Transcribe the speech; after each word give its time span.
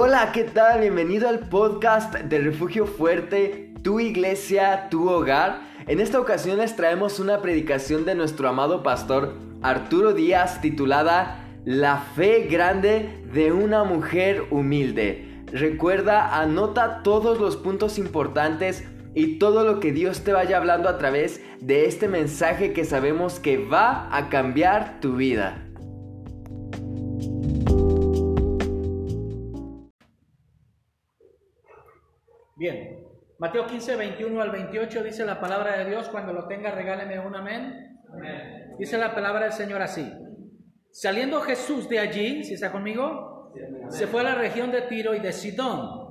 Hola, 0.00 0.30
¿qué 0.32 0.44
tal? 0.44 0.82
Bienvenido 0.82 1.28
al 1.28 1.48
podcast 1.48 2.14
de 2.14 2.38
Refugio 2.38 2.86
Fuerte, 2.86 3.74
tu 3.82 3.98
iglesia, 3.98 4.88
tu 4.90 5.10
hogar. 5.10 5.58
En 5.88 5.98
esta 5.98 6.20
ocasión 6.20 6.58
les 6.58 6.76
traemos 6.76 7.18
una 7.18 7.42
predicación 7.42 8.04
de 8.04 8.14
nuestro 8.14 8.48
amado 8.48 8.84
pastor 8.84 9.34
Arturo 9.60 10.12
Díaz 10.12 10.60
titulada 10.60 11.44
La 11.64 11.96
fe 11.96 12.46
grande 12.48 13.24
de 13.34 13.50
una 13.50 13.82
mujer 13.82 14.44
humilde. 14.52 15.42
Recuerda, 15.52 16.38
anota 16.38 17.02
todos 17.02 17.40
los 17.40 17.56
puntos 17.56 17.98
importantes 17.98 18.84
y 19.16 19.40
todo 19.40 19.64
lo 19.64 19.80
que 19.80 19.90
Dios 19.90 20.22
te 20.22 20.32
vaya 20.32 20.58
hablando 20.58 20.88
a 20.88 20.96
través 20.98 21.40
de 21.60 21.86
este 21.86 22.06
mensaje 22.06 22.72
que 22.72 22.84
sabemos 22.84 23.40
que 23.40 23.58
va 23.58 24.08
a 24.16 24.28
cambiar 24.28 25.00
tu 25.00 25.16
vida. 25.16 25.67
Mateo 33.38 33.66
15, 33.66 33.94
21 33.94 34.40
al 34.42 34.50
28 34.50 35.04
dice 35.04 35.24
la 35.24 35.40
palabra 35.40 35.78
de 35.78 35.90
Dios, 35.90 36.08
cuando 36.08 36.32
lo 36.32 36.48
tenga 36.48 36.72
regáleme 36.72 37.20
un 37.20 37.36
amén. 37.36 38.00
amén. 38.12 38.74
Dice 38.78 38.98
la 38.98 39.14
palabra 39.14 39.44
del 39.44 39.52
Señor 39.52 39.80
así. 39.80 40.12
Saliendo 40.90 41.40
Jesús 41.40 41.88
de 41.88 42.00
allí, 42.00 42.42
si 42.42 42.54
está 42.54 42.72
conmigo, 42.72 43.52
se 43.90 44.08
fue 44.08 44.22
a 44.22 44.24
la 44.24 44.34
región 44.34 44.72
de 44.72 44.82
Tiro 44.82 45.14
y 45.14 45.20
de 45.20 45.32
Sidón. 45.32 46.08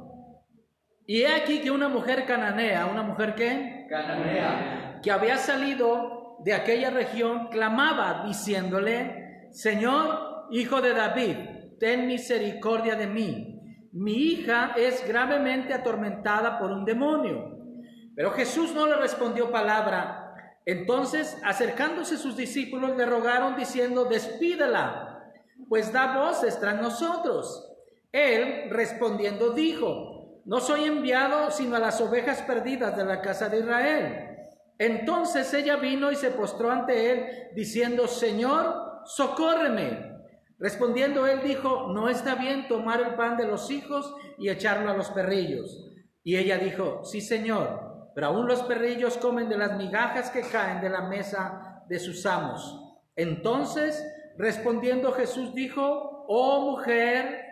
Y 1.06 1.24
he 1.24 1.28
aquí 1.28 1.60
que 1.60 1.70
una 1.70 1.90
mujer 1.90 2.26
cananea, 2.26 2.86
una 2.86 3.04
mujer 3.04 3.36
que 3.36 3.88
cananea, 3.90 5.00
que 5.04 5.12
había 5.12 5.38
salido 5.38 6.38
de 6.46 6.54
aquella 6.54 6.92
región, 6.92 7.50
clamaba 7.50 8.24
diciéndole, 8.26 9.50
Señor, 9.52 10.48
hijo 10.52 10.82
de 10.82 10.94
David, 10.94 11.38
ten 11.78 12.08
misericordia 12.08 12.96
de 12.96 13.08
mí. 13.08 13.57
Mi 13.92 14.14
hija 14.14 14.74
es 14.76 15.08
gravemente 15.08 15.74
atormentada 15.74 16.60
por 16.60 16.72
un 16.72 16.86
demonio. 16.86 17.58
Pero 18.16 18.32
Jesús 18.32 18.74
no 18.74 18.88
le 18.88 18.96
respondió 18.96 19.52
palabra. 19.52 20.34
Entonces, 20.66 21.38
acercándose 21.44 22.18
sus 22.18 22.36
discípulos, 22.36 22.98
le 22.98 23.06
rogaron 23.06 23.56
diciendo, 23.56 24.06
despídela, 24.06 25.32
pues 25.70 25.94
da 25.94 26.18
voces 26.18 26.60
tras 26.60 26.82
nosotros. 26.82 27.74
Él, 28.12 28.70
respondiendo, 28.70 29.52
dijo, 29.52 30.42
no 30.46 30.60
soy 30.60 30.86
enviado 30.86 31.52
sino 31.52 31.76
a 31.76 31.80
las 31.80 32.00
ovejas 32.00 32.42
perdidas 32.42 32.96
de 32.96 33.06
la 33.06 33.22
casa 33.22 33.50
de 33.50 33.60
Israel. 33.60 34.28
Entonces 34.80 35.54
ella 35.54 35.76
vino 35.76 36.12
y 36.12 36.16
se 36.16 36.32
postró 36.32 36.72
ante 36.72 37.12
él, 37.12 37.50
diciendo, 37.54 38.08
Señor, 38.08 39.02
socórreme. 39.06 40.07
Respondiendo 40.60 41.28
él 41.28 41.42
dijo, 41.44 41.92
no 41.94 42.10
está 42.10 42.36
bien 42.36 42.68
tomar 42.68 43.02
el 43.02 43.16
pan 43.16 43.38
de 43.38 43.46
los 43.46 43.70
hijos 43.70 44.14
y 44.38 44.50
echarlo 44.50 44.90
a 44.90 44.98
los 44.98 45.10
perrillos. 45.12 45.86
Y 46.24 46.38
ella 46.38 46.58
dijo, 46.58 47.04
sí, 47.04 47.22
Señor, 47.22 48.12
pero 48.16 48.28
aún 48.28 48.48
los 48.48 48.64
perrillos 48.64 49.18
comen 49.18 49.50
de 49.50 49.58
las 49.58 49.78
migajas 49.78 50.32
que 50.32 50.42
caen 50.42 50.82
de 50.82 50.90
la 50.90 51.02
mesa 51.02 51.84
de 51.88 52.00
sus 52.00 52.26
amos. 52.26 52.84
Entonces, 53.16 54.04
respondiendo 54.38 55.12
Jesús 55.12 55.54
dijo, 55.54 56.26
oh 56.28 56.72
mujer, 56.72 57.48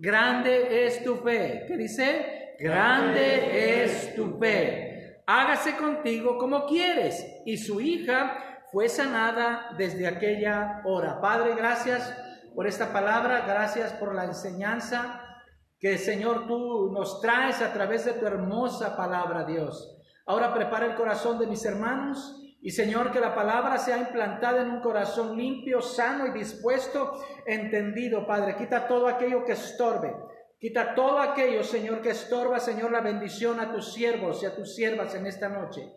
Grande 0.00 0.86
es 0.86 1.02
tu 1.02 1.16
fe. 1.16 1.64
¿Qué 1.66 1.76
dice? 1.76 2.54
Grande 2.60 3.82
es 3.82 4.14
tu 4.14 4.38
fe. 4.38 5.22
Hágase 5.26 5.76
contigo 5.76 6.38
como 6.38 6.66
quieres. 6.66 7.26
Y 7.44 7.56
su 7.56 7.80
hija 7.80 8.62
fue 8.70 8.88
sanada 8.88 9.74
desde 9.76 10.06
aquella 10.06 10.82
hora. 10.84 11.20
Padre, 11.20 11.56
gracias 11.56 12.16
por 12.54 12.66
esta 12.66 12.92
palabra. 12.92 13.44
Gracias 13.46 13.92
por 13.94 14.14
la 14.14 14.24
enseñanza 14.24 15.24
que, 15.78 15.98
Señor, 15.98 16.46
tú 16.46 16.90
nos 16.92 17.20
traes 17.20 17.62
a 17.62 17.72
través 17.72 18.04
de 18.04 18.14
tu 18.14 18.26
hermosa 18.26 18.96
palabra, 18.96 19.44
Dios. 19.44 19.96
Ahora 20.26 20.52
prepara 20.52 20.86
el 20.86 20.94
corazón 20.94 21.38
de 21.38 21.46
mis 21.46 21.64
hermanos 21.64 22.38
y 22.60 22.70
Señor, 22.70 23.12
que 23.12 23.20
la 23.20 23.34
palabra 23.34 23.78
sea 23.78 23.98
implantada 23.98 24.62
en 24.62 24.70
un 24.70 24.80
corazón 24.80 25.36
limpio, 25.36 25.80
sano 25.80 26.26
y 26.26 26.32
dispuesto, 26.32 27.12
entendido, 27.46 28.26
Padre. 28.26 28.56
Quita 28.56 28.88
todo 28.88 29.06
aquello 29.06 29.44
que 29.44 29.52
estorbe. 29.52 30.14
Quita 30.58 30.94
todo 30.96 31.20
aquello, 31.20 31.62
Señor, 31.62 32.02
que 32.02 32.10
estorba, 32.10 32.58
Señor, 32.58 32.90
la 32.90 33.00
bendición 33.00 33.60
a 33.60 33.72
tus 33.72 33.92
siervos 33.92 34.42
y 34.42 34.46
a 34.46 34.56
tus 34.56 34.74
siervas 34.74 35.14
en 35.14 35.26
esta 35.26 35.48
noche. 35.48 35.88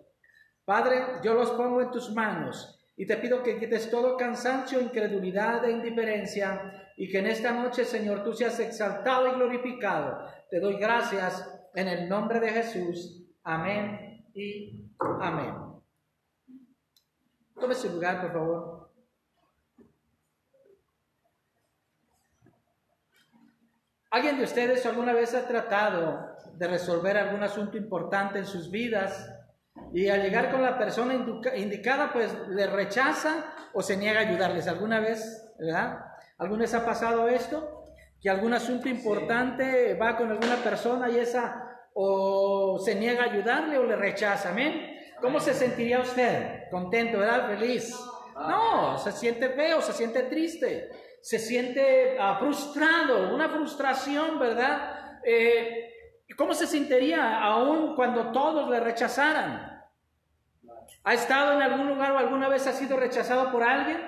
Padre, 0.64 1.04
yo 1.24 1.34
los 1.34 1.50
pongo 1.52 1.82
en 1.82 1.90
tus 1.90 2.14
manos 2.14 2.81
y 2.96 3.06
te 3.06 3.18
pido 3.18 3.42
que 3.42 3.58
quites 3.58 3.90
todo 3.90 4.18
cansancio, 4.18 4.80
incredulidad 4.80 5.66
e 5.66 5.72
indiferencia 5.72 6.92
y 6.98 7.10
que 7.10 7.20
en 7.20 7.28
esta 7.28 7.52
noche, 7.52 7.86
Señor, 7.86 8.24
tú 8.24 8.34
seas 8.34 8.60
exaltado 8.60 9.28
y 9.28 9.32
glorificado. 9.32 10.26
Te 10.50 10.60
doy 10.60 10.78
gracias 10.78 11.50
en 11.74 11.88
el 11.88 12.10
nombre 12.10 12.40
de 12.40 12.50
Jesús. 12.50 13.24
Amén 13.44 14.26
y 14.34 14.86
amén. 15.00 15.56
Tome 17.60 17.74
su 17.74 17.90
lugar, 17.90 18.22
por 18.22 18.34
favor. 18.34 18.92
¿Alguien 24.12 24.38
de 24.38 24.44
ustedes 24.44 24.86
alguna 24.86 25.14
vez 25.14 25.34
ha 25.34 25.48
tratado 25.48 26.36
de 26.54 26.68
resolver 26.68 27.18
algún 27.18 27.44
asunto 27.44 27.78
importante 27.78 28.40
en 28.40 28.46
sus 28.46 28.70
vidas 28.70 29.41
y 29.94 30.08
al 30.08 30.22
llegar 30.22 30.52
con 30.52 30.62
la 30.62 30.78
persona 30.78 31.14
indicada, 31.56 32.12
pues 32.14 32.34
le 32.50 32.68
rechaza 32.68 33.54
o 33.74 33.82
se 33.82 33.98
niega 33.98 34.22
a 34.22 34.24
ayudarles? 34.24 34.68
¿Alguna 34.68 35.00
vez, 35.00 35.54
verdad? 35.60 36.00
¿Alguna 36.38 36.62
vez 36.62 36.74
ha 36.74 36.86
pasado 36.86 37.28
esto? 37.28 37.88
Que 38.22 38.30
algún 38.30 38.54
asunto 38.54 38.88
importante 38.90 39.96
va 39.96 40.16
con 40.18 40.30
alguna 40.30 40.56
persona 40.58 41.10
y 41.10 41.20
esa 41.20 41.68
o 41.94 42.80
se 42.80 42.96
niega 42.96 43.24
a 43.24 43.32
ayudarle 43.32 43.78
o 43.78 43.84
le 43.84 43.96
rechaza, 43.96 44.50
amén. 44.50 44.98
¿Cómo 45.20 45.40
se 45.40 45.54
sentiría 45.54 46.00
usted? 46.00 46.70
Contento, 46.70 47.20
¿verdad? 47.20 47.48
Feliz. 47.48 47.96
No, 48.36 48.98
se 48.98 49.12
siente 49.12 49.50
feo, 49.50 49.82
se 49.82 49.94
siente 49.94 50.24
triste, 50.24 50.90
se 51.22 51.38
siente 51.38 52.18
uh, 52.18 52.40
frustrado, 52.40 53.34
una 53.34 53.50
frustración, 53.50 54.40
¿verdad? 54.40 55.20
Eh, 55.24 55.91
¿Cómo 56.42 56.56
se 56.56 56.66
sentiría 56.66 57.40
aún 57.40 57.96
cuando 57.96 58.32
todos 58.32 58.68
le 58.68 58.80
rechazaran? 58.80 59.80
¿Ha 61.04 61.14
estado 61.14 61.54
en 61.54 61.62
algún 61.62 61.88
lugar 61.88 62.14
o 62.14 62.18
alguna 62.18 62.50
vez 62.50 62.66
ha 62.66 62.74
sido 62.74 62.98
rechazado 62.98 63.52
por 63.52 63.62
alguien? 63.62 64.02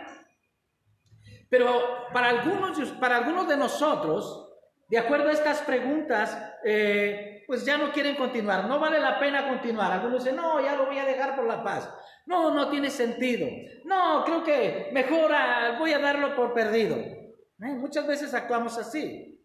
Pero 1.47 2.07
para 2.11 2.29
algunos, 2.29 2.89
para 2.93 3.17
algunos 3.17 3.47
de 3.47 3.55
nosotros, 3.55 4.49
de 4.87 4.97
acuerdo 4.97 5.29
a 5.29 5.33
estas 5.33 5.61
preguntas, 5.61 6.35
eh, 6.65 7.43
pues 7.45 7.65
ya 7.65 7.77
no 7.77 7.91
quieren 7.91 8.15
continuar, 8.15 8.65
no 8.65 8.79
vale 8.79 8.99
la 8.99 9.19
pena 9.19 9.47
continuar. 9.47 9.91
Algunos 9.91 10.23
dicen, 10.23 10.35
no, 10.35 10.59
ya 10.59 10.75
lo 10.75 10.87
voy 10.87 10.97
a 10.97 11.05
dejar 11.05 11.35
por 11.35 11.45
la 11.45 11.63
paz. 11.63 11.87
No, 12.25 12.49
no 12.49 12.67
tiene 12.67 12.89
sentido. 12.89 13.47
No, 13.85 14.23
creo 14.25 14.43
que 14.43 14.89
mejor 14.91 15.31
ah, 15.35 15.75
voy 15.77 15.93
a 15.93 15.99
darlo 15.99 16.35
por 16.35 16.55
perdido. 16.55 16.95
¿Eh? 16.97 17.29
Muchas 17.59 18.07
veces 18.07 18.33
actuamos 18.33 18.75
así. 18.79 19.39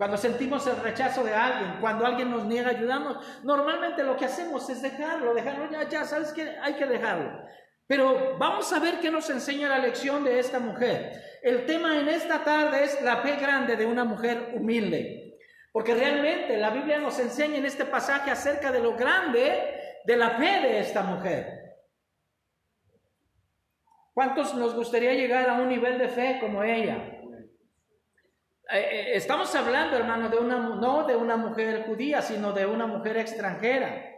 Cuando 0.00 0.16
sentimos 0.16 0.66
el 0.66 0.76
rechazo 0.76 1.22
de 1.22 1.34
alguien, 1.34 1.76
cuando 1.78 2.06
alguien 2.06 2.30
nos 2.30 2.46
niega 2.46 2.70
ayudarnos, 2.70 3.18
normalmente 3.44 4.02
lo 4.02 4.16
que 4.16 4.24
hacemos 4.24 4.70
es 4.70 4.80
dejarlo, 4.80 5.34
dejarlo 5.34 5.70
ya, 5.70 5.86
ya, 5.90 6.06
sabes 6.06 6.32
que 6.32 6.56
hay 6.62 6.72
que 6.72 6.86
dejarlo. 6.86 7.44
Pero 7.86 8.38
vamos 8.38 8.72
a 8.72 8.78
ver 8.78 8.98
qué 9.00 9.10
nos 9.10 9.28
enseña 9.28 9.68
la 9.68 9.76
lección 9.76 10.24
de 10.24 10.38
esta 10.38 10.58
mujer. 10.58 11.22
El 11.42 11.66
tema 11.66 11.98
en 11.98 12.08
esta 12.08 12.42
tarde 12.42 12.82
es 12.82 13.02
la 13.02 13.18
fe 13.18 13.36
grande 13.36 13.76
de 13.76 13.84
una 13.84 14.04
mujer 14.04 14.54
humilde. 14.54 15.38
Porque 15.70 15.94
realmente 15.94 16.56
la 16.56 16.70
Biblia 16.70 16.98
nos 16.98 17.18
enseña 17.18 17.58
en 17.58 17.66
este 17.66 17.84
pasaje 17.84 18.30
acerca 18.30 18.72
de 18.72 18.80
lo 18.80 18.96
grande 18.96 20.00
de 20.06 20.16
la 20.16 20.30
fe 20.30 20.62
de 20.62 20.80
esta 20.80 21.02
mujer. 21.02 21.76
¿Cuántos 24.14 24.54
nos 24.54 24.74
gustaría 24.74 25.12
llegar 25.12 25.50
a 25.50 25.60
un 25.60 25.68
nivel 25.68 25.98
de 25.98 26.08
fe 26.08 26.38
como 26.40 26.64
ella? 26.64 27.19
Eh, 28.72 28.78
eh, 28.78 29.16
estamos 29.16 29.52
hablando, 29.56 29.96
hermano, 29.96 30.28
de 30.28 30.38
una, 30.38 30.58
no 30.58 31.04
de 31.04 31.16
una 31.16 31.36
mujer 31.36 31.84
judía, 31.86 32.22
sino 32.22 32.52
de 32.52 32.66
una 32.66 32.86
mujer 32.86 33.16
extranjera. 33.16 34.16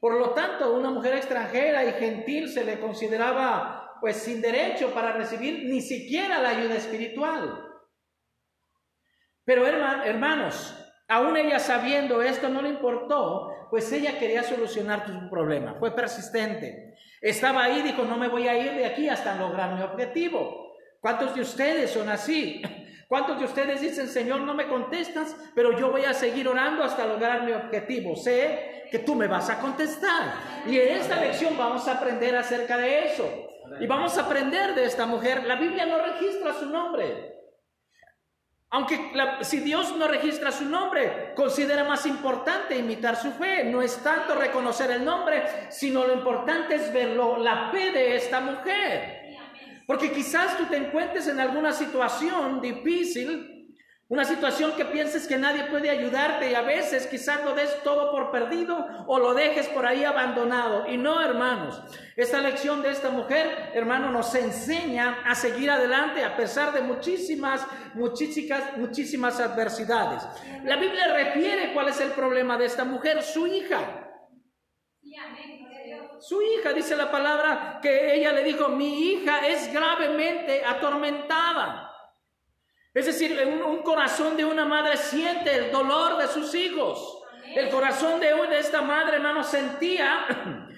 Por 0.00 0.18
lo 0.18 0.30
tanto, 0.30 0.74
una 0.74 0.90
mujer 0.90 1.14
extranjera 1.14 1.82
y 1.84 1.92
gentil 1.92 2.50
se 2.50 2.64
le 2.64 2.78
consideraba 2.78 3.80
pues 4.02 4.16
sin 4.16 4.42
derecho 4.42 4.92
para 4.92 5.12
recibir 5.12 5.64
ni 5.64 5.80
siquiera 5.80 6.42
la 6.42 6.50
ayuda 6.50 6.74
espiritual. 6.74 7.58
Pero 9.46 9.66
hermanos, 9.66 10.76
aún 11.08 11.34
ella 11.38 11.58
sabiendo 11.58 12.20
esto 12.20 12.50
no 12.50 12.60
le 12.60 12.68
importó, 12.68 13.48
pues 13.70 13.90
ella 13.92 14.18
quería 14.18 14.42
solucionar 14.42 15.06
su 15.06 15.30
problema, 15.30 15.76
fue 15.78 15.94
persistente. 15.94 16.96
Estaba 17.18 17.64
ahí, 17.64 17.80
dijo, 17.80 18.04
no 18.04 18.18
me 18.18 18.28
voy 18.28 18.46
a 18.46 18.58
ir 18.58 18.74
de 18.74 18.84
aquí 18.84 19.08
hasta 19.08 19.36
lograr 19.36 19.74
mi 19.74 19.80
objetivo. 19.80 20.74
¿Cuántos 21.00 21.34
de 21.34 21.40
ustedes 21.40 21.90
son 21.90 22.10
así? 22.10 22.62
¿Cuántos 23.08 23.38
de 23.38 23.44
ustedes 23.44 23.80
dicen, 23.80 24.08
Señor, 24.08 24.40
no 24.40 24.54
me 24.54 24.66
contestas, 24.66 25.36
pero 25.54 25.78
yo 25.78 25.90
voy 25.90 26.04
a 26.04 26.14
seguir 26.14 26.48
orando 26.48 26.82
hasta 26.82 27.06
lograr 27.06 27.44
mi 27.44 27.52
objetivo? 27.52 28.16
Sé 28.16 28.88
que 28.90 29.00
tú 29.00 29.14
me 29.14 29.26
vas 29.26 29.50
a 29.50 29.58
contestar. 29.58 30.34
Y 30.66 30.78
en 30.78 30.96
esta 30.98 31.16
lección 31.16 31.56
vamos 31.58 31.86
a 31.88 31.92
aprender 31.92 32.36
acerca 32.36 32.76
de 32.76 33.06
eso. 33.06 33.28
Y 33.80 33.86
vamos 33.86 34.16
a 34.16 34.22
aprender 34.22 34.74
de 34.74 34.84
esta 34.84 35.06
mujer. 35.06 35.44
La 35.44 35.56
Biblia 35.56 35.86
no 35.86 35.98
registra 35.98 36.54
su 36.54 36.66
nombre. 36.66 37.34
Aunque 38.70 39.12
si 39.42 39.60
Dios 39.60 39.96
no 39.96 40.08
registra 40.08 40.50
su 40.50 40.64
nombre, 40.64 41.32
considera 41.36 41.84
más 41.84 42.06
importante 42.06 42.76
imitar 42.76 43.14
su 43.14 43.30
fe. 43.30 43.62
No 43.64 43.80
es 43.80 44.02
tanto 44.02 44.34
reconocer 44.34 44.90
el 44.90 45.04
nombre, 45.04 45.44
sino 45.70 46.04
lo 46.04 46.14
importante 46.14 46.74
es 46.74 46.92
verlo, 46.92 47.36
la 47.38 47.70
fe 47.70 47.92
de 47.92 48.16
esta 48.16 48.40
mujer. 48.40 49.13
Porque 49.86 50.12
quizás 50.12 50.56
tú 50.56 50.66
te 50.66 50.76
encuentres 50.76 51.28
en 51.28 51.40
alguna 51.40 51.72
situación 51.72 52.60
difícil 52.60 53.54
una 54.06 54.24
situación 54.26 54.72
que 54.76 54.84
pienses 54.84 55.26
que 55.26 55.38
nadie 55.38 55.64
puede 55.64 55.88
ayudarte 55.88 56.50
y 56.50 56.54
a 56.54 56.60
veces 56.60 57.06
quizás 57.06 57.42
lo 57.42 57.54
des 57.54 57.82
todo 57.82 58.10
por 58.10 58.30
perdido 58.30 58.86
o 59.06 59.18
lo 59.18 59.32
dejes 59.32 59.66
por 59.68 59.86
ahí 59.86 60.04
abandonado. 60.04 60.86
Y 60.86 60.98
no, 60.98 61.22
hermanos, 61.22 61.82
esta 62.14 62.38
lección 62.40 62.82
de 62.82 62.90
esta 62.90 63.08
mujer, 63.08 63.70
hermano, 63.72 64.10
nos 64.10 64.34
enseña 64.34 65.22
a 65.24 65.34
seguir 65.34 65.70
adelante 65.70 66.22
a 66.22 66.36
pesar 66.36 66.74
de 66.74 66.82
muchísimas, 66.82 67.66
muchísimas, 67.94 68.76
muchísimas 68.76 69.40
adversidades. 69.40 70.22
La 70.64 70.76
Biblia 70.76 71.12
refiere 71.14 71.72
cuál 71.72 71.88
es 71.88 71.98
el 72.00 72.10
problema 72.10 72.58
de 72.58 72.66
esta 72.66 72.84
mujer, 72.84 73.22
su 73.22 73.46
hija. 73.46 74.13
Su 76.26 76.40
hija, 76.40 76.72
dice 76.72 76.96
la 76.96 77.10
palabra, 77.10 77.80
que 77.82 78.14
ella 78.14 78.32
le 78.32 78.42
dijo, 78.42 78.70
mi 78.70 79.10
hija 79.10 79.46
es 79.46 79.70
gravemente 79.70 80.64
atormentada. 80.64 81.92
Es 82.94 83.04
decir, 83.04 83.38
un, 83.46 83.82
corazón 83.82 84.34
de 84.34 84.46
una 84.46 84.64
madre 84.64 84.96
siente 84.96 85.54
el 85.54 85.70
dolor 85.70 86.16
de 86.16 86.26
sus 86.28 86.54
hijos. 86.54 87.22
El 87.54 87.68
corazón 87.68 88.20
de, 88.20 88.28
de 88.28 88.58
esta 88.58 88.80
madre, 88.80 89.16
hermano, 89.16 89.44
sentía 89.44 90.24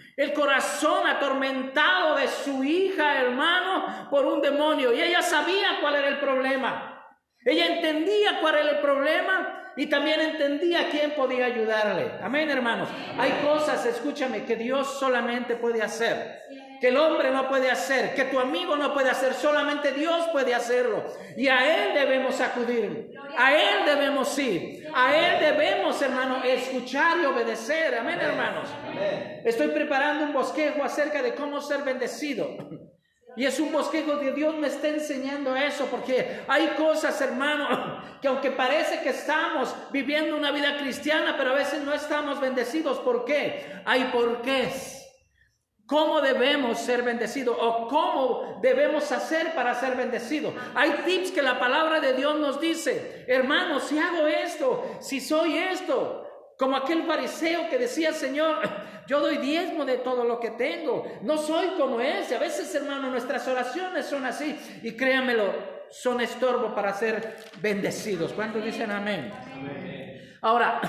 el 0.17 0.33
corazón 0.33 1.07
atormentado 1.07 2.17
de 2.17 2.27
su 2.27 2.65
hija, 2.65 3.21
hermano, 3.21 4.09
por 4.11 4.27
un 4.27 4.41
demonio. 4.41 4.93
Y 4.93 5.01
ella 5.01 5.23
sabía 5.23 5.79
cuál 5.81 5.95
era 5.95 6.09
el 6.09 6.19
problema. 6.19 7.07
Ella 7.45 7.67
entendía 7.67 8.41
cuál 8.41 8.57
era 8.57 8.71
el 8.71 8.81
problema 8.81 9.66
y 9.77 9.87
también 9.87 10.21
entendía 10.21 10.89
quién 10.91 11.13
podía 11.13 11.47
ayudarle. 11.47 12.13
Amén, 12.23 12.51
hermanos. 12.51 12.89
Hay 13.19 13.33
cosas, 13.45 13.85
escúchame, 13.87 14.45
que 14.45 14.57
Dios 14.57 14.99
solamente 14.99 15.57
puede 15.57 15.83
hacer 15.83 16.43
que 16.81 16.89
el 16.89 16.97
hombre 16.97 17.31
no 17.31 17.49
puede 17.49 17.71
hacer, 17.71 18.15
que 18.15 18.25
tu 18.25 18.39
amigo 18.39 18.77
no 18.77 18.93
puede 18.93 19.11
hacer, 19.11 19.35
solamente 19.35 19.93
Dios 19.93 20.29
puede 20.33 20.55
hacerlo. 20.55 21.05
Y 21.37 21.49
a 21.49 21.89
Él 21.89 21.95
debemos 21.95 22.41
acudir, 22.41 23.15
a 23.37 23.55
Él 23.55 23.87
debemos 23.87 24.39
ir, 24.39 24.89
a 24.95 25.17
Él 25.17 25.41
debemos, 25.41 26.01
hermano, 26.03 26.43
escuchar 26.45 27.19
y 27.21 27.25
obedecer. 27.25 27.95
Amén, 27.95 28.19
hermanos. 28.21 28.69
Estoy 29.45 29.69
preparando 29.69 30.25
un 30.25 30.33
bosquejo 30.33 30.83
acerca 30.83 31.23
de 31.23 31.35
cómo 31.35 31.61
ser 31.61 31.83
bendecido. 31.83 32.57
Y 33.37 33.45
es 33.45 33.61
un 33.61 33.71
bosquejo 33.71 34.17
de 34.17 34.33
Dios 34.33 34.57
me 34.57 34.69
está 34.69 34.89
enseñando 34.89 35.55
eso, 35.55 35.87
porque 35.87 36.41
hay 36.49 36.69
cosas, 36.69 37.21
hermano, 37.21 38.03
que 38.23 38.29
aunque 38.29 38.51
parece 38.51 39.01
que 39.01 39.11
estamos 39.11 39.75
viviendo 39.93 40.37
una 40.37 40.51
vida 40.51 40.79
cristiana, 40.79 41.35
pero 41.37 41.51
a 41.51 41.55
veces 41.55 41.83
no 41.83 41.93
estamos 41.93 42.41
bendecidos. 42.41 42.99
¿Por 43.01 43.25
qué? 43.27 43.83
Hay 43.85 44.05
porqués. 44.05 45.03
¿Cómo 45.87 46.21
debemos 46.21 46.81
ser 46.81 47.03
bendecidos 47.03 47.57
o 47.61 47.87
cómo 47.87 48.59
debemos 48.61 49.13
hacer 49.13 49.55
para 49.55 49.73
ser 49.75 49.97
bendecidos? 49.97 50.53
Hay 50.75 50.91
tips 51.05 51.31
que 51.31 51.43
la 51.43 51.61
palabra 51.61 52.01
de 52.01 52.15
Dios 52.15 52.37
nos 52.41 52.61
dice, 52.61 53.25
hermanos, 53.29 53.85
si 53.85 53.97
hago 53.97 54.27
esto, 54.27 54.85
si 54.99 55.21
soy 55.21 55.57
esto, 55.57 56.26
como 56.59 56.77
aquel 56.77 57.05
fariseo 57.05 57.69
que 57.69 57.79
decía, 57.79 58.13
Señor, 58.13 58.61
yo 59.07 59.21
doy 59.21 59.39
diezmo 59.39 59.85
de 59.85 59.99
todo 59.99 60.25
lo 60.25 60.41
que 60.41 60.51
tengo, 60.51 61.07
no 61.23 61.37
soy 61.37 61.69
como 61.79 62.01
ese. 62.01 62.37
A 62.37 62.41
veces, 62.41 62.75
hermano, 62.75 63.11
nuestras 63.11 63.47
oraciones 63.49 64.07
son 64.07 64.25
así 64.25 64.59
y 64.83 64.93
créanmelo, 64.93 65.53
son 65.91 66.21
estorbo 66.21 66.75
para 66.75 66.95
ser 66.95 67.37
bendecidos. 67.61 68.33
¿Cuántos 68.33 68.65
dicen 68.65 68.91
amén? 68.91 69.33
amén? 69.53 70.37
Ahora, 70.43 70.81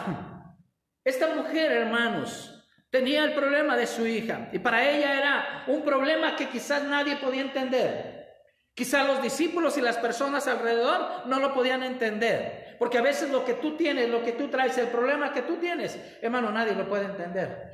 esta 1.03 1.35
mujer, 1.35 1.71
hermanos, 1.71 2.53
Tenía 2.89 3.25
el 3.25 3.33
problema 3.33 3.75
de 3.75 3.85
su 3.85 4.07
hija 4.07 4.49
y 4.53 4.59
para 4.59 4.89
ella 4.89 5.19
era 5.19 5.63
un 5.67 5.83
problema 5.83 6.35
que 6.35 6.47
quizás 6.47 6.83
nadie 6.83 7.17
podía 7.17 7.41
entender. 7.41 8.27
Quizás 8.73 9.05
los 9.05 9.21
discípulos 9.21 9.77
y 9.77 9.81
las 9.81 9.97
personas 9.97 10.47
alrededor 10.47 11.27
no 11.27 11.39
lo 11.39 11.53
podían 11.53 11.83
entender. 11.83 12.66
Porque 12.77 12.97
a 12.97 13.01
veces 13.01 13.31
lo 13.31 13.43
que 13.43 13.55
tú 13.55 13.75
tienes, 13.75 14.09
lo 14.09 14.23
que 14.23 14.33
tú 14.33 14.49
traes, 14.49 14.77
el 14.77 14.87
problema 14.87 15.33
que 15.33 15.41
tú 15.41 15.57
tienes, 15.57 15.99
hermano, 16.21 16.51
nadie 16.51 16.75
lo 16.75 16.87
puede 16.87 17.05
entender. 17.05 17.71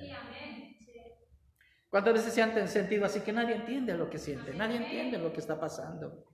¿Cuántas 1.90 2.14
veces 2.14 2.34
se 2.34 2.42
han 2.42 2.68
sentido 2.68 3.06
así 3.06 3.20
que 3.20 3.32
nadie 3.32 3.56
entiende 3.56 3.96
lo 3.96 4.10
que 4.10 4.18
siente? 4.18 4.54
Nadie 4.54 4.78
entiende 4.78 5.20
lo 5.20 5.32
que 5.32 5.40
está 5.40 5.60
pasando. 5.60 6.26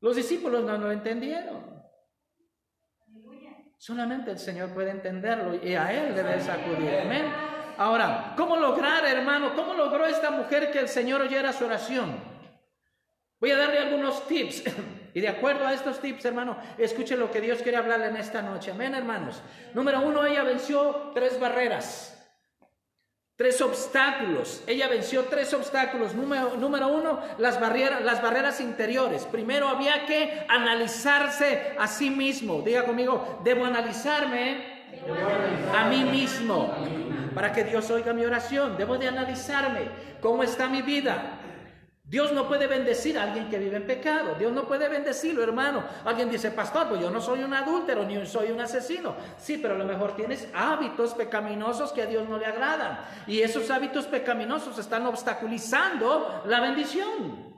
Los 0.00 0.16
discípulos 0.16 0.62
no 0.62 0.76
lo 0.76 0.92
entendieron. 0.92 1.82
Solamente 3.78 4.30
el 4.30 4.38
Señor 4.38 4.74
puede 4.74 4.90
entenderlo 4.90 5.54
y 5.54 5.74
a 5.74 5.92
Él 5.92 6.14
debes 6.14 6.48
acudir. 6.48 6.90
Amén. 7.02 7.24
Ahora, 7.76 8.34
¿cómo 8.36 8.56
lograr, 8.56 9.04
hermano? 9.06 9.54
¿Cómo 9.54 9.74
logró 9.74 10.06
esta 10.06 10.30
mujer 10.30 10.70
que 10.70 10.80
el 10.80 10.88
Señor 10.88 11.22
oyera 11.22 11.52
su 11.52 11.64
oración? 11.64 12.16
Voy 13.40 13.50
a 13.50 13.56
darle 13.56 13.78
algunos 13.78 14.26
tips. 14.28 14.64
Y 15.14 15.20
de 15.20 15.28
acuerdo 15.28 15.64
a 15.64 15.72
estos 15.72 16.00
tips, 16.00 16.24
hermano, 16.24 16.56
escuche 16.76 17.16
lo 17.16 17.30
que 17.30 17.40
Dios 17.40 17.62
quiere 17.62 17.78
hablarle 17.78 18.06
en 18.06 18.16
esta 18.16 18.42
noche. 18.42 18.72
Amén, 18.72 18.94
hermanos. 18.96 19.40
Número 19.72 20.00
uno, 20.00 20.26
ella 20.26 20.42
venció 20.42 21.12
tres 21.14 21.38
barreras. 21.38 22.10
Tres 23.36 23.60
obstáculos. 23.60 24.64
Ella 24.66 24.88
venció 24.88 25.24
tres 25.26 25.54
obstáculos. 25.54 26.14
Número, 26.14 26.88
uno, 26.88 27.20
las 27.38 27.60
barreras, 27.60 28.02
las 28.02 28.20
barreras 28.20 28.60
interiores. 28.60 29.24
Primero 29.26 29.68
había 29.68 30.04
que 30.04 30.46
analizarse 30.48 31.76
a 31.78 31.86
sí 31.86 32.10
mismo. 32.10 32.62
Diga 32.62 32.84
conmigo, 32.84 33.40
debo 33.44 33.64
analizarme 33.64 34.84
a 35.76 35.88
mí 35.88 36.04
mismo 36.04 36.74
para 37.36 37.52
que 37.52 37.62
Dios 37.62 37.88
oiga 37.90 38.12
mi 38.12 38.24
oración. 38.24 38.76
Debo 38.76 38.98
de 38.98 39.06
analizarme 39.06 39.90
cómo 40.20 40.42
está 40.42 40.68
mi 40.68 40.82
vida. 40.82 41.38
Dios 42.06 42.32
no 42.32 42.46
puede 42.46 42.66
bendecir 42.66 43.18
a 43.18 43.22
alguien 43.22 43.48
que 43.48 43.58
vive 43.58 43.76
en 43.76 43.86
pecado. 43.86 44.34
Dios 44.38 44.52
no 44.52 44.68
puede 44.68 44.88
bendecirlo, 44.88 45.42
hermano. 45.42 45.84
Alguien 46.04 46.30
dice, 46.30 46.50
pastor, 46.50 46.88
pues 46.88 47.00
yo 47.00 47.10
no 47.10 47.20
soy 47.20 47.42
un 47.42 47.54
adúltero 47.54 48.04
ni 48.04 48.24
soy 48.26 48.50
un 48.50 48.60
asesino. 48.60 49.16
Sí, 49.38 49.56
pero 49.56 49.74
a 49.74 49.78
lo 49.78 49.86
mejor 49.86 50.14
tienes 50.14 50.48
hábitos 50.52 51.14
pecaminosos 51.14 51.92
que 51.92 52.02
a 52.02 52.06
Dios 52.06 52.28
no 52.28 52.36
le 52.36 52.44
agradan. 52.44 53.00
Y 53.26 53.40
esos 53.40 53.70
hábitos 53.70 54.04
pecaminosos 54.04 54.78
están 54.78 55.06
obstaculizando 55.06 56.42
la 56.44 56.60
bendición. 56.60 57.53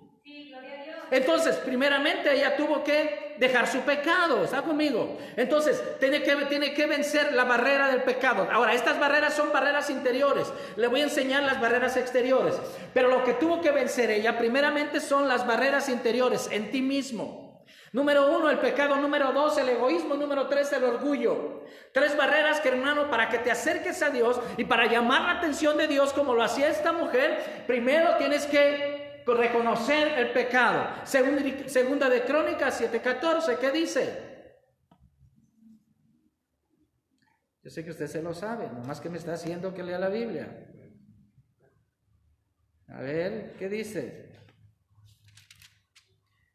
Entonces, 1.11 1.57
primeramente 1.57 2.35
ella 2.35 2.57
tuvo 2.57 2.83
que 2.83 3.35
dejar 3.39 3.67
su 3.69 3.81
pecado, 3.81 4.45
¿está 4.45 4.63
conmigo? 4.63 5.19
Entonces, 5.37 5.83
tiene 6.01 6.23
que, 6.23 6.35
tiene 6.47 6.75
que 6.75 6.87
vencer 6.87 7.33
la 7.33 7.45
barrera 7.45 7.89
del 7.89 8.03
pecado. 8.03 8.49
Ahora, 8.51 8.75
estas 8.75 8.99
barreras 8.99 9.35
son 9.35 9.53
barreras 9.53 9.91
interiores. 9.91 10.53
Le 10.77 10.89
voy 10.89 11.01
a 11.01 11.05
enseñar 11.05 11.43
las 11.43 11.61
barreras 11.61 11.97
exteriores. 11.97 12.55
Pero 12.93 13.09
lo 13.09 13.25
que 13.25 13.35
tuvo 13.35 13.61
que 13.61 13.71
vencer 13.71 14.11
ella, 14.11 14.39
primeramente 14.39 15.01
son 15.01 15.29
las 15.29 15.47
barreras 15.47 15.89
interiores 15.89 16.49
en 16.51 16.71
ti 16.71 16.83
mismo. 16.83 17.65
Número 17.93 18.29
uno, 18.37 18.51
el 18.51 18.59
pecado. 18.59 18.97
Número 18.97 19.33
dos, 19.33 19.57
el 19.59 19.69
egoísmo. 19.69 20.15
Número 20.17 20.49
tres, 20.49 20.73
el 20.73 20.85
orgullo. 20.85 21.63
Tres 21.93 22.17
barreras 22.17 22.61
que, 22.61 22.69
hermano, 22.69 23.11
para 23.11 23.29
que 23.29 23.39
te 23.39 23.51
acerques 23.51 24.03
a 24.03 24.11
Dios 24.11 24.39
y 24.57 24.65
para 24.65 24.87
llamar 24.87 25.23
la 25.23 25.31
atención 25.39 25.79
de 25.79 25.89
Dios 25.89 26.13
como 26.13 26.35
lo 26.35 26.43
hacía 26.43 26.69
esta 26.69 26.93
mujer, 26.93 27.65
primero 27.67 28.17
tienes 28.17 28.45
que 28.47 28.96
reconocer 29.35 30.19
el 30.19 30.33
pecado. 30.33 31.05
Segunda 31.05 32.09
de 32.09 32.23
Crónicas 32.23 32.81
7:14, 32.81 33.59
¿qué 33.59 33.73
dice? 33.73 34.27
Yo 37.63 37.71
sé 37.71 37.85
que 37.85 37.91
usted 37.91 38.07
se 38.07 38.23
lo 38.23 38.33
sabe, 38.33 38.69
nomás 38.69 39.01
que 39.01 39.11
me 39.11 39.19
está 39.19 39.33
haciendo 39.33 39.75
que 39.75 39.83
lea 39.83 39.99
la 39.99 40.09
Biblia. 40.09 40.73
A 42.89 43.01
ver, 43.01 43.55
¿qué 43.59 43.69
dice? 43.69 44.31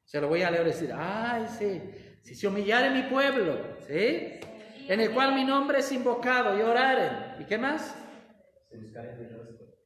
Se 0.06 0.22
lo 0.22 0.30
voy 0.30 0.44
a 0.44 0.52
leer 0.52 0.68
y 0.68 0.70
decir, 0.70 0.94
ay, 0.94 1.48
sí, 1.48 1.82
si 2.22 2.36
se 2.36 2.48
humillare 2.48 2.90
mi 2.90 3.04
pueblo, 3.10 3.78
¿sí? 3.86 4.40
En 4.88 5.02
el 5.02 5.14
cual 5.14 5.36
mi 5.36 5.44
nombre 5.44 5.80
es 5.80 5.92
invocado 5.92 6.58
y 6.58 6.62
oraren. 6.62 7.42
¿Y 7.42 7.46
qué 7.46 7.58
más? 7.58 7.94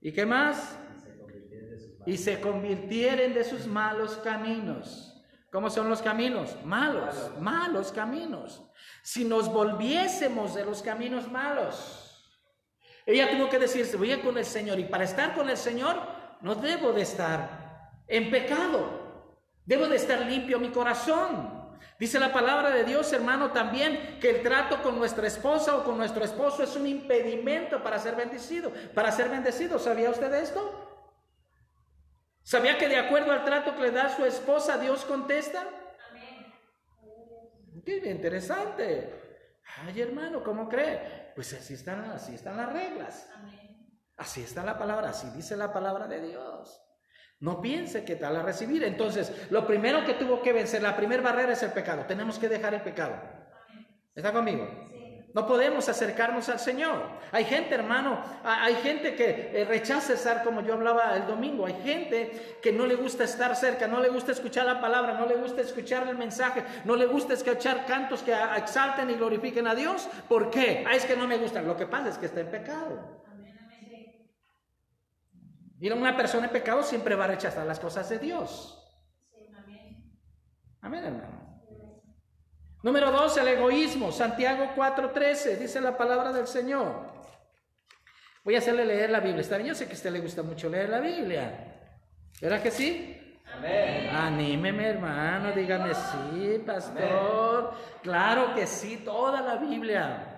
¿Y 0.01 0.11
qué 0.11 0.25
más? 0.27 0.79
Y 2.05 2.17
se 2.17 2.39
convirtieren 2.39 3.33
de 3.33 3.43
sus 3.43 3.65
malos 3.67 4.17
caminos. 4.23 5.11
¿Cómo 5.51 5.69
son 5.69 5.89
los 5.89 6.01
caminos? 6.01 6.55
Malos, 6.65 7.15
malos 7.39 7.91
caminos. 7.91 8.61
Si 9.01 9.23
nos 9.23 9.51
volviésemos 9.51 10.53
de 10.53 10.65
los 10.65 10.81
caminos 10.81 11.31
malos. 11.31 12.01
Ella 13.05 13.31
tuvo 13.31 13.49
que 13.49 13.59
decirse, 13.59 13.97
voy 13.97 14.11
a 14.11 14.21
con 14.21 14.37
el 14.37 14.45
Señor 14.45 14.79
y 14.79 14.85
para 14.85 15.03
estar 15.03 15.33
con 15.33 15.49
el 15.49 15.57
Señor 15.57 15.95
no 16.41 16.55
debo 16.55 16.91
de 16.91 17.03
estar 17.03 17.91
en 18.07 18.29
pecado. 18.29 19.05
Debo 19.65 19.87
de 19.87 19.95
estar 19.95 20.19
limpio 20.25 20.59
mi 20.59 20.69
corazón. 20.69 21.55
Dice 21.97 22.19
la 22.19 22.33
palabra 22.33 22.71
de 22.71 22.83
Dios, 22.83 23.13
hermano, 23.13 23.51
también 23.51 24.19
que 24.19 24.29
el 24.29 24.43
trato 24.43 24.81
con 24.83 24.97
nuestra 24.97 25.27
esposa 25.27 25.77
o 25.77 25.83
con 25.83 25.97
nuestro 25.97 26.25
esposo 26.25 26.63
es 26.63 26.75
un 26.75 26.85
impedimento 26.85 27.81
para 27.81 27.97
ser 27.99 28.15
bendecido. 28.15 28.71
Para 28.93 29.11
ser 29.11 29.29
bendecido, 29.29 29.79
¿sabía 29.79 30.09
usted 30.09 30.33
esto? 30.33 30.94
¿Sabía 32.45 32.77
que 32.77 32.87
de 32.87 32.97
acuerdo 32.97 33.31
al 33.31 33.43
trato 33.43 33.75
que 33.75 33.81
le 33.81 33.91
da 33.91 34.15
su 34.15 34.23
esposa, 34.23 34.77
Dios 34.77 35.03
contesta? 35.03 35.67
qué 37.83 38.11
interesante. 38.11 39.09
Ay, 39.77 39.99
hermano, 39.99 40.43
¿cómo 40.43 40.69
cree? 40.69 41.31
Pues 41.33 41.53
así 41.53 41.73
están, 41.73 42.05
así 42.11 42.35
están 42.35 42.57
las 42.57 42.71
reglas. 42.71 43.27
Así 44.17 44.43
está 44.43 44.63
la 44.63 44.77
palabra, 44.77 45.09
así 45.09 45.27
dice 45.35 45.57
la 45.57 45.73
palabra 45.73 46.07
de 46.07 46.21
Dios. 46.21 46.83
No 47.39 47.61
piense 47.61 48.05
que 48.05 48.15
tal 48.15 48.35
a 48.35 48.43
recibir. 48.43 48.83
Entonces, 48.83 49.51
lo 49.51 49.65
primero 49.65 50.05
que 50.05 50.13
tuvo 50.13 50.43
que 50.43 50.53
vencer, 50.53 50.83
la 50.83 50.95
primera 50.95 51.23
barrera 51.23 51.53
es 51.53 51.63
el 51.63 51.71
pecado. 51.71 52.05
Tenemos 52.05 52.37
que 52.37 52.47
dejar 52.47 52.75
el 52.75 52.81
pecado. 52.81 53.15
¿Está 54.13 54.31
conmigo? 54.31 54.67
No 55.35 55.45
podemos 55.45 55.89
acercarnos 55.89 56.47
al 56.47 56.59
Señor. 56.59 57.09
Hay 57.33 57.43
gente, 57.43 57.75
hermano, 57.75 58.23
hay 58.41 58.73
gente 58.75 59.15
que 59.15 59.51
eh, 59.53 59.65
rechaza 59.65 60.13
estar 60.13 60.45
como 60.45 60.61
yo 60.61 60.75
hablaba 60.75 61.13
el 61.17 61.27
domingo. 61.27 61.65
Hay 61.65 61.75
gente 61.83 62.57
que 62.61 62.71
no 62.71 62.85
le 62.85 62.95
gusta 62.95 63.25
estar 63.25 63.53
cerca, 63.53 63.85
no 63.85 63.99
le 63.99 64.07
gusta 64.07 64.31
escuchar 64.31 64.65
la 64.65 64.79
palabra, 64.79 65.15
no 65.15 65.25
le 65.25 65.35
gusta 65.35 65.59
escuchar 65.59 66.07
el 66.07 66.17
mensaje, 66.17 66.63
no 66.85 66.95
le 66.95 67.05
gusta 67.05 67.33
escuchar 67.33 67.85
cantos 67.85 68.23
que 68.23 68.33
exalten 68.55 69.09
y 69.09 69.15
glorifiquen 69.15 69.67
a 69.67 69.75
Dios. 69.75 70.07
¿Por 70.29 70.49
qué? 70.49 70.85
Ah, 70.87 70.95
es 70.95 71.03
que 71.03 71.17
no 71.17 71.27
me 71.27 71.37
gusta. 71.37 71.61
Lo 71.61 71.75
que 71.75 71.85
pasa 71.85 72.07
es 72.07 72.17
que 72.17 72.27
está 72.27 72.39
en 72.39 72.49
pecado. 72.49 73.21
Y 75.81 75.91
una 75.91 76.15
persona 76.15 76.45
en 76.45 76.53
pecado 76.53 76.81
siempre 76.81 77.13
va 77.15 77.25
a 77.25 77.27
rechazar 77.27 77.67
las 77.67 77.81
cosas 77.81 78.07
de 78.07 78.19
Dios. 78.19 78.81
Amén, 80.81 81.03
hermano. 81.03 81.44
Número 82.85 83.09
dos, 83.09 83.35
el 83.37 83.47
egoísmo. 83.47 84.11
Santiago 84.11 84.73
4:13, 84.75 85.57
dice 85.57 85.81
la 85.81 85.97
palabra 85.97 86.31
del 86.31 86.45
Señor. 86.45 87.01
Voy 88.43 88.53
a 88.53 88.59
hacerle 88.59 88.85
leer 88.85 89.09
la 89.09 89.21
Biblia. 89.21 89.41
Está 89.41 89.57
bien, 89.57 89.69
yo 89.69 89.73
sé 89.73 89.87
que 89.87 89.93
a 89.93 89.95
usted 89.95 90.11
le 90.11 90.19
gusta 90.19 90.43
mucho 90.43 90.69
leer 90.69 90.89
la 90.89 90.99
Biblia. 90.99 91.81
¿Verdad 92.39 92.61
que 92.61 92.69
sí? 92.69 93.39
Amén. 93.51 94.07
Anímeme, 94.15 94.87
hermano, 94.87 95.51
dígame 95.53 95.95
sí, 95.95 96.61
pastor. 96.63 97.73
Claro 98.03 98.53
que 98.53 98.67
sí, 98.67 98.97
toda 98.97 99.41
la 99.41 99.55
Biblia. 99.55 100.35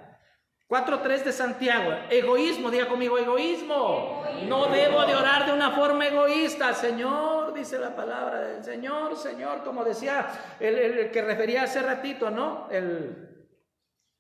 4.3 0.69 1.23
de 1.23 1.31
Santiago, 1.33 1.91
egoísmo, 2.09 2.71
diga 2.71 2.87
conmigo, 2.87 3.17
egoísmo. 3.17 4.23
No 4.47 4.67
debo 4.67 5.05
de 5.05 5.15
orar 5.15 5.47
de 5.47 5.51
una 5.51 5.71
forma 5.71 6.07
egoísta, 6.07 6.73
Señor, 6.73 7.46
dice 7.57 7.77
la 7.77 7.95
palabra 7.95 8.39
del 8.39 8.63
Señor, 8.63 9.17
Señor, 9.17 9.63
como 9.63 9.83
decía 9.83 10.27
el, 10.59 11.11
que 11.11 11.21
refería 11.21 11.63
hace 11.63 11.81
ratito, 11.81 12.29
¿no? 12.29 12.67
El, 12.71 13.45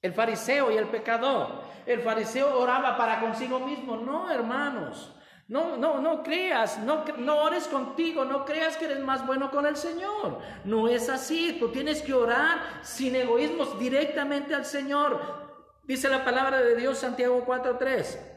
el 0.01 0.13
fariseo 0.13 0.71
y 0.71 0.77
el 0.77 0.87
pecador. 0.87 1.61
El 1.85 2.01
fariseo 2.01 2.59
oraba 2.59 2.97
para 2.97 3.19
consigo 3.19 3.59
mismo, 3.59 3.95
no, 3.95 4.29
hermanos. 4.29 5.13
No, 5.47 5.77
no, 5.77 6.01
no 6.01 6.23
creas, 6.23 6.77
no, 6.79 7.05
no 7.19 7.37
ores 7.43 7.69
contigo, 7.69 8.25
no 8.25 8.43
creas 8.43 8.75
que 8.75 8.83
eres 8.83 8.99
más 8.99 9.25
bueno 9.25 9.49
con 9.49 9.65
el 9.65 9.77
Señor. 9.77 10.39
No 10.65 10.89
es 10.89 11.07
así, 11.07 11.55
tú 11.57 11.69
tienes 11.69 12.01
que 12.01 12.13
orar 12.13 12.59
sin 12.81 13.15
egoísmos 13.15 13.79
directamente 13.79 14.53
al 14.53 14.65
Señor. 14.65 15.21
Dice 15.83 16.09
la 16.09 16.25
palabra 16.25 16.61
de 16.61 16.75
Dios, 16.75 16.97
Santiago 16.97 17.45
4:3. 17.45 18.36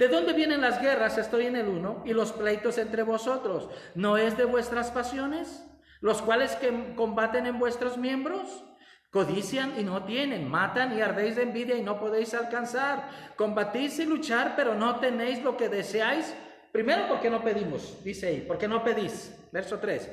¿De 0.00 0.08
dónde 0.08 0.32
vienen 0.32 0.62
las 0.62 0.80
guerras? 0.80 1.18
Estoy 1.18 1.44
en 1.44 1.56
el 1.56 1.68
1. 1.68 2.04
Y 2.06 2.14
los 2.14 2.32
pleitos 2.32 2.78
entre 2.78 3.02
vosotros. 3.02 3.68
¿No 3.94 4.16
es 4.16 4.34
de 4.38 4.46
vuestras 4.46 4.90
pasiones? 4.90 5.62
Los 6.00 6.22
cuales 6.22 6.52
que 6.52 6.94
combaten 6.96 7.44
en 7.44 7.58
vuestros 7.58 7.98
miembros. 7.98 8.64
Codician 9.10 9.74
y 9.78 9.82
no 9.82 10.04
tienen, 10.04 10.48
matan 10.48 10.96
y 10.96 11.02
ardéis 11.02 11.36
de 11.36 11.42
envidia 11.42 11.76
y 11.76 11.82
no 11.82 12.00
podéis 12.00 12.32
alcanzar. 12.32 13.10
Combatís 13.36 13.98
y 13.98 14.06
luchar, 14.06 14.54
pero 14.56 14.74
no 14.74 15.00
tenéis 15.00 15.42
lo 15.42 15.58
que 15.58 15.68
deseáis. 15.68 16.34
Primero, 16.72 17.06
porque 17.06 17.28
no 17.28 17.44
pedimos, 17.44 18.02
dice 18.02 18.28
ahí, 18.28 18.44
porque 18.48 18.68
no 18.68 18.82
pedís. 18.82 19.36
Verso 19.52 19.80
3. 19.80 20.10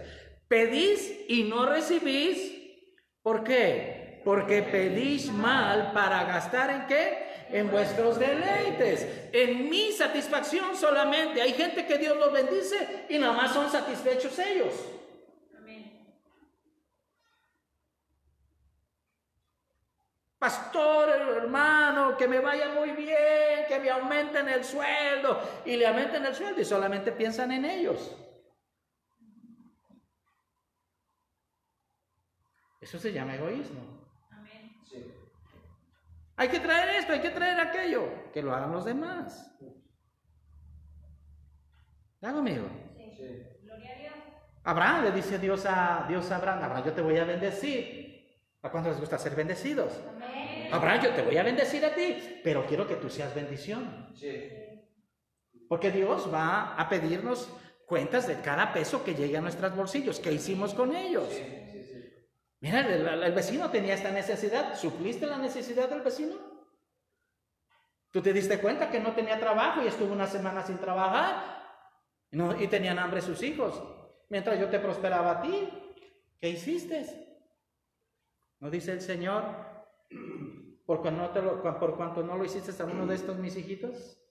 Pedís 0.49 1.17
y 1.29 1.43
no 1.43 1.65
recibís. 1.65 2.55
¿Por 3.21 3.41
qué? 3.41 4.07
porque 4.27 4.61
pedís 4.61 5.31
mal 5.31 5.93
para 5.93 6.25
gastar 6.25 6.69
en 6.69 6.85
qué? 6.85 7.26
En 7.49 7.71
vuestros 7.71 8.19
deleites, 8.19 9.29
en 9.31 9.69
mi 9.69 9.91
satisfacción 9.91 10.75
solamente. 10.75 11.41
Hay 11.41 11.53
gente 11.53 11.85
que 11.85 11.97
Dios 11.97 12.17
los 12.17 12.31
bendice 12.31 13.05
y 13.09 13.17
nada 13.17 13.33
más 13.33 13.53
son 13.53 13.69
satisfechos 13.69 14.37
ellos. 14.39 14.73
Pastor, 20.39 21.09
hermano, 21.09 22.15
que 22.15 22.27
me 22.27 22.39
vaya 22.39 22.69
muy 22.69 22.91
bien, 22.91 23.65
que 23.67 23.79
me 23.79 23.89
aumenten 23.89 24.47
el 24.47 24.63
sueldo 24.63 25.41
y 25.65 25.75
le 25.75 25.87
aumenten 25.87 26.25
el 26.25 26.35
sueldo 26.35 26.61
y 26.61 26.65
solamente 26.65 27.11
piensan 27.11 27.51
en 27.51 27.65
ellos. 27.65 28.15
Eso 32.79 32.99
se 32.99 33.11
llama 33.11 33.35
egoísmo. 33.35 34.06
Hay 36.37 36.49
que 36.49 36.59
traer 36.59 36.89
esto, 36.95 37.13
hay 37.13 37.19
que 37.19 37.31
traer 37.31 37.59
aquello. 37.59 38.31
Que 38.31 38.43
lo 38.43 38.53
hagan 38.53 38.71
los 38.71 38.85
demás. 38.85 39.51
¿Está 42.13 42.31
conmigo? 42.31 42.67
Sí. 43.15 43.43
Gloria 43.63 43.91
a 43.91 43.99
Dios. 43.99 44.13
Abraham 44.63 45.03
le 45.05 45.11
dice 45.11 45.39
Dios 45.39 45.65
a 45.65 46.05
Dios 46.07 46.31
a 46.31 46.35
Abraham, 46.37 46.63
Abraham, 46.63 46.85
yo 46.85 46.93
te 46.93 47.01
voy 47.01 47.17
a 47.17 47.25
bendecir. 47.25 48.07
¿A 48.61 48.69
cuántos 48.69 48.93
les 48.93 48.99
gusta 48.99 49.17
ser 49.17 49.35
bendecidos? 49.35 49.99
Amén. 50.15 50.69
Abraham, 50.71 51.01
yo 51.03 51.13
te 51.13 51.23
voy 51.23 51.37
a 51.37 51.43
bendecir 51.43 51.83
a 51.85 51.93
ti, 51.93 52.41
pero 52.43 52.65
quiero 52.67 52.87
que 52.87 52.95
tú 52.95 53.09
seas 53.09 53.33
bendición. 53.33 54.13
Sí. 54.15 54.49
Porque 55.67 55.91
Dios 55.91 56.31
va 56.31 56.75
a 56.75 56.87
pedirnos 56.87 57.49
cuentas 57.87 58.27
de 58.27 58.41
cada 58.41 58.73
peso 58.73 59.03
que 59.03 59.15
llegue 59.15 59.37
a 59.37 59.41
nuestros 59.41 59.75
bolsillos. 59.75 60.19
¿Qué 60.19 60.31
hicimos 60.31 60.73
con 60.73 60.95
ellos? 60.95 61.29
Sí. 61.29 61.66
Mira, 62.59 62.81
el, 62.81 63.33
vecino 63.33 63.69
tenía 63.69 63.93
esta 63.93 64.11
necesidad. 64.11 64.75
¿Supliste 64.75 65.27
la 65.27 65.37
necesidad 65.37 65.89
del 65.89 66.01
vecino? 66.01 66.35
¿Tú 68.11 68.21
te 68.21 68.33
diste 68.33 68.59
cuenta 68.59 68.89
que 68.89 68.99
no 68.99 69.13
tenía 69.13 69.39
trabajo 69.39 69.83
y 69.83 69.87
estuvo 69.87 70.11
una 70.11 70.27
semana 70.27 70.63
sin 70.63 70.77
trabajar? 70.77 71.55
y 72.59 72.67
tenían 72.67 72.99
hambre 72.99 73.21
sus 73.21 73.41
hijos. 73.41 73.81
Mientras 74.29 74.59
yo 74.59 74.69
te 74.69 74.79
prosperaba 74.79 75.31
a 75.31 75.41
ti, 75.41 75.69
¿qué 76.39 76.49
hiciste? 76.49 77.05
¿No 78.59 78.69
dice 78.69 78.91
el 78.91 79.01
Señor? 79.01 79.43
¿Por 80.85 81.01
cuanto 81.01 81.21
no, 81.21 81.29
te 81.31 81.41
lo, 81.41 81.61
por 81.61 81.95
cuanto 81.95 82.23
no 82.23 82.37
lo 82.37 82.43
hiciste 82.43 82.71
a 82.81 82.85
uno 82.85 83.07
de 83.07 83.15
estos 83.15 83.37
mis 83.37 83.55
hijitos? 83.55 84.21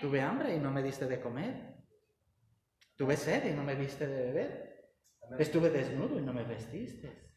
Tuve 0.00 0.20
hambre 0.20 0.54
y 0.54 0.58
no 0.58 0.70
me 0.70 0.82
diste 0.82 1.06
de 1.06 1.20
comer. 1.20 1.76
Tuve 2.96 3.16
sed 3.16 3.50
y 3.50 3.54
no 3.54 3.62
me 3.62 3.76
diste 3.76 4.06
de 4.06 4.22
beber. 4.26 4.79
Estuve 5.38 5.70
desnudo 5.70 6.18
y 6.18 6.22
no 6.22 6.32
me 6.32 6.44
vestiste. 6.44 7.30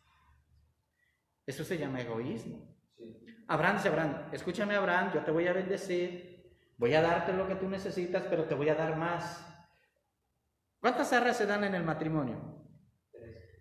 Eso 1.45 1.63
se 1.63 1.77
llama 1.77 2.01
egoísmo. 2.01 2.73
Abraham 3.47 3.77
dice, 3.77 3.89
Abraham, 3.89 4.29
escúchame 4.31 4.75
Abraham, 4.75 5.12
yo 5.13 5.23
te 5.23 5.31
voy 5.31 5.47
a 5.47 5.53
bendecir, 5.53 6.55
voy 6.77 6.93
a 6.93 7.01
darte 7.01 7.33
lo 7.33 7.47
que 7.47 7.55
tú 7.55 7.67
necesitas, 7.67 8.23
pero 8.29 8.45
te 8.45 8.55
voy 8.55 8.69
a 8.69 8.75
dar 8.75 8.95
más. 8.95 9.45
¿Cuántas 10.79 11.12
arras 11.13 11.38
se 11.38 11.45
dan 11.45 11.63
en 11.63 11.75
el 11.75 11.83
matrimonio? 11.83 12.65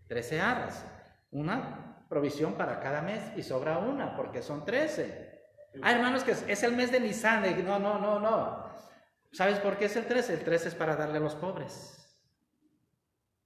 Trece 0.08 0.40
arras. 0.40 0.86
Una 1.30 2.06
provisión 2.08 2.54
para 2.54 2.80
cada 2.80 3.02
mes 3.02 3.32
y 3.36 3.42
sobra 3.42 3.78
una, 3.78 4.16
porque 4.16 4.42
son 4.42 4.64
trece. 4.64 5.32
Ah, 5.82 5.92
hermanos, 5.92 6.24
que 6.24 6.32
es 6.32 6.62
el 6.62 6.76
mes 6.76 6.92
de 6.92 7.00
Nisan. 7.00 7.42
No, 7.64 7.78
no, 7.78 7.98
no, 7.98 8.20
no. 8.20 8.72
¿Sabes 9.32 9.58
por 9.60 9.78
qué 9.78 9.86
es 9.86 9.96
el 9.96 10.06
13? 10.06 10.34
El 10.34 10.44
13 10.44 10.68
es 10.68 10.74
para 10.74 10.94
darle 10.94 11.16
a 11.16 11.20
los 11.20 11.34
pobres. 11.34 12.01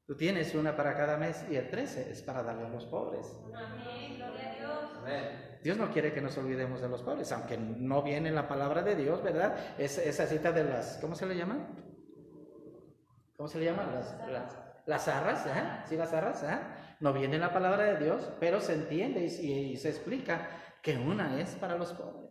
Tú 0.07 0.17
tienes 0.17 0.55
una 0.55 0.77
para 0.77 0.97
cada 0.97 1.17
mes 1.17 1.45
y 1.51 1.57
el 1.57 1.69
13 1.69 2.13
es 2.13 2.23
para 2.23 2.43
darle 2.45 2.67
a 2.67 2.69
los 2.69 2.87
pobres. 2.87 3.27
Amén, 3.53 4.17
gloria 4.17 4.53
a 4.53 4.55
Dios. 4.55 5.63
Dios 5.65 5.77
no 5.77 5.91
quiere 5.91 6.13
que 6.13 6.21
nos 6.21 6.39
olvidemos 6.39 6.81
de 6.81 6.89
los 6.89 7.03
pobres, 7.03 7.33
aunque 7.33 7.59
no 7.59 8.03
viene 8.03 8.31
la 8.31 8.47
palabra 8.47 8.83
de 8.83 8.95
Dios, 8.95 9.21
¿verdad? 9.25 9.57
Es, 9.79 9.99
esa 9.99 10.27
cita 10.27 10.53
de 10.53 10.63
las, 10.63 10.99
¿cómo 10.99 11.17
se 11.17 11.27
le 11.27 11.37
llama? 11.37 11.67
¿Cómo 13.37 13.49
se 13.49 13.59
le 13.59 13.65
llama? 13.65 13.85
Las, 13.85 14.17
las, 14.87 15.09
arras, 15.09 15.45
¿eh? 15.47 15.83
Sí, 15.89 15.97
las 15.97 16.13
arras, 16.13 16.41
¿eh? 16.45 16.59
No 17.01 17.13
viene 17.13 17.37
la 17.39 17.53
palabra 17.53 17.83
de 17.83 18.05
Dios, 18.05 18.31
pero 18.39 18.61
se 18.61 18.75
entiende 18.75 19.25
y 19.25 19.77
se 19.77 19.89
explica 19.89 20.49
que 20.83 20.97
una 20.97 21.41
es 21.41 21.57
para 21.57 21.77
los 21.77 21.93
pobres. 21.93 22.31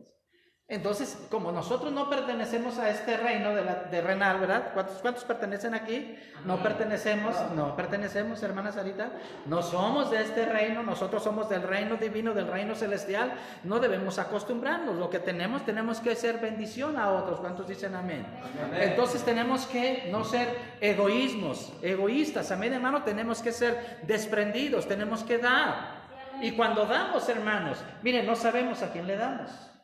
Entonces, 0.68 1.28
como 1.30 1.52
nosotros 1.52 1.94
no 1.94 2.10
pertenecemos 2.10 2.80
a 2.80 2.90
este 2.90 3.18
reino 3.18 3.54
de, 3.54 3.64
la, 3.64 3.76
de 3.84 4.02
renal, 4.02 4.40
¿verdad? 4.40 4.72
¿Cuántos, 4.74 4.98
¿Cuántos, 4.98 5.24
pertenecen 5.24 5.76
aquí? 5.76 6.16
No 6.44 6.64
pertenecemos, 6.64 7.36
no 7.56 7.76
pertenecemos, 7.76 8.42
hermana 8.42 8.72
Sarita. 8.72 9.12
No 9.46 9.62
somos 9.62 10.10
de 10.10 10.24
este 10.24 10.44
reino, 10.48 10.82
nosotros 10.82 11.24
somos 11.24 11.50
del 11.50 11.62
reino 11.62 11.98
divino, 11.98 12.34
del 12.34 12.48
reino 12.48 12.74
celestial. 12.74 13.34
No 13.64 13.80
debemos 13.80 14.18
acostumbrarnos. 14.18 14.96
Lo 14.96 15.08
que 15.12 15.20
tenemos, 15.20 15.64
tenemos 15.66 16.00
que 16.00 16.16
ser 16.16 16.40
bendición 16.40 16.98
a 16.98 17.12
otros. 17.12 17.42
¿Cuántos 17.42 17.68
dicen 17.68 17.94
amén? 17.94 18.26
Entonces 18.74 19.24
tenemos 19.24 19.68
que 19.68 20.10
no 20.12 20.24
ser 20.24 20.50
egoísmos, 20.82 21.74
egoístas. 21.84 22.50
Amén, 22.50 22.74
hermano. 22.74 23.04
Tenemos 23.04 23.44
que 23.44 23.52
ser 23.52 24.00
desprendidos, 24.02 24.88
tenemos 24.88 25.24
que 25.24 25.38
dar. 25.38 26.06
Y 26.42 26.54
cuando 26.54 26.88
damos, 26.88 27.30
hermanos, 27.30 27.78
miren, 28.02 28.26
no 28.26 28.36
sabemos 28.36 28.82
a 28.82 28.92
quién 28.92 29.06
le 29.06 29.16
damos. 29.16 29.75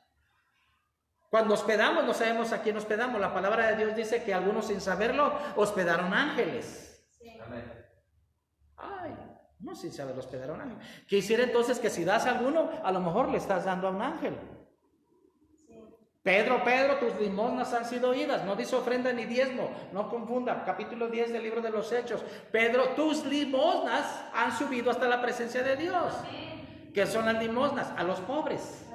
Cuando 1.31 1.53
hospedamos 1.53 2.03
no 2.03 2.13
sabemos 2.13 2.51
a 2.51 2.61
quién 2.61 2.75
hospedamos. 2.75 3.21
La 3.21 3.33
palabra 3.33 3.67
de 3.67 3.77
Dios 3.77 3.95
dice 3.95 4.21
que 4.21 4.33
algunos 4.33 4.67
sin 4.67 4.81
saberlo 4.81 5.33
hospedaron 5.55 6.13
ángeles. 6.13 7.07
Ay, 8.75 9.15
No, 9.59 9.73
si 9.73 9.91
sabe 9.91 10.11
hospedar 10.11 10.50
a 10.50 10.53
un 10.53 10.61
ángel. 10.61 10.77
Quisiera 11.07 11.43
entonces 11.43 11.79
que 11.79 11.89
si 11.89 12.03
das 12.03 12.25
a 12.25 12.31
alguno, 12.31 12.69
a 12.83 12.91
lo 12.91 13.00
mejor 13.00 13.29
le 13.29 13.38
estás 13.38 13.63
dando 13.63 13.88
a 13.88 13.91
un 13.91 14.01
ángel. 14.01 14.38
Pedro, 16.21 16.65
Pedro, 16.65 16.97
tus 16.97 17.15
limosnas 17.15 17.73
han 17.73 17.85
sido 17.85 18.09
oídas. 18.09 18.43
No 18.43 18.57
dice 18.57 18.75
ofrenda 18.75 19.13
ni 19.13 19.23
diezmo. 19.23 19.71
No 19.93 20.09
confunda. 20.09 20.65
Capítulo 20.65 21.07
10 21.07 21.31
del 21.31 21.43
libro 21.43 21.61
de 21.61 21.69
los 21.69 21.93
Hechos. 21.93 22.21
Pedro, 22.51 22.89
tus 22.89 23.25
limosnas 23.25 24.25
han 24.33 24.51
subido 24.51 24.91
hasta 24.91 25.07
la 25.07 25.21
presencia 25.21 25.63
de 25.63 25.77
Dios. 25.77 26.13
¿Qué 26.93 27.07
son 27.07 27.25
las 27.25 27.41
limosnas? 27.41 27.89
A 27.95 28.03
los 28.03 28.19
pobres. 28.19 28.85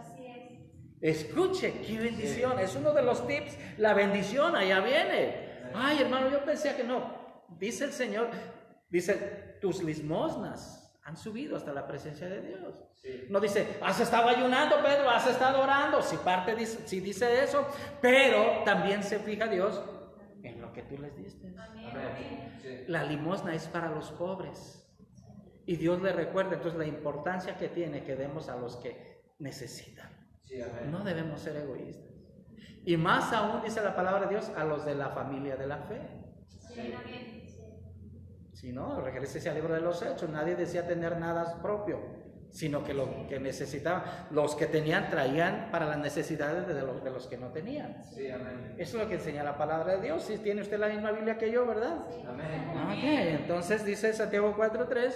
Escuche, 1.06 1.82
qué 1.86 1.98
bendición. 2.00 2.58
Es 2.58 2.74
uno 2.74 2.92
de 2.92 3.00
los 3.00 3.28
tips. 3.28 3.56
La 3.78 3.94
bendición 3.94 4.56
allá 4.56 4.80
viene. 4.80 5.70
Ay, 5.72 6.00
hermano, 6.00 6.28
yo 6.30 6.44
pensé 6.44 6.74
que 6.74 6.82
no. 6.82 7.44
Dice 7.48 7.84
el 7.84 7.92
Señor, 7.92 8.28
dice, 8.88 9.56
tus 9.60 9.84
limosnas 9.84 10.98
han 11.04 11.16
subido 11.16 11.56
hasta 11.56 11.72
la 11.72 11.86
presencia 11.86 12.28
de 12.28 12.40
Dios. 12.40 12.82
No 13.28 13.38
dice, 13.38 13.78
has 13.82 14.00
estado 14.00 14.28
ayunando, 14.28 14.82
Pedro, 14.82 15.08
has 15.08 15.28
estado 15.28 15.62
orando. 15.62 16.02
Si 16.02 16.16
parte 16.16 16.56
dice, 16.56 16.88
si 16.88 16.98
dice 16.98 17.44
eso, 17.44 17.64
pero 18.00 18.64
también 18.64 19.04
se 19.04 19.20
fija 19.20 19.46
Dios 19.46 19.80
en 20.42 20.60
lo 20.60 20.72
que 20.72 20.82
tú 20.82 20.98
les 20.98 21.16
diste. 21.16 21.54
La 22.88 23.04
limosna 23.04 23.54
es 23.54 23.68
para 23.68 23.90
los 23.90 24.10
pobres. 24.10 24.84
Y 25.66 25.76
Dios 25.76 26.02
le 26.02 26.12
recuerda 26.12 26.54
entonces 26.54 26.76
la 26.76 26.86
importancia 26.86 27.56
que 27.56 27.68
tiene 27.68 28.02
que 28.02 28.16
demos 28.16 28.48
a 28.48 28.56
los 28.56 28.76
que 28.78 29.22
necesitan. 29.38 30.25
No 30.90 31.04
debemos 31.04 31.40
ser 31.40 31.56
egoístas. 31.56 32.06
Y 32.84 32.96
más 32.96 33.32
aún 33.32 33.62
dice 33.62 33.80
la 33.82 33.96
palabra 33.96 34.26
de 34.26 34.28
Dios 34.28 34.50
a 34.56 34.64
los 34.64 34.84
de 34.84 34.94
la 34.94 35.10
familia 35.10 35.56
de 35.56 35.66
la 35.66 35.78
fe. 35.78 36.00
Si 38.52 38.72
no, 38.72 39.00
regrese 39.00 39.48
al 39.48 39.56
libro 39.56 39.74
de 39.74 39.80
los 39.80 40.00
hechos. 40.02 40.30
Nadie 40.30 40.54
decía 40.54 40.86
tener 40.86 41.18
nada 41.18 41.60
propio, 41.60 41.98
sino 42.50 42.84
que 42.84 42.94
lo 42.94 43.26
que 43.28 43.38
necesitaban, 43.40 44.04
los 44.30 44.54
que 44.54 44.66
tenían 44.66 45.10
traían 45.10 45.68
para 45.70 45.86
las 45.86 45.98
necesidades 45.98 46.66
de 46.66 46.80
los, 46.80 47.02
de 47.02 47.10
los 47.10 47.26
que 47.26 47.36
no 47.36 47.48
tenían. 47.48 48.04
Sí, 48.04 48.30
amén. 48.30 48.74
Eso 48.78 48.96
es 48.96 49.02
lo 49.02 49.08
que 49.08 49.16
enseña 49.16 49.42
la 49.42 49.58
palabra 49.58 49.96
de 49.96 50.02
Dios. 50.02 50.22
Si 50.22 50.38
tiene 50.38 50.62
usted 50.62 50.78
la 50.78 50.88
misma 50.88 51.10
Biblia 51.10 51.36
que 51.38 51.50
yo, 51.50 51.66
¿verdad? 51.66 51.98
Amén. 52.26 53.38
entonces 53.40 53.84
dice 53.84 54.12
Santiago 54.12 54.54
4.3. 54.56 55.12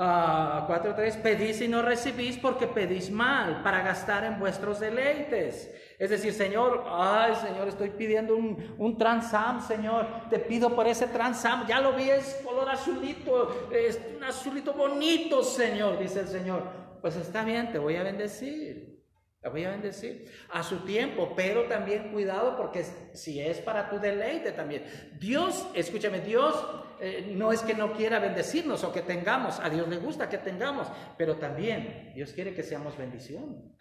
4.3, 0.00 1.20
pedís 1.20 1.60
y 1.60 1.68
no 1.68 1.82
recibís 1.82 2.38
porque 2.38 2.66
pedís 2.66 3.10
mal 3.10 3.62
para 3.62 3.82
gastar 3.82 4.24
en 4.24 4.38
vuestros 4.38 4.80
deleites. 4.80 5.70
Es 5.98 6.08
decir, 6.08 6.32
Señor, 6.32 6.84
ay 6.88 7.34
Señor, 7.34 7.68
estoy 7.68 7.90
pidiendo 7.90 8.34
un, 8.34 8.74
un 8.78 8.96
Transam, 8.96 9.60
Señor, 9.60 10.06
te 10.30 10.38
pido 10.38 10.74
por 10.74 10.86
ese 10.86 11.06
Transam, 11.08 11.66
ya 11.66 11.80
lo 11.80 11.92
vi, 11.92 12.08
es 12.08 12.40
color 12.42 12.70
azulito, 12.70 13.68
es 13.70 14.00
un 14.16 14.24
azulito 14.24 14.72
bonito, 14.72 15.42
Señor, 15.42 15.98
dice 15.98 16.20
el 16.20 16.28
Señor. 16.28 16.62
Pues 17.02 17.16
está 17.16 17.44
bien, 17.44 17.70
te 17.70 17.78
voy 17.78 17.96
a 17.96 18.02
bendecir. 18.02 18.99
Te 19.40 19.48
voy 19.48 19.64
a 19.64 19.70
bendecir 19.70 20.30
a 20.50 20.62
su 20.62 20.84
tiempo, 20.84 21.32
pero 21.34 21.64
también 21.64 22.12
cuidado 22.12 22.58
porque 22.58 22.84
si 23.14 23.40
es 23.40 23.58
para 23.58 23.88
tu 23.88 23.98
deleite 23.98 24.52
también. 24.52 24.84
Dios, 25.18 25.66
escúchame, 25.74 26.20
Dios 26.20 26.54
eh, 27.00 27.32
no 27.34 27.50
es 27.50 27.62
que 27.62 27.72
no 27.72 27.94
quiera 27.94 28.18
bendecirnos 28.18 28.84
o 28.84 28.92
que 28.92 29.00
tengamos, 29.00 29.58
a 29.58 29.70
Dios 29.70 29.88
le 29.88 29.96
gusta 29.96 30.28
que 30.28 30.36
tengamos, 30.36 30.88
pero 31.16 31.36
también 31.36 32.12
Dios 32.14 32.34
quiere 32.34 32.52
que 32.52 32.62
seamos 32.62 32.98
bendición. 32.98 33.74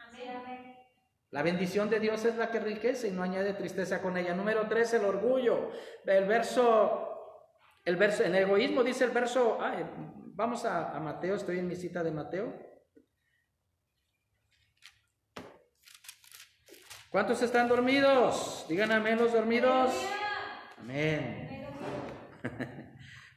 La 1.32 1.44
bendición 1.44 1.90
de 1.90 2.00
Dios 2.00 2.24
es 2.24 2.38
la 2.38 2.50
que 2.50 2.60
enriquece 2.60 3.10
y 3.10 3.12
no 3.12 3.22
añade 3.22 3.54
tristeza 3.54 4.02
con 4.02 4.16
ella. 4.16 4.34
Número 4.34 4.66
tres, 4.70 4.94
el 4.94 5.04
orgullo. 5.04 5.72
El 6.06 6.26
verso, 6.26 7.36
el 7.84 7.98
verso, 7.98 8.24
en 8.24 8.34
egoísmo 8.34 8.82
dice 8.82 9.04
el 9.04 9.12
verso, 9.12 9.60
vamos 10.36 10.64
a, 10.64 10.96
a 10.96 11.00
Mateo, 11.02 11.36
estoy 11.36 11.60
en 11.60 11.68
mi 11.68 11.76
cita 11.76 12.02
de 12.02 12.12
Mateo. 12.12 12.69
¿Cuántos 17.10 17.42
están 17.42 17.68
dormidos? 17.68 18.68
Digan 18.70 18.92
amén 18.92 19.18
los 19.18 19.34
dormidos. 19.34 19.92
Amén. 20.78 21.66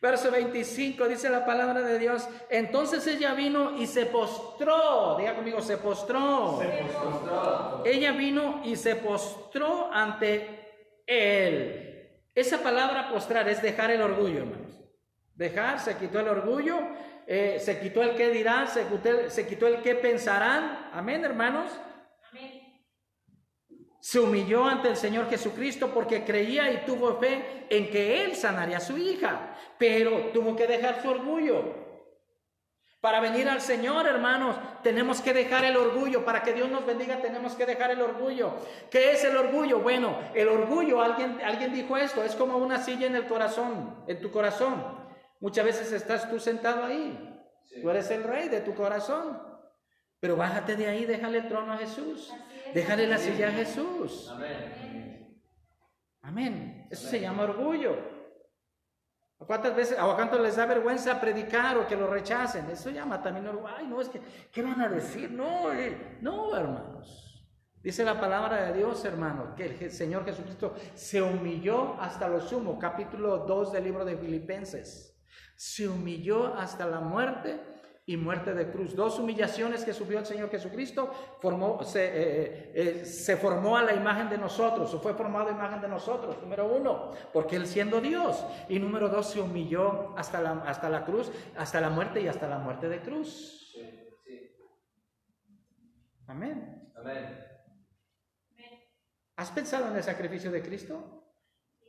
Verso 0.03 0.31
25 0.31 1.09
dice 1.09 1.31
la 1.31 1.47
palabra 1.47 1.81
de 1.81 1.99
Dios. 1.99 2.29
Entonces 2.51 3.07
ella 3.07 3.33
vino 3.33 3.79
y 3.79 3.87
se 3.87 4.05
postró. 4.05 5.17
Diga 5.17 5.35
conmigo, 5.35 5.63
se 5.63 5.79
postró. 5.79 6.59
Se 6.61 6.85
postró. 6.93 7.83
Ella 7.87 8.13
vino 8.13 8.61
y 8.63 8.77
se 8.77 8.97
postró 8.97 9.91
ante 9.91 11.01
él. 11.07 12.11
Esa 12.35 12.59
palabra 12.59 13.09
postrar 13.11 13.49
es 13.49 13.63
dejar 13.63 13.91
el 13.91 14.03
orgullo, 14.03 14.41
hermanos. 14.41 14.83
Dejar, 15.35 15.81
se 15.81 15.97
quitó 15.97 16.21
el 16.21 16.29
orgullo, 16.29 16.79
eh, 17.27 17.57
se 17.59 17.81
quitó 17.81 18.03
el 18.03 18.17
que 18.17 18.29
dirán, 18.29 18.69
se 18.69 18.87
quitó 18.87 19.31
se 19.31 19.47
quitó 19.47 19.67
el 19.67 19.81
que 19.81 19.95
pensarán. 19.95 20.91
Amén, 20.93 21.25
hermanos 21.25 21.73
se 24.03 24.19
humilló 24.19 24.65
ante 24.65 24.89
el 24.89 24.97
Señor 24.97 25.31
Jesucristo 25.31 25.93
porque 25.95 26.25
creía 26.25 26.73
y 26.73 26.85
tuvo 26.85 27.21
fe 27.21 27.67
en 27.71 27.89
que 27.89 28.25
Él 28.25 28.35
sanaría 28.35 28.79
a 28.79 28.81
su 28.81 28.99
hija, 28.99 29.55
pero 29.79 30.33
tuvo 30.33 30.57
que 30.57 30.67
dejar 30.67 31.01
su 31.01 31.09
orgullo. 31.09 31.63
Para 33.01 33.21
venir 33.21 33.49
al 33.49 33.61
Señor, 33.61 34.09
hermanos, 34.09 34.57
tenemos 34.83 35.21
que 35.21 35.33
dejar 35.33 35.65
el 35.65 35.77
orgullo. 35.77 36.25
Para 36.25 36.43
que 36.43 36.53
Dios 36.53 36.69
nos 36.69 36.85
bendiga, 36.85 37.23
tenemos 37.23 37.55
que 37.55 37.65
dejar 37.65 37.93
el 37.93 38.03
orgullo. 38.03 38.55
¿Qué 38.91 39.13
es 39.13 39.23
el 39.23 39.37
orgullo? 39.37 39.79
Bueno, 39.79 40.19
el 40.35 40.49
orgullo, 40.49 41.01
alguien, 41.01 41.41
alguien 41.41 41.73
dijo 41.73 41.97
esto, 41.97 42.25
es 42.25 42.35
como 42.35 42.57
una 42.57 42.83
silla 42.83 43.07
en 43.07 43.15
el 43.15 43.29
corazón, 43.29 44.03
en 44.09 44.21
tu 44.21 44.33
corazón. 44.33 44.83
Muchas 45.39 45.65
veces 45.65 45.93
estás 45.93 46.29
tú 46.29 46.41
sentado 46.41 46.83
ahí. 46.83 47.41
Tú 47.81 47.89
eres 47.89 48.11
el 48.11 48.25
rey 48.25 48.49
de 48.49 48.63
tu 48.63 48.75
corazón. 48.75 49.41
Pero 50.19 50.37
bájate 50.37 50.75
de 50.75 50.89
ahí, 50.89 51.05
déjale 51.05 51.39
el 51.39 51.49
trono 51.49 51.73
a 51.73 51.77
Jesús. 51.77 52.33
Déjale 52.75 53.07
la 53.07 53.19
silla 53.19 53.49
a 53.49 53.53
Jesús. 53.53 54.29
Amén. 54.31 55.41
Amén. 56.23 56.87
Eso 56.91 57.09
se 57.09 57.21
llama 57.21 57.45
orgullo. 57.45 57.97
¿A 59.39 59.45
cuántas 59.45 59.75
veces, 59.75 59.99
a 59.99 60.15
cuántos 60.15 60.41
les 60.41 60.57
da 60.57 60.67
vergüenza 60.67 61.21
predicar 61.21 61.77
o 61.77 61.87
que 61.87 61.97
lo 61.97 62.07
rechacen? 62.07 62.71
Eso 62.71 62.91
llama 62.91 63.21
también 63.21 63.47
orgullo. 63.49 63.75
Ay, 63.77 63.87
no, 63.87 64.01
es 64.01 64.09
que, 64.09 64.21
¿qué 64.53 64.63
van 64.63 64.81
a 64.81 64.89
decir? 64.89 65.31
No, 65.31 65.73
eh, 65.73 66.19
no, 66.21 66.57
hermanos. 66.57 67.29
Dice 67.83 68.05
la 68.05 68.21
palabra 68.21 68.67
de 68.67 68.79
Dios, 68.79 69.05
hermano, 69.05 69.57
que 69.57 69.77
el 69.81 69.91
Señor 69.91 70.25
Jesucristo 70.25 70.77
se 70.95 71.21
humilló 71.21 72.01
hasta 72.01 72.29
lo 72.29 72.41
sumo. 72.41 72.79
Capítulo 72.79 73.39
2 73.39 73.73
del 73.73 73.85
libro 73.85 74.05
de 74.05 74.17
Filipenses. 74.17 75.21
Se 75.57 75.89
humilló 75.89 76.55
hasta 76.55 76.87
la 76.87 77.01
muerte 77.01 77.72
y 78.05 78.17
muerte 78.17 78.53
de 78.53 78.71
cruz. 78.71 78.97
Dos 78.97 79.19
humillaciones 79.19 79.85
que 79.85 79.93
sufrió 79.93 80.19
el 80.19 80.27
Señor 80.27 80.51
Jesucristo, 80.51 81.13
formó, 81.41 81.83
se, 81.85 82.05
eh, 82.05 82.13
eh, 82.15 82.73
eh, 82.75 83.05
se, 83.05 83.37
formó 83.37 83.77
a 83.77 83.83
la 83.83 83.95
imagen 83.95 84.29
de 84.29 84.39
nosotros, 84.39 84.93
o 84.93 85.01
fue 85.01 85.15
formado 85.15 85.49
a 85.49 85.53
imagen 85.53 85.81
de 85.81 85.89
nosotros, 85.89 86.41
número 86.41 86.67
uno, 86.67 87.13
porque 87.33 87.57
Él 87.57 87.67
siendo 87.67 88.01
Dios, 88.01 88.45
y 88.69 88.79
número 88.79 89.09
dos, 89.09 89.31
se 89.31 89.41
humilló 89.41 90.17
hasta 90.17 90.41
la, 90.41 90.53
hasta 90.67 90.89
la 90.89 91.05
cruz, 91.05 91.31
hasta 91.57 91.81
la 91.81 91.91
muerte 91.91 92.21
y 92.21 92.29
hasta 92.29 92.49
la 92.49 92.59
muerte 92.59 92.89
de 92.89 93.01
cruz. 93.01 93.77
Amén. 96.27 96.93
Amén. 96.97 97.47
¿Has 99.37 99.51
pensado 99.51 99.89
en 99.89 99.97
el 99.97 100.03
sacrificio 100.03 100.51
de 100.51 100.63
Cristo? 100.63 101.22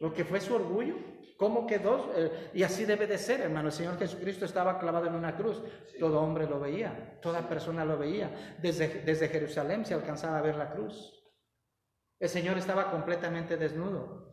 Lo 0.04 0.14
que 0.14 0.26
fue 0.26 0.42
su 0.42 0.54
orgullo. 0.54 0.98
¿Cómo 1.38 1.66
quedó? 1.66 2.12
Eh, 2.14 2.52
y 2.54 2.64
así 2.64 2.84
debe 2.84 3.08
de 3.08 3.18
ser, 3.18 3.40
hermano. 3.40 3.70
El 3.70 3.74
Señor 3.74 3.98
Jesucristo 3.98 4.44
estaba 4.44 4.78
clavado 4.78 5.08
en 5.08 5.16
una 5.16 5.38
cruz. 5.38 5.64
Todo 5.98 6.20
hombre 6.20 6.46
lo 6.46 6.60
veía, 6.60 7.22
toda 7.22 7.48
persona 7.48 7.86
lo 7.86 7.98
veía. 7.98 8.58
Desde, 8.62 9.02
desde 9.04 9.30
Jerusalén 9.30 9.86
se 9.86 9.94
alcanzaba 9.94 10.40
a 10.40 10.42
ver 10.42 10.58
la 10.58 10.74
cruz. 10.74 11.24
El 12.20 12.28
Señor 12.28 12.58
estaba 12.58 12.92
completamente 12.92 13.56
desnudo. 13.56 14.30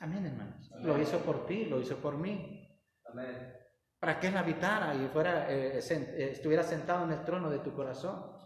amén. 0.00 0.26
hermanos. 0.26 0.70
Lo 0.82 1.00
hizo 1.00 1.20
por 1.20 1.46
ti, 1.46 1.64
lo 1.64 1.80
hizo 1.80 1.96
por 1.96 2.18
mí. 2.18 2.84
Amén. 3.06 3.50
Para 3.98 4.20
que 4.20 4.26
Él 4.26 4.36
habitara 4.36 4.94
y 4.94 5.08
fuera, 5.08 5.50
eh, 5.50 5.78
eh, 5.78 6.28
estuviera 6.32 6.62
sentado 6.62 7.06
en 7.06 7.12
el 7.12 7.24
trono 7.24 7.48
de 7.48 7.60
tu 7.60 7.72
corazón. 7.72 8.39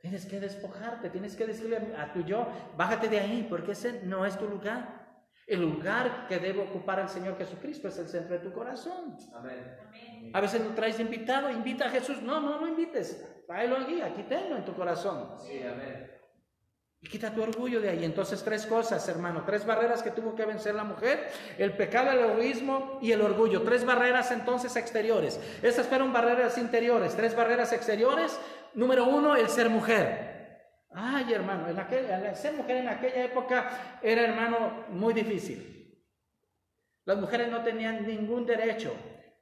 Tienes 0.00 0.26
que 0.26 0.40
despojarte, 0.40 1.10
tienes 1.10 1.36
que 1.36 1.46
decirle 1.46 1.94
a 1.96 2.12
tu 2.12 2.22
yo, 2.24 2.46
bájate 2.76 3.08
de 3.08 3.20
ahí, 3.20 3.46
porque 3.48 3.72
ese 3.72 4.02
no 4.02 4.26
es 4.26 4.38
tu 4.38 4.48
lugar. 4.48 5.02
El 5.46 5.60
lugar 5.60 6.26
que 6.28 6.38
debe 6.38 6.62
ocupar 6.62 7.00
el 7.00 7.08
Señor 7.08 7.36
Jesucristo 7.36 7.88
es 7.88 7.98
el 7.98 8.08
centro 8.08 8.38
de 8.38 8.44
tu 8.44 8.52
corazón. 8.52 9.16
A 10.32 10.40
veces 10.40 10.64
lo 10.64 10.70
traes 10.70 10.98
invitado, 11.00 11.50
invita 11.50 11.86
a 11.86 11.90
Jesús. 11.90 12.22
No, 12.22 12.40
no 12.40 12.58
lo 12.58 12.68
invites. 12.68 13.22
Tráelo 13.46 13.76
aquí, 13.76 14.00
aquí 14.00 14.22
tenlo 14.22 14.56
en 14.56 14.64
tu 14.64 14.72
corazón. 14.72 15.36
Sí, 15.40 15.62
amén. 15.62 16.10
Y 17.04 17.08
quita 17.08 17.34
tu 17.34 17.42
orgullo 17.42 17.80
de 17.80 17.90
ahí. 17.90 18.04
Entonces, 18.04 18.44
tres 18.44 18.64
cosas, 18.64 19.08
hermano. 19.08 19.42
Tres 19.44 19.66
barreras 19.66 20.04
que 20.04 20.12
tuvo 20.12 20.36
que 20.36 20.46
vencer 20.46 20.76
la 20.76 20.84
mujer. 20.84 21.28
El 21.58 21.76
pecado, 21.76 22.12
el 22.12 22.30
egoísmo 22.30 23.00
y 23.02 23.10
el 23.10 23.20
orgullo. 23.20 23.62
Tres 23.62 23.84
barreras 23.84 24.30
entonces 24.30 24.76
exteriores. 24.76 25.40
Esas 25.62 25.88
fueron 25.88 26.12
barreras 26.12 26.56
interiores. 26.58 27.16
Tres 27.16 27.34
barreras 27.34 27.72
exteriores. 27.72 28.38
Número 28.74 29.04
uno, 29.04 29.36
el 29.36 29.48
ser 29.48 29.68
mujer. 29.68 30.32
Ay, 30.94 31.32
hermano, 31.32 31.66
el 31.68 32.36
ser 32.36 32.54
mujer 32.54 32.76
en 32.78 32.88
aquella 32.88 33.24
época 33.24 33.98
era, 34.02 34.22
hermano, 34.22 34.84
muy 34.90 35.14
difícil. 35.14 35.72
Las 37.04 37.18
mujeres 37.18 37.48
no 37.48 37.62
tenían 37.62 38.06
ningún 38.06 38.46
derecho, 38.46 38.94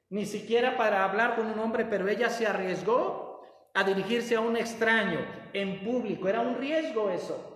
ni 0.09 0.25
siquiera 0.25 0.77
para 0.77 1.03
hablar 1.03 1.35
con 1.35 1.47
un 1.47 1.59
hombre, 1.59 1.85
pero 1.85 2.07
ella 2.07 2.29
se 2.29 2.47
arriesgó 2.47 3.43
a 3.73 3.83
dirigirse 3.83 4.35
a 4.35 4.41
un 4.41 4.57
extraño 4.57 5.19
en 5.53 5.83
público. 5.83 6.27
Era 6.27 6.41
un 6.41 6.57
riesgo 6.57 7.09
eso. 7.09 7.47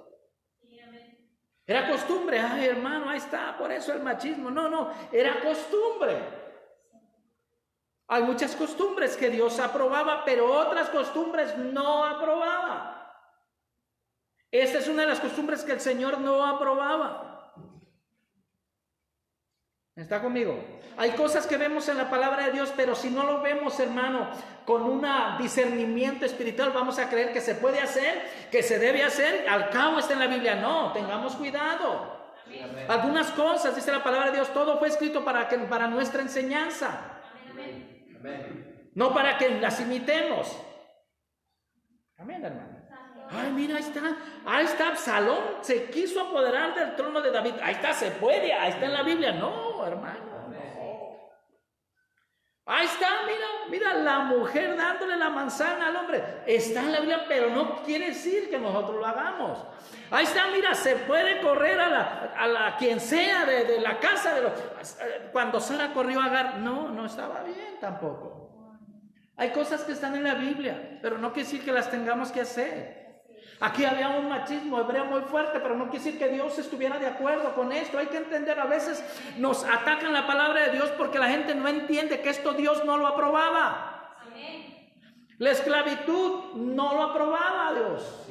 Era 1.67 1.89
costumbre, 1.89 2.39
ay 2.39 2.65
hermano, 2.65 3.09
ahí 3.09 3.17
está, 3.17 3.57
por 3.57 3.71
eso 3.71 3.91
el 3.91 4.03
machismo. 4.03 4.51
No, 4.51 4.69
no, 4.69 4.91
era 5.11 5.39
costumbre. 5.41 6.44
Hay 8.07 8.23
muchas 8.23 8.55
costumbres 8.55 9.17
que 9.17 9.29
Dios 9.29 9.59
aprobaba, 9.59 10.23
pero 10.25 10.51
otras 10.51 10.89
costumbres 10.89 11.57
no 11.57 12.03
aprobaba. 12.03 12.95
Esta 14.51 14.77
es 14.77 14.87
una 14.87 15.01
de 15.01 15.09
las 15.09 15.19
costumbres 15.19 15.63
que 15.63 15.73
el 15.73 15.81
Señor 15.81 16.19
no 16.19 16.45
aprobaba. 16.45 17.53
¿Está 19.95 20.21
conmigo? 20.21 20.61
Hay 20.97 21.11
cosas 21.11 21.47
que 21.47 21.57
vemos 21.57 21.87
en 21.89 21.97
la 21.97 22.09
palabra 22.09 22.45
de 22.45 22.51
Dios, 22.51 22.71
pero 22.75 22.95
si 22.95 23.09
no 23.09 23.23
lo 23.23 23.41
vemos, 23.41 23.79
hermano, 23.79 24.29
con 24.65 24.83
un 24.83 25.05
discernimiento 25.39 26.25
espiritual, 26.25 26.71
vamos 26.71 26.99
a 26.99 27.09
creer 27.09 27.33
que 27.33 27.41
se 27.41 27.55
puede 27.55 27.79
hacer, 27.79 28.49
que 28.51 28.61
se 28.61 28.77
debe 28.77 29.03
hacer. 29.03 29.47
Al 29.49 29.69
cabo 29.69 29.99
está 29.99 30.13
en 30.13 30.19
la 30.19 30.27
Biblia. 30.27 30.55
No, 30.55 30.91
tengamos 30.93 31.35
cuidado. 31.35 32.13
Algunas 32.87 33.31
cosas, 33.31 33.75
dice 33.75 33.91
la 33.91 34.03
palabra 34.03 34.27
de 34.27 34.37
Dios, 34.37 34.53
todo 34.53 34.77
fue 34.77 34.89
escrito 34.89 35.25
para, 35.25 35.47
que, 35.47 35.57
para 35.59 35.87
nuestra 35.87 36.21
enseñanza. 36.21 37.21
No 38.93 39.13
para 39.13 39.37
que 39.37 39.49
las 39.59 39.79
imitemos. 39.81 40.57
Amén, 42.17 42.43
hermano. 42.43 42.75
Ay, 43.29 43.51
mira, 43.51 43.77
ahí 43.77 43.81
está, 43.81 44.01
ahí 44.45 44.65
está 44.65 44.89
Absalón, 44.89 45.43
se 45.61 45.89
quiso 45.89 46.21
apoderar 46.21 46.75
del 46.75 46.95
trono 46.95 47.21
de 47.21 47.31
David. 47.31 47.55
Ahí 47.61 47.73
está, 47.73 47.91
se 47.93 48.11
puede, 48.11 48.53
ahí 48.53 48.71
está 48.71 48.85
en 48.85 48.93
la 48.93 49.03
Biblia. 49.03 49.31
No, 49.31 49.85
hermano. 49.85 50.34
Ahí 52.67 52.85
está, 52.87 53.09
mira, 53.27 53.45
mira 53.69 53.93
la 53.93 54.19
mujer 54.21 54.75
dándole 54.75 55.15
la 55.17 55.29
manzana 55.29 55.87
al 55.87 55.95
hombre. 55.97 56.23
Está 56.47 56.79
en 56.79 56.93
la 56.93 56.99
Biblia, 56.99 57.25
pero 57.27 57.51
no 57.51 57.83
quiere 57.83 58.07
decir 58.07 58.49
que 58.49 58.57
nosotros 58.57 58.97
lo 58.97 59.05
hagamos. 59.05 59.63
Ahí 60.09 60.23
está, 60.23 60.47
mira, 60.47 60.73
se 60.73 60.95
puede 60.95 61.41
correr 61.41 61.79
a 61.79 61.89
la, 61.89 62.33
a 62.35 62.47
la 62.47 62.75
quien 62.77 62.99
sea 62.99 63.45
de, 63.45 63.79
la 63.79 63.99
casa 63.99 64.33
de 64.33 64.41
los. 64.41 64.53
Cuando 65.31 65.59
Sara 65.59 65.93
corrió 65.93 66.19
a 66.19 66.25
Agar, 66.25 66.57
no, 66.57 66.89
no 66.89 67.05
estaba 67.05 67.43
bien 67.43 67.77
tampoco. 67.79 68.45
Hay 69.37 69.51
cosas 69.51 69.83
que 69.83 69.91
están 69.91 70.15
en 70.15 70.23
la 70.23 70.33
Biblia, 70.33 70.97
pero 71.03 71.19
no 71.19 71.33
quiere 71.33 71.47
decir 71.47 71.63
que 71.63 71.71
las 71.71 71.91
tengamos 71.91 72.31
que 72.31 72.41
hacer. 72.41 73.04
Aquí 73.61 73.85
había 73.85 74.09
un 74.09 74.27
machismo 74.27 74.79
hebreo 74.79 75.05
muy 75.05 75.21
fuerte, 75.21 75.59
pero 75.59 75.75
no 75.75 75.89
quiere 75.89 76.03
decir 76.03 76.19
que 76.19 76.27
Dios 76.27 76.57
estuviera 76.59 76.99
de 76.99 77.07
acuerdo 77.07 77.55
con 77.55 77.71
esto. 77.71 77.97
Hay 77.97 78.07
que 78.07 78.17
entender, 78.17 78.59
a 78.59 78.65
veces 78.65 79.03
nos 79.37 79.63
atacan 79.63 80.11
la 80.11 80.27
palabra 80.27 80.67
de 80.67 80.73
Dios 80.73 80.89
porque 80.97 81.19
la 81.19 81.29
gente 81.29 81.55
no 81.55 81.67
entiende 81.67 82.19
que 82.19 82.29
esto 82.29 82.53
Dios 82.53 82.83
no 82.83 82.97
lo 82.97 83.07
aprobaba. 83.07 84.17
La 85.37 85.51
esclavitud 85.51 86.55
no 86.55 86.93
lo 86.93 87.03
aprobaba 87.03 87.73
Dios. 87.73 88.27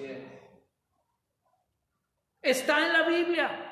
Está 2.41 2.87
en 2.87 2.93
la 2.93 3.03
Biblia. 3.03 3.71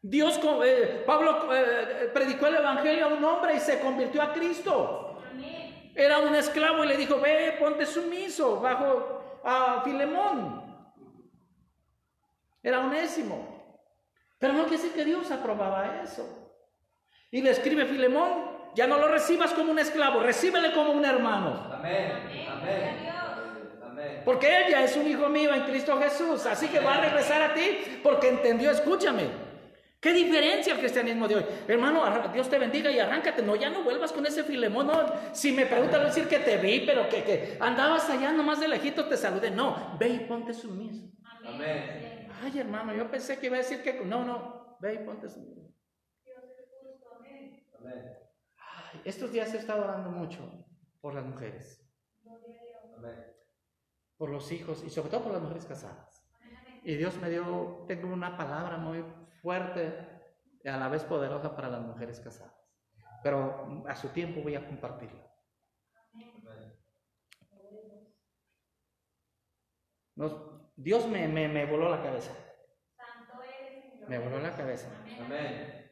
Dios, 0.00 0.40
eh, 0.64 1.02
Pablo 1.06 1.48
eh, 1.52 2.10
predicó 2.12 2.46
el 2.46 2.56
Evangelio 2.56 3.06
a 3.06 3.08
un 3.08 3.24
hombre 3.24 3.54
y 3.54 3.60
se 3.60 3.80
convirtió 3.80 4.22
a 4.22 4.32
Cristo. 4.32 5.22
Era 5.94 6.18
un 6.18 6.34
esclavo 6.34 6.84
y 6.84 6.88
le 6.88 6.96
dijo, 6.96 7.20
ve, 7.20 7.56
ponte 7.58 7.84
sumiso 7.84 8.60
bajo 8.60 9.40
a 9.44 9.82
Filemón. 9.82 10.67
Era 12.68 12.80
onésimo. 12.80 13.48
Pero 14.38 14.52
no 14.52 14.64
quiere 14.64 14.76
decir 14.76 14.92
que 14.92 15.06
Dios 15.06 15.30
aprobaba 15.30 16.02
eso. 16.02 16.52
Y 17.30 17.40
le 17.40 17.52
escribe 17.52 17.86
Filemón, 17.86 18.58
ya 18.74 18.86
no 18.86 18.98
lo 18.98 19.08
recibas 19.08 19.54
como 19.54 19.72
un 19.72 19.78
esclavo, 19.78 20.20
recíbele 20.20 20.72
como 20.72 20.92
un 20.92 21.02
hermano. 21.02 21.66
Amén. 21.72 22.12
Amén. 23.82 24.22
Porque 24.22 24.66
ella 24.66 24.84
es 24.84 24.94
un 24.96 25.06
hijo 25.06 25.30
mío 25.30 25.54
en 25.54 25.62
Cristo 25.62 25.98
Jesús. 25.98 26.44
Así 26.44 26.68
que 26.68 26.80
va 26.80 26.96
a 26.96 27.00
regresar 27.00 27.40
a 27.40 27.54
ti 27.54 28.00
porque 28.02 28.28
entendió, 28.28 28.70
escúchame. 28.70 29.30
¿Qué 29.98 30.12
diferencia 30.12 30.74
el 30.74 30.78
cristianismo 30.78 31.26
de 31.26 31.36
hoy? 31.36 31.46
Hermano, 31.66 32.04
Dios 32.34 32.50
te 32.50 32.58
bendiga 32.58 32.90
y 32.90 32.98
arráncate. 32.98 33.42
No, 33.42 33.56
ya 33.56 33.70
no 33.70 33.82
vuelvas 33.82 34.12
con 34.12 34.26
ese 34.26 34.44
filemón. 34.44 34.88
No, 34.88 35.10
si 35.32 35.52
me 35.52 35.64
preguntan, 35.64 36.04
decir 36.04 36.28
que 36.28 36.40
te 36.40 36.58
vi, 36.58 36.80
pero 36.80 37.08
que, 37.08 37.24
que 37.24 37.56
andabas 37.60 38.10
allá 38.10 38.30
nomás 38.30 38.60
de 38.60 38.68
lejito 38.68 39.06
te 39.06 39.16
saludé. 39.16 39.50
No, 39.50 39.96
ve 39.98 40.08
y 40.10 40.18
ponte 40.20 40.52
sumiso. 40.52 41.06
Amén. 41.46 42.17
Ay, 42.40 42.58
hermano, 42.58 42.94
yo 42.94 43.10
pensé 43.10 43.38
que 43.38 43.46
iba 43.46 43.56
a 43.56 43.58
decir 43.58 43.82
que 43.82 44.04
no, 44.04 44.24
no, 44.24 44.76
ve 44.80 44.94
y 44.94 44.98
ponte 44.98 45.28
su. 45.28 45.40
Ay, 48.56 49.00
estos 49.04 49.32
días 49.32 49.52
he 49.54 49.58
estado 49.58 49.84
orando 49.84 50.10
mucho 50.10 50.66
por 51.00 51.14
las 51.14 51.24
mujeres. 51.24 51.84
Por 54.16 54.30
los 54.30 54.50
hijos 54.52 54.82
y 54.84 54.90
sobre 54.90 55.10
todo 55.10 55.24
por 55.24 55.32
las 55.32 55.42
mujeres 55.42 55.64
casadas. 55.64 56.24
Y 56.82 56.96
Dios 56.96 57.16
me 57.18 57.30
dio, 57.30 57.84
tengo 57.86 58.12
una 58.12 58.36
palabra 58.36 58.76
muy 58.78 59.04
fuerte 59.42 59.94
a 60.64 60.76
la 60.76 60.88
vez 60.88 61.04
poderosa 61.04 61.54
para 61.54 61.68
las 61.68 61.82
mujeres 61.82 62.20
casadas. 62.20 62.54
Pero 63.22 63.84
a 63.86 63.96
su 63.96 64.08
tiempo 64.08 64.42
voy 64.42 64.54
a 64.54 64.66
compartirla. 64.66 65.28
Nos, 70.14 70.57
Dios 70.78 71.08
me, 71.08 71.26
me, 71.26 71.66
voló 71.66 71.90
la 71.90 72.00
cabeza. 72.00 72.32
Me 74.06 74.18
voló 74.18 74.38
la 74.38 74.54
cabeza. 74.54 74.88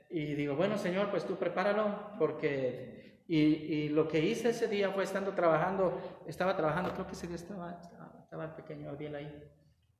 Y 0.08 0.34
digo, 0.34 0.54
bueno, 0.54 0.78
Señor, 0.78 1.10
pues 1.10 1.26
tú 1.26 1.36
prepáralo, 1.36 2.12
porque. 2.18 3.24
Y, 3.26 3.88
lo 3.88 4.06
que 4.06 4.20
hice 4.20 4.50
ese 4.50 4.68
día 4.68 4.92
fue 4.92 5.02
estando 5.02 5.32
trabajando, 5.32 6.22
estaba 6.28 6.56
trabajando, 6.56 6.92
creo 6.92 7.08
que 7.08 7.14
ese 7.14 7.26
día 7.26 7.34
estaba, 7.34 7.80
estaba, 8.22 8.44
el 8.44 8.52
pequeño 8.52 8.90
Abdiel 8.90 9.16
ahí. 9.16 9.50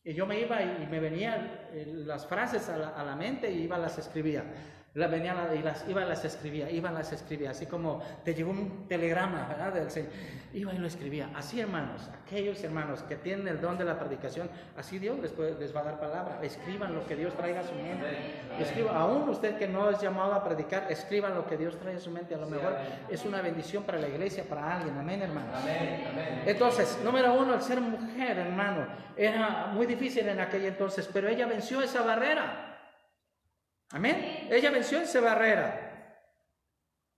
Y 0.05 0.15
yo 0.15 0.25
me 0.25 0.39
iba 0.39 0.63
y, 0.63 0.87
me 0.87 1.01
venían 1.01 1.69
las 2.07 2.25
frases 2.25 2.69
a 2.69 2.77
la, 2.77 2.89
a 2.91 3.05
la 3.05 3.17
mente 3.17 3.51
y 3.51 3.65
iba 3.65 3.77
las 3.79 3.99
escribía 3.99 4.45
la 4.97 5.09
venía 5.09 5.35
y 5.55 5.63
las 5.63 5.87
iba 5.89 6.03
y 6.03 6.09
las 6.09 6.25
escribía, 6.25 6.71
iba 6.71 6.91
y 6.91 6.95
las 6.95 7.13
escribía, 7.13 7.51
así 7.51 7.67
como 7.67 8.03
te 8.25 8.35
llegó 8.35 8.51
un 8.51 8.89
telegrama, 8.89 9.47
¿verdad? 9.47 9.75
Del 9.75 9.91
Señor, 9.91 10.11
iba 10.55 10.73
y 10.73 10.79
lo 10.79 10.87
escribía. 10.87 11.29
Así, 11.35 11.61
hermanos, 11.61 12.09
aquellos 12.25 12.65
hermanos 12.65 13.03
que 13.03 13.17
tienen 13.17 13.47
el 13.47 13.61
don 13.61 13.77
de 13.77 13.85
la 13.85 13.99
predicación, 13.99 14.49
así 14.75 14.99
Dios 14.99 15.19
les, 15.19 15.39
les 15.59 15.77
va 15.77 15.81
a 15.81 15.85
dar 15.85 16.01
palabra. 16.01 16.39
Escriban 16.43 16.95
lo 16.95 17.07
que 17.07 17.15
Dios 17.15 17.35
traiga 17.35 17.61
a 17.61 17.65
su 17.65 17.75
mente. 17.75 18.07
Escriba, 18.59 18.99
aún 18.99 19.29
usted 19.29 19.59
que 19.59 19.69
no 19.69 19.91
es 19.91 20.01
llamado 20.01 20.33
a 20.33 20.43
predicar, 20.43 20.91
escriban 20.91 21.35
lo 21.35 21.47
que 21.47 21.59
Dios 21.59 21.79
trae 21.79 21.97
a 21.97 22.01
su 22.01 22.11
mente. 22.11 22.35
A 22.35 22.39
lo 22.39 22.47
mejor 22.47 22.75
es 23.11 23.23
una 23.27 23.43
bendición 23.43 23.83
para 23.83 23.99
la 23.99 24.09
iglesia, 24.09 24.45
para 24.49 24.79
alguien. 24.79 24.97
Amén, 24.97 25.21
hermanos. 25.21 25.61
Entonces, 26.47 26.99
número 27.05 27.35
uno, 27.35 27.53
el 27.53 27.61
ser 27.61 27.83
mujer, 27.83 28.39
hermano, 28.39 28.87
era 29.15 29.67
muy 29.75 29.85
difícil 29.85 30.27
en 30.27 30.41
aquel 30.41 30.65
entonces, 30.65 31.07
pero 31.13 31.29
ella 31.29 31.45
venció 31.45 31.83
esa 31.83 32.01
barrera. 32.01 32.63
Amén. 33.91 34.36
Ella 34.51 34.71
venció 34.71 35.01
esa 35.01 35.21
barrera. 35.21 35.87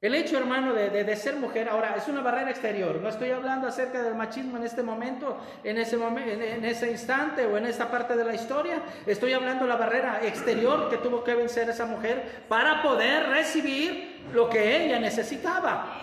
El 0.00 0.14
hecho, 0.14 0.38
hermano, 0.38 0.74
de, 0.74 1.16
ser 1.16 1.34
mujer, 1.36 1.68
ahora 1.68 1.96
es 1.96 2.06
una 2.06 2.20
barrera 2.20 2.50
exterior. 2.50 3.00
No 3.02 3.08
estoy 3.08 3.32
hablando 3.32 3.66
acerca 3.66 4.00
del 4.00 4.14
machismo 4.14 4.56
en 4.56 4.62
este 4.62 4.84
momento, 4.84 5.36
en 5.64 5.76
ese, 5.76 5.96
momento, 5.96 6.30
en, 6.30 6.64
ese 6.64 6.88
instante 6.88 7.44
o 7.46 7.56
en 7.56 7.66
esta 7.66 7.90
parte 7.90 8.16
de 8.16 8.24
la 8.24 8.32
historia. 8.32 8.80
Estoy 9.06 9.32
hablando 9.32 9.64
de 9.64 9.70
la 9.70 9.76
barrera 9.76 10.20
exterior 10.22 10.88
que 10.88 10.98
tuvo 10.98 11.24
que 11.24 11.34
vencer 11.34 11.68
esa 11.68 11.84
mujer 11.84 12.44
para 12.48 12.80
poder 12.80 13.28
recibir 13.28 14.28
lo 14.32 14.48
que 14.48 14.84
ella 14.84 15.00
necesitaba. 15.00 16.00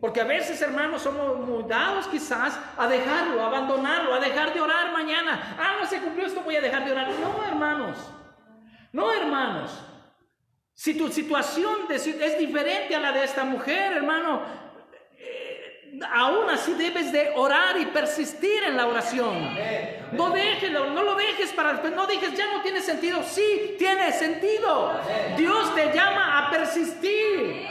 Porque 0.00 0.20
a 0.20 0.24
veces, 0.24 0.62
hermanos, 0.62 1.02
somos 1.02 1.36
muy 1.40 1.64
dados 1.64 2.06
quizás 2.06 2.60
a 2.76 2.86
dejarlo, 2.86 3.42
a 3.42 3.46
abandonarlo, 3.48 4.14
a 4.14 4.20
dejar 4.20 4.54
de 4.54 4.60
orar 4.60 4.92
mañana. 4.92 5.56
Ah, 5.58 5.78
no 5.80 5.86
se 5.86 5.98
cumplió 5.98 6.26
esto, 6.26 6.42
voy 6.42 6.54
a 6.54 6.60
dejar 6.60 6.84
de 6.84 6.92
orar. 6.92 7.08
No, 7.08 7.44
hermanos. 7.44 7.98
No, 8.92 9.12
hermanos. 9.12 9.82
Si 10.74 10.94
tu 10.94 11.08
situación 11.08 11.86
es 11.88 12.38
diferente 12.38 12.96
a 12.96 13.00
la 13.00 13.12
de 13.12 13.24
esta 13.24 13.44
mujer, 13.44 13.92
hermano, 13.92 14.42
eh, 15.16 16.00
aún 16.12 16.50
así 16.50 16.74
debes 16.74 17.12
de 17.12 17.30
orar 17.36 17.80
y 17.80 17.86
persistir 17.86 18.64
en 18.64 18.76
la 18.76 18.88
oración. 18.88 19.56
No 20.12 20.30
déjelo, 20.30 20.90
no 20.90 21.04
lo 21.04 21.14
dejes 21.14 21.52
para 21.52 21.74
no 21.74 22.06
digas 22.08 22.34
ya 22.34 22.52
no 22.52 22.60
tiene 22.62 22.80
sentido. 22.80 23.22
Sí, 23.22 23.76
tiene 23.78 24.12
sentido. 24.12 25.00
Dios 25.36 25.72
te 25.76 25.92
llama 25.92 26.38
a 26.38 26.50
persistir. 26.50 27.68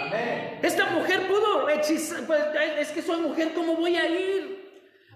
Esta 0.62 0.86
mujer 0.86 1.28
pudo 1.28 1.68
hechizar, 1.68 2.26
pues, 2.26 2.42
es 2.80 2.90
que 2.92 3.02
soy 3.02 3.20
mujer, 3.20 3.52
¿cómo 3.54 3.76
voy 3.76 3.98
a 3.98 4.08
ir? 4.08 4.53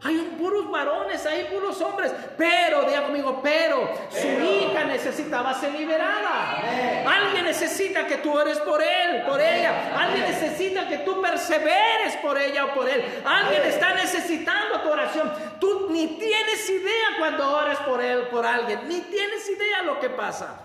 Hay 0.03 0.35
puros 0.37 0.69
varones, 0.69 1.25
hay 1.25 1.45
puros 1.45 1.81
hombres. 1.81 2.13
Pero, 2.37 2.83
diga 2.83 3.03
conmigo, 3.03 3.39
pero, 3.41 3.89
su 4.09 4.27
hija 4.27 4.83
necesitaba 4.83 5.53
ser 5.55 5.71
liberada. 5.71 6.61
Alguien 7.05 7.45
necesita 7.45 8.05
que 8.05 8.17
tú 8.17 8.31
ores 8.31 8.59
por 8.59 8.81
él, 8.81 9.23
por 9.23 9.41
ella. 9.41 9.97
Alguien 9.97 10.25
necesita 10.25 10.87
que 10.87 10.99
tú 10.99 11.19
perseveres 11.21 12.15
por 12.21 12.37
ella 12.37 12.65
o 12.65 12.73
por 12.73 12.87
él. 12.87 13.21
Alguien 13.25 13.63
está 13.63 13.95
necesitando 13.95 14.81
tu 14.81 14.89
oración. 14.89 15.33
Tú 15.59 15.87
ni 15.89 16.07
tienes 16.07 16.69
idea 16.69 17.07
cuando 17.17 17.51
oras 17.51 17.79
por 17.79 18.01
él, 18.01 18.27
por 18.27 18.45
alguien. 18.45 18.87
Ni 18.87 19.01
tienes 19.01 19.49
idea 19.49 19.81
lo 19.81 19.99
que 19.99 20.09
pasa. 20.09 20.59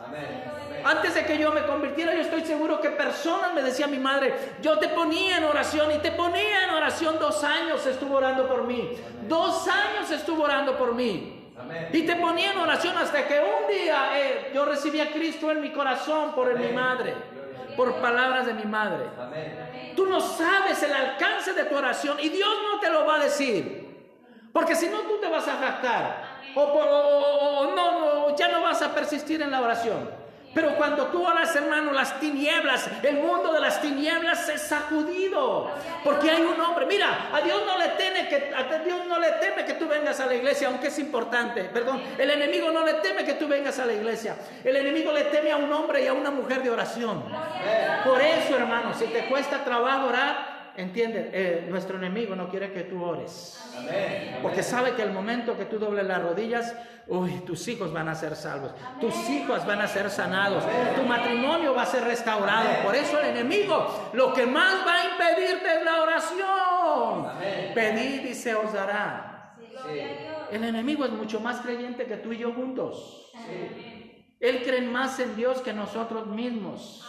Antes 0.85 1.15
de 1.15 1.25
que 1.25 1.39
yo 1.39 1.53
me 1.53 1.63
convirtiera, 1.63 2.15
yo 2.15 2.21
estoy 2.21 2.45
seguro 2.45 2.81
que 2.81 2.91
personas 2.91 3.55
me 3.55 3.63
decía 3.63 3.87
mi 3.87 3.99
madre, 3.99 4.35
yo 4.61 4.79
te 4.79 4.89
ponía 4.89 5.39
en 5.39 5.45
oración 5.45 5.93
y 5.93 5.99
te 5.99 6.13
ponía 6.13 6.65
en 6.65 6.71
oración 6.71 7.19
dos 7.19 7.43
años 7.45 7.87
estuvo 7.87 8.17
orando 8.17 8.49
por 8.49 8.65
mí. 8.65 8.93
Dos 9.29 9.69
años 9.69 10.11
estuvo 10.11 10.45
orando 10.45 10.77
por 10.77 10.95
mí. 10.95 11.39
Y 11.93 12.03
te 12.03 12.17
ponía 12.17 12.53
en 12.53 12.59
oración 12.59 12.97
hasta 12.97 13.27
que 13.27 13.41
un 13.41 13.69
día 13.69 14.19
eh, 14.19 14.51
yo 14.55 14.65
recibí 14.65 15.01
a 15.01 15.11
Cristo 15.13 15.51
en 15.51 15.61
mi 15.61 15.71
corazón 15.71 16.35
por 16.35 16.59
mi 16.59 16.69
madre, 16.73 17.15
por 17.77 17.95
palabras 17.97 18.47
de 18.47 18.55
mi 18.55 18.65
madre. 18.65 19.05
Tú 19.95 20.07
no 20.07 20.21
sabes 20.21 20.83
el 20.83 20.93
alcance 20.93 21.53
de 21.53 21.65
tu 21.65 21.77
oración 21.77 22.19
y 22.21 22.29
Dios 22.29 22.51
no 22.71 22.81
te 22.81 22.91
lo 22.91 23.07
va 23.07 23.17
a 23.17 23.25
decir. 23.25 23.83
Porque 24.53 24.75
si 24.75 24.89
no, 24.89 25.01
tú 25.01 25.19
te 25.21 25.29
vas 25.29 25.47
a 25.49 25.57
jactar. 25.57 26.43
O, 26.55 27.73
no, 27.75 28.37
ya 28.37 28.49
no 28.49 28.63
vas 28.63 28.83
a 28.83 28.95
persistir 28.95 29.41
en 29.41 29.51
la 29.51 29.61
oración. 29.61 30.22
Pero 30.55 30.77
cuando 30.77 31.07
tú 31.07 31.27
oras, 31.27 31.55
hermano, 31.57 31.93
las 31.93 32.21
tinieblas, 32.21 32.89
el 33.03 33.17
mundo 33.17 33.53
de 33.53 33.61
las 33.61 33.81
tinieblas 33.81 34.49
es 34.51 34.61
sacudido. 34.61 35.71
Porque 36.05 36.31
hay 36.31 36.43
un 36.43 36.61
hombre. 36.61 36.85
Mira, 36.85 37.31
a 37.33 37.41
Dios 37.41 37.63
no 37.67 37.79
le 37.79 37.89
teme 37.91 38.29
que 38.29 38.53
a 38.55 38.79
Dios 38.85 39.07
no 39.07 39.19
le 39.19 39.31
teme 39.33 39.65
que 39.65 39.75
tú 39.75 39.89
vengas 39.89 40.21
a 40.21 40.27
la 40.27 40.35
iglesia, 40.35 40.69
aunque 40.69 40.89
es 40.89 40.99
importante. 40.99 41.65
Perdón, 41.65 42.03
el 42.19 42.31
enemigo 42.31 42.71
no 42.71 42.85
le 42.85 42.95
teme 42.95 43.25
que 43.25 43.35
tú 43.35 43.49
vengas 43.49 43.79
a 43.79 43.87
la 43.87 43.95
iglesia. 43.95 44.37
El 44.63 44.77
enemigo 44.77 45.11
le 45.13 45.25
teme 45.25 45.53
a 45.53 45.57
un 45.57 45.73
hombre 45.73 46.05
y 46.05 46.07
a 46.07 46.13
una 46.13 46.31
mujer 46.31 46.63
de 46.63 46.71
oración. 46.71 47.25
Por 48.05 48.21
eso, 48.21 48.57
hermano, 48.57 48.93
si 48.95 49.07
te 49.07 49.27
cuesta 49.27 49.65
trabajo 49.65 50.09
orar, 50.09 50.62
entiende, 50.77 51.31
eh, 51.33 51.67
nuestro 51.69 51.97
enemigo 51.97 52.35
no 52.35 52.49
quiere 52.49 52.73
que 52.73 52.83
tú 52.83 53.03
ores. 53.03 53.59
Porque 54.43 54.63
sabe 54.63 54.95
que 54.95 55.03
el 55.03 55.13
momento 55.13 55.57
que 55.57 55.65
tú 55.65 55.79
dobles 55.79 56.07
las 56.07 56.23
rodillas, 56.23 56.75
uy, 57.07 57.43
tus 57.47 57.67
hijos 57.69 57.93
van 57.93 58.09
a 58.09 58.15
ser 58.15 58.37
salvos, 58.37 58.73
tus 59.01 59.15
hijos 59.29 59.67
van 59.67 59.81
a 59.81 59.89
ser 59.89 60.11
sanados, 60.11 60.65
tu 60.97 61.03
matrimonio 61.03 61.75
va 61.75 61.83
a 61.83 61.87
ser 61.87 62.05
restaurado. 62.05 62.69
Por 62.85 62.95
eso 62.95 63.19
el 63.19 63.37
enemigo 63.37 64.11
lo 64.13 64.33
que 64.33 64.47
más 64.47 64.87
va 64.87 65.01
a 65.01 65.05
impedirte 65.11 65.79
es 65.79 65.85
la 65.85 66.03
oración. 66.03 67.75
Pedid 67.75 68.25
y 68.31 68.35
se 68.35 68.55
os 68.55 68.73
dará. 68.73 69.55
El 70.51 70.65
enemigo 70.65 71.05
es 71.05 71.11
mucho 71.11 71.41
más 71.41 71.61
creyente 71.61 72.05
que 72.05 72.17
tú 72.17 72.33
y 72.33 72.39
yo 72.39 72.53
juntos. 72.53 73.31
Él 74.39 74.63
cree 74.65 74.83
más 74.83 75.19
en 75.21 75.37
Dios 75.37 75.61
que 75.63 75.73
nosotros 75.73 76.27
mismos. 76.27 77.09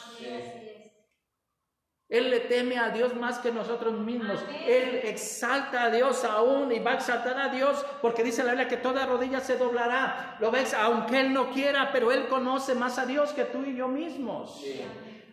Él 2.09 2.29
le 2.29 2.41
teme 2.41 2.77
a 2.77 2.89
Dios 2.89 3.15
más 3.15 3.39
que 3.39 3.51
nosotros 3.51 3.97
mismos. 3.99 4.39
Él 4.67 5.01
exalta 5.03 5.83
a 5.83 5.89
Dios 5.89 6.23
aún 6.23 6.71
y 6.71 6.79
va 6.79 6.91
a 6.91 6.95
exaltar 6.95 7.39
a 7.39 7.49
Dios 7.49 7.83
porque 8.01 8.23
dice 8.23 8.43
la 8.43 8.51
Biblia 8.51 8.67
que 8.67 8.77
toda 8.77 9.05
rodilla 9.05 9.39
se 9.39 9.57
doblará. 9.57 10.37
Lo 10.39 10.51
ves, 10.51 10.73
aunque 10.73 11.21
Él 11.21 11.33
no 11.33 11.49
quiera, 11.49 11.91
pero 11.91 12.11
Él 12.11 12.27
conoce 12.27 12.75
más 12.75 12.99
a 12.99 13.05
Dios 13.05 13.33
que 13.33 13.45
tú 13.45 13.63
y 13.63 13.75
yo 13.75 13.87
mismos. 13.87 14.63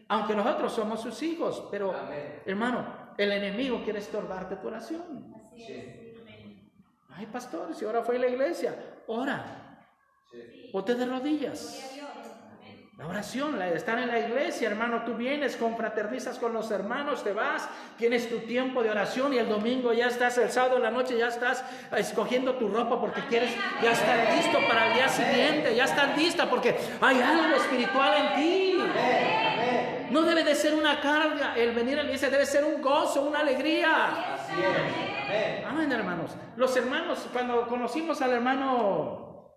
Aunque 0.09 0.35
nosotros 0.35 0.72
somos 0.72 1.02
sus 1.02 1.22
hijos, 1.22 1.68
pero 1.70 1.94
hermano, 2.46 3.12
el 3.18 3.33
enemigo 3.33 3.83
quiere 3.85 3.98
estorbarte 3.98 4.56
tu 4.56 4.68
oración. 4.68 5.35
Ay, 7.11 7.26
pastor, 7.26 7.74
si 7.74 7.85
ahora 7.85 8.02
fue 8.02 8.16
a 8.16 8.20
la 8.20 8.28
iglesia, 8.28 9.02
ora. 9.06 9.85
O 10.72 10.83
te 10.83 10.94
de 10.94 11.04
rodillas. 11.04 12.00
La 13.01 13.07
oración, 13.07 13.59
la 13.59 13.65
de 13.65 13.79
estar 13.79 13.99
en 13.99 14.09
la 14.09 14.19
iglesia, 14.19 14.69
hermano, 14.69 15.05
tú 15.07 15.15
vienes, 15.15 15.57
confraternizas 15.57 16.39
con 16.39 16.53
los 16.53 16.71
hermanos, 16.71 17.25
te 17.25 17.33
vas, 17.33 17.67
tienes 17.97 18.29
tu 18.29 18.41
tiempo 18.41 18.83
de 18.83 18.91
oración 18.91 19.33
y 19.33 19.39
el 19.39 19.49
domingo 19.49 19.95
ya 19.95 20.09
estás, 20.09 20.37
el 20.37 20.51
sábado 20.51 20.77
en 20.77 20.83
la 20.83 20.91
noche 20.91 21.17
ya 21.17 21.29
estás 21.29 21.65
escogiendo 21.97 22.57
tu 22.57 22.69
ropa 22.69 23.01
porque 23.01 23.23
quieres, 23.23 23.57
ya 23.83 23.93
estar 23.93 24.37
listo 24.37 24.59
para 24.69 24.89
el 24.89 24.95
día 24.97 25.09
siguiente, 25.09 25.75
ya 25.75 25.85
estás 25.85 26.15
lista 26.15 26.51
porque 26.51 26.77
hay 27.01 27.23
algo 27.23 27.57
espiritual 27.57 28.13
en 28.19 28.35
ti. 28.35 28.79
No 30.11 30.21
debe 30.21 30.45
de 30.45 30.55
ser 30.55 30.75
una 30.75 31.01
carga 31.01 31.55
el 31.57 31.75
venir 31.75 31.95
a 31.95 32.03
la 32.03 32.09
iglesia, 32.09 32.29
debe 32.29 32.45
ser 32.45 32.67
un 32.67 32.83
gozo, 32.83 33.23
una 33.23 33.39
alegría. 33.39 34.37
Amén, 35.67 35.91
hermanos. 35.91 36.33
Los 36.55 36.77
hermanos, 36.77 37.27
cuando 37.33 37.67
conocimos 37.67 38.21
al 38.21 38.33
hermano, 38.33 39.55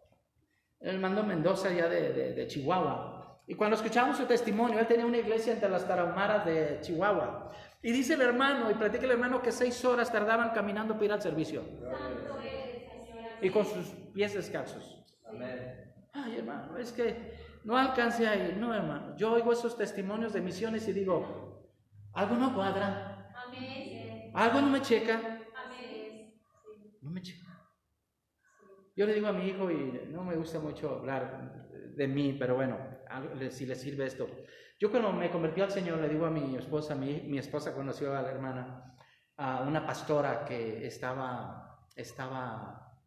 el 0.79 0.95
hermano 0.95 1.23
Mendoza 1.23 1.73
ya 1.73 1.89
de 1.89 2.45
Chihuahua, 2.47 3.12
y 3.45 3.55
cuando 3.55 3.75
escuchamos 3.75 4.17
su 4.17 4.25
testimonio, 4.25 4.79
él 4.79 4.87
tenía 4.87 5.05
una 5.05 5.17
iglesia 5.17 5.53
entre 5.53 5.69
las 5.69 5.85
tarahumaras 5.85 6.45
de 6.45 6.79
Chihuahua. 6.81 7.51
Y 7.81 7.91
dice 7.91 8.13
el 8.13 8.21
hermano, 8.21 8.71
y 8.71 8.73
platica 8.75 9.03
el 9.03 9.11
hermano, 9.11 9.41
que 9.41 9.51
seis 9.51 9.83
horas 9.83 10.11
tardaban 10.11 10.51
caminando 10.51 10.93
para 10.93 11.05
ir 11.05 11.11
al 11.11 11.21
servicio. 11.21 11.63
Y 13.41 13.49
con 13.49 13.65
sus 13.65 13.87
pies 14.13 14.33
descalzos. 14.33 15.03
Ay, 16.13 16.37
hermano, 16.37 16.77
es 16.77 16.93
que 16.93 17.33
no 17.65 17.75
alcancé 17.77 18.27
ahí. 18.27 18.55
No, 18.57 18.73
hermano. 18.73 19.17
Yo 19.17 19.33
oigo 19.33 19.51
esos 19.51 19.77
testimonios 19.77 20.31
de 20.31 20.39
misiones 20.39 20.87
y 20.87 20.93
digo, 20.93 21.67
algo 22.13 22.35
no 22.35 22.53
cuadra. 22.53 23.33
Algo 24.33 24.61
no 24.61 24.67
me 24.67 24.81
checa. 24.81 25.19
No 27.01 27.09
me 27.09 27.21
checa. 27.21 27.43
Yo 28.95 29.05
le 29.05 29.15
digo 29.15 29.27
a 29.27 29.33
mi 29.33 29.49
hijo, 29.49 29.69
y 29.69 30.07
no 30.09 30.23
me 30.23 30.35
gusta 30.35 30.59
mucho 30.59 30.99
hablar 30.99 31.67
de 31.95 32.07
mí, 32.07 32.37
pero 32.39 32.55
bueno, 32.55 32.77
si 33.49 33.65
le 33.65 33.75
sirve 33.75 34.05
esto. 34.05 34.27
Yo 34.79 34.89
cuando 34.91 35.11
me 35.13 35.29
convertí 35.29 35.61
al 35.61 35.71
Señor, 35.71 35.99
le 35.99 36.09
digo 36.09 36.25
a 36.25 36.29
mi 36.29 36.55
esposa, 36.55 36.95
mi, 36.95 37.21
mi 37.21 37.37
esposa 37.37 37.73
conoció 37.73 38.15
a 38.15 38.21
la 38.21 38.31
hermana, 38.31 38.95
a 39.37 39.61
una 39.61 39.85
pastora 39.85 40.45
que 40.45 40.85
estaba, 40.85 41.87
estaba 41.95 42.99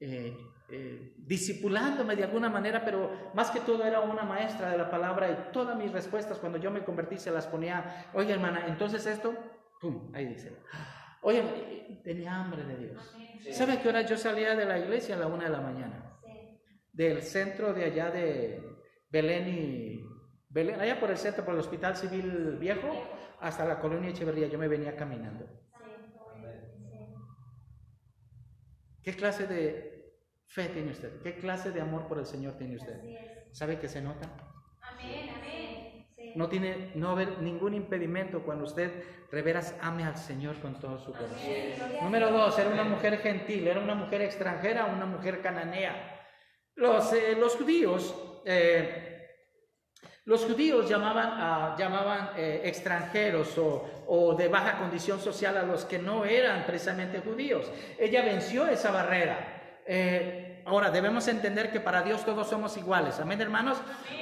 eh, 0.00 0.36
eh, 0.70 1.14
disipulándome 1.18 2.16
de 2.16 2.24
alguna 2.24 2.48
manera, 2.48 2.84
pero 2.84 3.30
más 3.34 3.50
que 3.50 3.60
todo 3.60 3.84
era 3.84 4.00
una 4.00 4.22
maestra 4.22 4.70
de 4.70 4.78
la 4.78 4.90
palabra 4.90 5.30
y 5.30 5.52
todas 5.52 5.76
mis 5.76 5.92
respuestas 5.92 6.38
cuando 6.38 6.58
yo 6.58 6.70
me 6.70 6.84
convertí 6.84 7.18
se 7.18 7.30
las 7.30 7.46
ponía, 7.46 8.10
oye 8.14 8.32
hermana, 8.32 8.66
entonces 8.66 9.04
esto, 9.06 9.34
pum, 9.80 10.10
ahí 10.14 10.26
dice. 10.26 10.56
Oye, 11.24 12.00
tenía 12.02 12.34
hambre 12.34 12.64
de 12.64 12.76
Dios. 12.78 13.14
¿Sabe 13.52 13.80
qué 13.80 13.88
hora 13.88 14.02
yo 14.02 14.16
salía 14.16 14.56
de 14.56 14.64
la 14.64 14.78
iglesia 14.78 15.14
a 15.14 15.18
la 15.18 15.26
una 15.28 15.44
de 15.44 15.50
la 15.50 15.60
mañana? 15.60 16.12
del 16.92 17.22
centro 17.22 17.72
de 17.72 17.84
allá 17.84 18.10
de 18.10 18.71
Belén 19.12 19.46
y 19.46 20.04
Belén, 20.48 20.80
allá 20.80 20.98
por 20.98 21.10
el 21.10 21.18
centro, 21.18 21.44
por 21.44 21.52
el 21.54 21.60
Hospital 21.60 21.96
Civil 21.96 22.56
Viejo, 22.58 22.88
hasta 23.40 23.64
la 23.66 23.78
colonia 23.78 24.10
Echeverría, 24.10 24.48
yo 24.48 24.58
me 24.58 24.68
venía 24.68 24.96
caminando. 24.96 25.46
¿Qué 29.02 29.14
clase 29.14 29.46
de 29.46 30.16
fe 30.46 30.68
tiene 30.68 30.92
usted? 30.92 31.20
¿Qué 31.22 31.36
clase 31.36 31.72
de 31.72 31.80
amor 31.80 32.06
por 32.06 32.18
el 32.18 32.26
Señor 32.26 32.54
tiene 32.54 32.76
usted? 32.76 33.00
¿Sabe 33.52 33.78
que 33.78 33.88
se 33.88 34.00
nota? 34.00 34.30
No 36.34 36.48
tiene, 36.48 36.92
no 36.94 37.10
haber 37.10 37.42
ningún 37.42 37.74
impedimento 37.74 38.42
cuando 38.42 38.64
usted 38.64 39.04
reveras 39.30 39.76
ame 39.82 40.04
al 40.04 40.16
Señor 40.16 40.58
con 40.60 40.78
todo 40.80 40.98
su 40.98 41.12
corazón. 41.12 41.38
Número 42.02 42.30
dos, 42.30 42.58
era 42.58 42.70
una 42.70 42.84
mujer 42.84 43.18
gentil, 43.18 43.66
era 43.66 43.80
una 43.80 43.94
mujer 43.94 44.22
extranjera, 44.22 44.86
una 44.86 45.04
mujer 45.04 45.42
cananea. 45.42 46.21
Los, 46.74 47.12
eh, 47.12 47.36
los 47.38 47.56
judíos, 47.56 48.14
eh, 48.44 49.28
los 50.24 50.44
judíos 50.44 50.88
llamaban, 50.88 51.76
llamaban 51.76 52.30
eh, 52.36 52.62
extranjeros 52.64 53.58
o, 53.58 53.84
o, 54.06 54.34
de 54.34 54.48
baja 54.48 54.78
condición 54.78 55.20
social 55.20 55.56
a 55.58 55.64
los 55.64 55.84
que 55.84 55.98
no 55.98 56.24
eran 56.24 56.64
precisamente 56.64 57.20
judíos. 57.20 57.70
Ella 57.98 58.22
venció 58.22 58.66
esa 58.66 58.90
barrera. 58.90 59.58
Ahora, 60.64 60.90
debemos 60.90 61.26
entender 61.26 61.72
que 61.72 61.80
para 61.80 62.02
Dios 62.02 62.24
todos 62.24 62.48
somos 62.48 62.76
iguales. 62.76 63.18
Amén, 63.18 63.40
hermanos. 63.40 63.78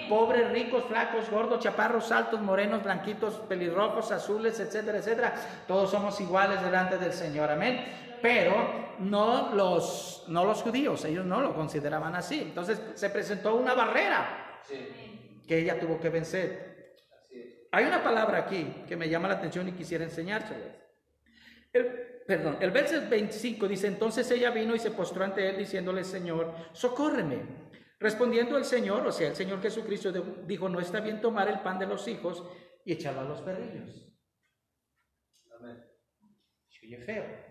Pobres, 0.09 0.51
ricos, 0.51 0.85
flacos, 0.85 1.31
gordos, 1.31 1.61
chaparros, 1.61 2.11
altos, 2.11 2.41
morenos, 2.41 2.83
blanquitos, 2.83 3.35
pelirrojos, 3.41 4.11
azules, 4.11 4.59
etcétera, 4.59 4.99
etcétera. 4.99 5.35
Todos 5.69 5.91
somos 5.91 6.19
iguales 6.19 6.63
delante 6.63 6.97
del 6.97 7.13
Señor. 7.13 7.51
Amén 7.51 8.10
pero 8.21 8.97
no 9.01 9.55
los, 9.55 10.25
no 10.29 10.45
los 10.45 10.63
judíos, 10.63 11.05
ellos 11.05 11.25
no 11.25 11.41
lo 11.41 11.55
consideraban 11.55 12.15
así. 12.15 12.41
Entonces 12.41 12.81
se 12.95 13.11
presentó 13.11 13.57
una 13.57 13.75
barrera 13.75 14.61
que 15.47 15.59
ella 15.59 15.79
tuvo 15.79 15.99
que 15.99 16.09
vencer. 16.09 16.97
Hay 17.73 17.85
una 17.85 18.03
palabra 18.03 18.39
aquí 18.39 18.85
que 18.87 18.97
me 18.97 19.09
llama 19.09 19.29
la 19.29 19.35
atención 19.35 19.69
y 19.69 19.73
quisiera 19.73 20.05
enseñárseles. 20.05 20.75
El, 21.73 21.87
perdón, 22.27 22.59
el 22.61 22.71
verso 22.71 22.97
25 23.09 23.69
dice, 23.69 23.87
entonces 23.87 24.31
ella 24.31 24.51
vino 24.51 24.75
y 24.75 24.79
se 24.79 24.91
postró 24.91 25.25
ante 25.25 25.49
él 25.49 25.57
diciéndole, 25.57 26.05
Señor, 26.05 26.55
socórreme. 26.73 27.71
Respondiendo 27.99 28.57
el 28.57 28.65
Señor, 28.65 29.07
o 29.07 29.13
sea, 29.13 29.29
el 29.29 29.37
Señor 29.37 29.61
Jesucristo 29.61 30.11
dijo, 30.47 30.69
no 30.69 30.81
está 30.81 31.01
bien 31.01 31.21
tomar 31.21 31.49
el 31.49 31.61
pan 31.61 31.79
de 31.79 31.87
los 31.87 32.09
hijos 32.09 32.45
y 32.85 32.93
echarlo 32.93 33.21
a 33.21 33.25
los 33.25 33.43
perrillos. 33.43 34.11
Amén. 35.59 35.85
oye 36.83 36.99
feo. 36.99 37.50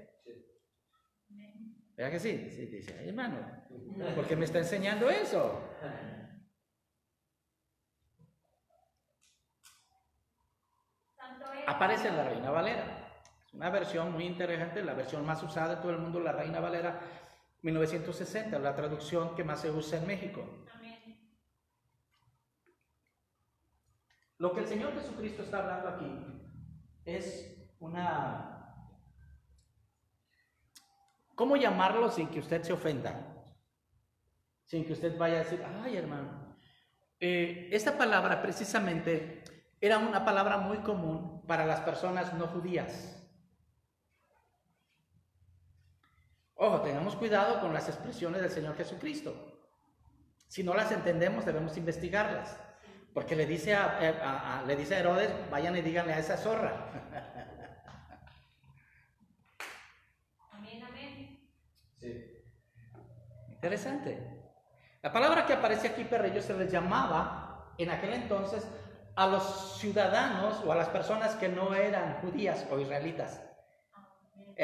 ¿Verdad 2.00 2.14
que 2.14 2.20
sí? 2.20 2.50
Sí, 2.50 2.66
dice, 2.68 3.10
hermano, 3.10 3.40
¿por 4.16 4.26
qué 4.26 4.38
me 4.38 4.46
está 4.46 4.60
enseñando 4.60 5.10
eso? 5.10 5.70
Aparece 11.68 12.10
la 12.10 12.24
Reina 12.24 12.52
Valera. 12.52 13.22
Es 13.46 13.54
una 13.54 13.70
versión 13.70 14.14
muy 14.14 14.24
interesante, 14.24 14.82
la 14.82 14.94
versión 14.94 15.26
más 15.26 15.44
usada 15.44 15.76
de 15.76 15.82
todo 15.82 15.92
el 15.92 15.98
mundo, 15.98 16.22
la 16.22 16.32
Reina 16.32 16.62
Valera 16.62 17.02
1960, 17.64 18.58
la 18.60 18.74
traducción 18.74 19.36
que 19.36 19.44
más 19.44 19.60
se 19.60 19.70
usa 19.70 20.00
en 20.00 20.08
México. 20.08 20.48
Lo 24.38 24.54
que 24.54 24.62
el 24.62 24.68
Señor 24.68 24.94
Jesucristo 24.94 25.44
está 25.44 25.58
hablando 25.58 25.90
aquí 25.90 26.50
es 27.04 27.74
una... 27.82 28.59
¿Cómo 31.40 31.56
llamarlo 31.56 32.12
sin 32.12 32.28
que 32.28 32.42
usted 32.42 32.64
se 32.64 32.74
ofenda? 32.74 33.16
Sin 34.66 34.86
que 34.86 34.92
usted 34.92 35.18
vaya 35.18 35.36
a 35.36 35.44
decir, 35.46 35.64
ay 35.82 35.96
hermano. 35.96 36.58
Eh, 37.18 37.70
esta 37.72 37.98
palabra 37.98 38.42
precisamente 38.42 39.42
era 39.80 40.00
una 40.00 40.26
palabra 40.26 40.58
muy 40.58 40.80
común 40.80 41.42
para 41.48 41.66
las 41.66 41.80
personas 41.80 42.34
no 42.34 42.48
judías. 42.48 43.26
Ojo, 46.56 46.82
tengamos 46.82 47.16
cuidado 47.16 47.62
con 47.62 47.74
las 47.74 47.88
expresiones 47.88 48.42
del 48.42 48.52
Señor 48.52 48.76
Jesucristo. 48.76 49.34
Si 50.50 50.62
no 50.62 50.74
las 50.74 50.92
entendemos, 50.92 51.46
debemos 51.46 51.78
investigarlas. 51.78 52.60
Porque 53.14 53.38
le 53.38 53.46
dice 53.46 53.76
a, 53.76 54.62
le 54.68 54.76
dice 54.76 54.96
a 54.96 55.00
Herodes, 55.00 55.32
vayan 55.50 55.78
y 55.78 55.82
díganle 55.82 56.12
a 56.12 56.20
esa 56.20 56.36
zorra. 56.36 56.92
Amén, 60.52 60.84
amén. 60.84 61.20
Sí. 62.00 62.14
Interesante. 63.60 64.18
La 65.02 65.12
palabra 65.12 65.46
que 65.46 65.52
aparece 65.52 65.90
aquí, 65.90 66.06
perrillo, 66.06 66.42
se 66.42 66.54
les 66.54 66.72
llamaba 66.72 67.74
en 67.78 67.90
aquel 67.90 68.14
entonces 68.14 68.66
a 69.18 69.28
los 69.28 69.78
ciudadanos 69.78 70.64
o 70.66 70.72
a 70.72 70.76
las 70.76 70.88
personas 70.88 71.36
que 71.36 71.50
no 71.50 71.76
eran 71.76 72.22
judías 72.22 72.66
o 72.72 72.80
israelitas. 72.80 73.42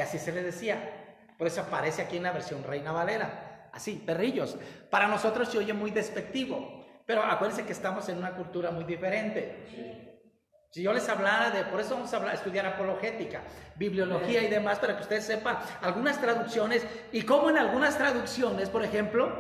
Así 0.02 0.18
se 0.18 0.32
les 0.32 0.46
decía. 0.46 1.26
Por 1.38 1.48
eso 1.48 1.60
aparece 1.60 2.04
aquí 2.04 2.16
en 2.16 2.24
la 2.24 2.32
versión 2.32 2.64
Reina 2.64 2.94
Valera. 2.94 3.70
Así, 3.74 4.02
perrillos. 4.06 4.58
Para 4.90 5.10
nosotros 5.10 5.50
se 5.50 5.58
oye 5.58 5.74
muy 5.74 5.92
despectivo, 5.92 6.86
pero 7.06 7.22
acuérdense 7.22 7.66
que 7.66 7.74
estamos 7.74 8.08
en 8.08 8.18
una 8.18 8.34
cultura 8.34 8.72
muy 8.72 8.86
diferente. 8.86 10.15
Si 10.76 10.84
yo 10.84 10.92
les 10.92 11.08
hablara 11.08 11.52
de, 11.52 11.64
por 11.64 11.80
eso 11.80 11.96
vamos 11.96 12.14
a 12.14 12.18
hablar, 12.18 12.36
estudiar 12.36 12.66
apologética, 12.66 13.44
bibliología 13.78 14.44
y 14.44 14.50
demás, 14.50 14.78
para 14.78 14.98
que 14.98 15.04
ustedes 15.04 15.24
sepan 15.24 15.58
algunas 15.82 16.20
traducciones 16.20 16.86
y 17.14 17.22
cómo 17.22 17.50
en 17.50 17.58
algunas 17.58 17.98
traducciones, 17.98 18.70
por 18.70 18.84
ejemplo, 18.84 19.32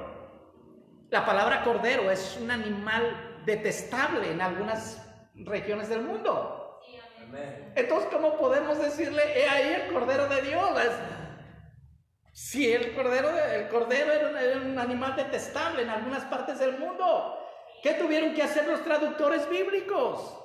la 1.10 1.26
palabra 1.26 1.66
cordero 1.66 2.10
es 2.10 2.38
un 2.42 2.52
animal 2.52 3.42
detestable 3.46 4.32
en 4.32 4.40
algunas 4.40 5.06
regiones 5.36 5.90
del 5.90 6.04
mundo. 6.04 6.80
Entonces, 7.76 8.08
¿cómo 8.14 8.38
podemos 8.38 8.80
decirle, 8.80 9.22
he 9.38 9.50
ahí 9.50 9.74
el 9.74 9.92
cordero 9.92 10.30
de 10.30 10.42
Dios? 10.42 10.80
Si 12.32 12.72
el 12.72 12.96
cordero, 12.96 13.30
el 13.38 13.68
cordero 13.68 14.14
era 14.14 14.58
un, 14.62 14.80
animal 14.80 15.18
detestable 15.18 15.82
en 15.82 15.90
algunas 15.90 16.24
partes 16.24 16.60
del 16.60 16.80
mundo, 16.80 17.46
¿qué 17.84 17.96
tuvieron 17.96 18.34
que 18.34 18.42
hacer 18.42 18.66
los 18.70 18.82
traductores 18.86 19.50
bíblicos? 19.50 20.44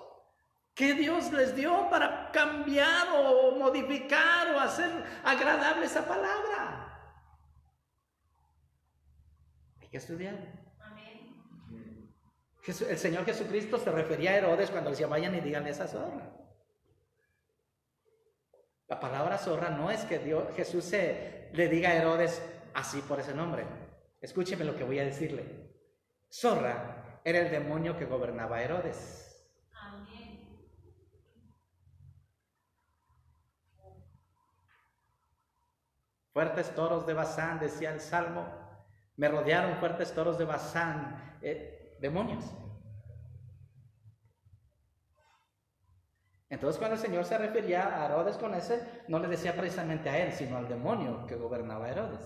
¿Qué 0.75 0.95
Dios 0.95 1.33
les 1.33 1.55
dio 1.55 1.89
para 1.91 2.31
cambiar 2.33 3.09
o 3.15 3.53
modificar 3.57 4.55
o 4.55 4.61
hacer 4.61 4.91
agradable 5.25 5.87
esa 5.87 6.07
palabra? 6.07 6.87
Hay 9.81 9.89
que 9.89 9.99
estudiar. 9.99 10.61
El 12.67 12.99
Señor 12.99 13.25
Jesucristo 13.25 13.79
se 13.79 13.91
refería 13.91 14.31
a 14.31 14.37
Herodes 14.37 14.71
cuando 14.71 14.91
decía, 14.91 15.07
vayan 15.07 15.35
y 15.35 15.41
díganle 15.41 15.71
esa 15.71 15.89
zorra. 15.89 16.31
La 18.87 19.01
palabra 19.01 19.39
zorra 19.39 19.71
no 19.71 19.91
es 19.91 20.05
que 20.05 20.19
Dios, 20.19 20.55
Jesús 20.57 20.85
se, 20.85 21.49
le 21.53 21.69
diga 21.69 21.91
a 21.91 21.95
Herodes 21.95 22.43
así 22.75 23.01
por 23.03 23.21
ese 23.21 23.35
nombre. 23.35 23.65
Escúcheme 24.21 24.65
lo 24.65 24.77
que 24.77 24.85
voy 24.85 24.99
a 24.99 25.05
decirle. 25.05 25.45
Zorra 26.31 27.21
era 27.25 27.41
el 27.41 27.51
demonio 27.51 27.97
que 27.97 28.05
gobernaba 28.05 28.57
a 28.57 28.63
Herodes. 28.63 29.30
Fuertes 36.33 36.75
toros 36.75 37.07
de 37.07 37.15
Bazán, 37.15 37.59
decía 37.59 37.93
el 37.93 38.01
Salmo. 38.01 38.47
Me 39.17 39.29
rodearon 39.29 39.77
fuertes 39.79 40.13
toros 40.15 40.39
de 40.39 40.45
Bazán, 40.45 41.39
eh, 41.43 41.97
demonios. 42.01 42.45
Entonces 46.49 46.79
cuando 46.79 46.97
el 46.97 47.01
Señor 47.01 47.25
se 47.25 47.39
refería 47.39 48.03
a 48.03 48.07
Herodes 48.07 48.37
con 48.37 48.55
ese, 48.55 49.05
no 49.07 49.19
le 49.21 49.29
decía 49.29 49.57
precisamente 49.57 50.11
a 50.11 50.19
él, 50.19 50.33
sino 50.33 50.57
al 50.57 50.69
demonio 50.69 51.27
que 51.27 51.37
gobernaba 51.37 51.87
a 51.87 51.91
Herodes. 51.91 52.23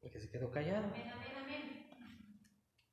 Porque 0.00 0.20
se 0.20 0.30
quedó 0.30 0.50
callado. 0.50 0.86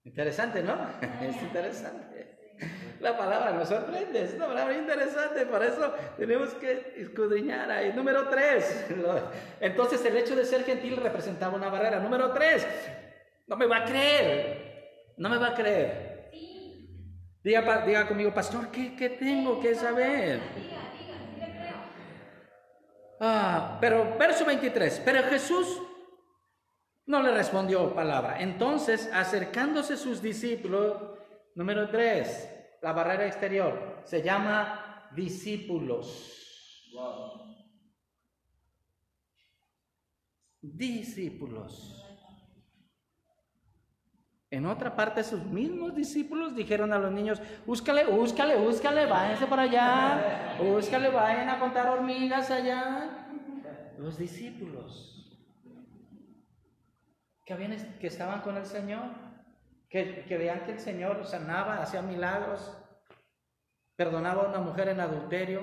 Interesante, 0.04 0.64
¿no? 0.64 0.76
Es 1.22 1.42
interesante. 1.42 2.39
La 3.00 3.18
palabra 3.18 3.52
nos 3.52 3.70
sorprende, 3.70 4.24
es 4.24 4.34
una 4.34 4.48
palabra 4.48 4.76
interesante, 4.76 5.46
por 5.46 5.64
eso 5.64 5.94
tenemos 6.18 6.50
que 6.56 6.96
escudriñar 6.98 7.72
ahí. 7.72 7.94
Número 7.94 8.28
tres, 8.28 8.88
entonces 9.62 10.04
el 10.06 10.18
hecho 10.18 10.36
de 10.36 10.44
ser 10.44 10.66
gentil 10.66 10.98
representaba 10.98 11.56
una 11.56 11.70
barrera. 11.70 12.00
Número 12.00 12.32
tres, 12.32 12.68
no 13.48 13.56
me 13.56 13.68
va 13.68 13.78
a 13.78 13.86
creer, 13.86 15.14
no 15.18 15.30
me 15.30 15.38
va 15.38 15.48
a 15.48 15.54
creer. 15.54 16.10
Diga, 17.42 17.86
diga 17.86 18.06
conmigo, 18.06 18.34
pastor, 18.34 18.70
¿qué, 18.70 18.96
¿qué, 18.98 19.12
tengo 19.12 19.62
que 19.62 19.74
saber? 19.74 20.42
Ah, 23.22 23.78
pero 23.80 24.18
verso 24.18 24.46
23, 24.46 25.02
pero 25.06 25.24
Jesús 25.24 25.82
no 27.06 27.24
le 27.24 27.32
respondió 27.32 27.94
palabra. 27.94 28.42
Entonces, 28.42 29.10
acercándose 29.14 29.96
sus 29.98 30.22
discípulos, 30.22 30.98
número 31.56 31.90
3, 31.90 32.59
la 32.82 32.94
barrera 32.94 33.26
exterior, 33.26 34.02
se 34.04 34.22
llama 34.22 35.10
discípulos. 35.16 36.36
Discípulos. 40.62 41.96
En 44.52 44.66
otra 44.66 44.96
parte, 44.96 45.24
sus 45.24 45.44
mismos 45.46 45.94
discípulos 45.94 46.56
dijeron 46.56 46.92
a 46.92 46.98
los 46.98 47.12
niños, 47.12 47.40
búscale, 47.68 48.06
búscale, 48.06 48.58
búscale, 48.58 49.06
váyanse 49.06 49.46
para 49.46 49.62
allá, 49.64 50.58
búscale, 50.60 51.10
vayan 51.10 51.50
a 51.50 51.60
contar 51.60 51.88
hormigas 51.88 52.50
allá. 52.50 53.28
Los 54.00 54.18
discípulos 54.18 55.16
que, 57.46 57.54
habían, 57.54 57.78
que 58.00 58.08
estaban 58.08 58.42
con 58.42 58.58
el 58.58 58.66
Señor, 58.66 59.29
que, 59.90 60.26
que 60.26 60.38
vean 60.38 60.64
que 60.66 60.74
el 60.74 60.80
Señor 60.80 61.26
sanaba, 61.26 61.82
hacía 61.82 62.02
milagros, 62.02 62.78
perdonaba 63.96 64.44
a 64.44 64.50
una 64.50 64.60
mujer 64.60 64.90
en 64.90 65.00
adulterio, 65.00 65.62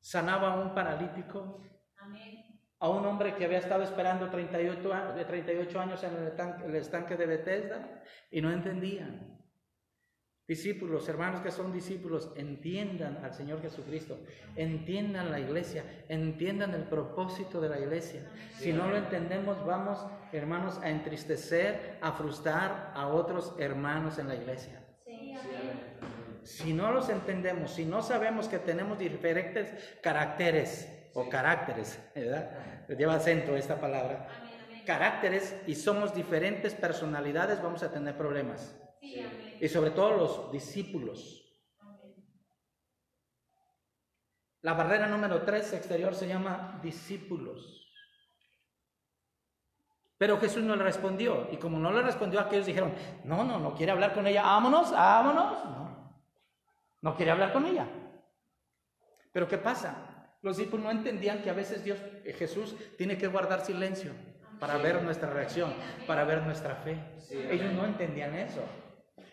sanaba 0.00 0.54
a 0.54 0.56
un 0.56 0.74
paralítico. 0.74 1.62
Amén 1.98 2.50
a 2.80 2.88
un 2.88 3.04
hombre 3.04 3.34
que 3.34 3.44
había 3.44 3.58
estado 3.58 3.82
esperando 3.82 4.30
38, 4.30 4.92
años, 4.92 5.26
38 5.26 5.80
años 5.80 6.02
en 6.02 6.16
el 6.16 6.76
estanque, 6.76 7.16
de 7.16 7.26
Bethesda 7.26 8.02
y 8.30 8.40
no 8.40 8.50
entendían. 8.50 9.38
Discípulos, 10.50 11.08
hermanos 11.08 11.42
que 11.42 11.52
son 11.52 11.72
discípulos, 11.72 12.32
entiendan 12.34 13.20
al 13.22 13.32
Señor 13.32 13.62
Jesucristo, 13.62 14.18
entiendan 14.56 15.30
la 15.30 15.38
iglesia, 15.38 15.84
entiendan 16.08 16.74
el 16.74 16.82
propósito 16.82 17.60
de 17.60 17.68
la 17.68 17.78
iglesia. 17.78 18.22
Si 18.58 18.72
no 18.72 18.88
lo 18.88 18.96
entendemos, 18.96 19.64
vamos, 19.64 20.04
hermanos, 20.32 20.80
a 20.82 20.90
entristecer, 20.90 21.98
a 22.00 22.10
frustrar 22.10 22.90
a 22.96 23.06
otros 23.06 23.54
hermanos 23.60 24.18
en 24.18 24.26
la 24.26 24.34
iglesia. 24.34 24.82
Si 26.42 26.72
no 26.72 26.90
los 26.90 27.08
entendemos, 27.10 27.70
si 27.70 27.84
no 27.84 28.02
sabemos 28.02 28.48
que 28.48 28.58
tenemos 28.58 28.98
diferentes 28.98 29.72
caracteres, 30.02 30.88
o 31.14 31.28
caracteres, 31.28 31.96
¿verdad? 32.12 32.50
Lleva 32.88 33.14
acento 33.14 33.54
esta 33.54 33.80
palabra. 33.80 34.26
Caracteres 34.84 35.54
y 35.68 35.76
somos 35.76 36.12
diferentes 36.12 36.74
personalidades, 36.74 37.62
vamos 37.62 37.84
a 37.84 37.92
tener 37.92 38.16
problemas. 38.16 38.74
Y 39.60 39.68
sobre 39.68 39.90
todo 39.90 40.16
los 40.16 40.52
discípulos. 40.52 41.36
La 44.62 44.74
barrera 44.74 45.06
número 45.06 45.42
tres 45.42 45.72
exterior 45.72 46.14
se 46.14 46.28
llama 46.28 46.78
discípulos. 46.82 47.76
Pero 50.18 50.38
Jesús 50.38 50.62
no 50.62 50.76
le 50.76 50.84
respondió. 50.84 51.48
Y 51.50 51.56
como 51.56 51.78
no 51.78 51.90
le 51.92 52.02
respondió, 52.02 52.40
aquellos 52.40 52.66
dijeron, 52.66 52.94
no, 53.24 53.42
no, 53.42 53.58
no 53.58 53.74
quiere 53.74 53.92
hablar 53.92 54.12
con 54.12 54.26
ella, 54.26 54.42
vámonos, 54.42 54.92
vámonos. 54.92 55.64
No, 55.64 56.20
no 57.00 57.16
quiere 57.16 57.30
hablar 57.30 57.54
con 57.54 57.64
ella. 57.64 57.88
Pero 59.32 59.48
¿qué 59.48 59.56
pasa? 59.56 60.36
Los 60.42 60.56
discípulos 60.56 60.84
no 60.84 60.90
entendían 60.90 61.42
que 61.42 61.50
a 61.50 61.54
veces 61.54 61.84
Dios, 61.84 61.98
eh, 62.24 62.34
Jesús, 62.38 62.74
tiene 62.98 63.16
que 63.16 63.28
guardar 63.28 63.64
silencio 63.64 64.12
para 64.58 64.76
ver 64.76 65.02
nuestra 65.02 65.30
reacción, 65.30 65.72
para 66.06 66.24
ver 66.24 66.42
nuestra 66.42 66.76
fe. 66.76 66.98
Ellos 67.30 67.72
no 67.72 67.86
entendían 67.86 68.34
eso. 68.34 68.62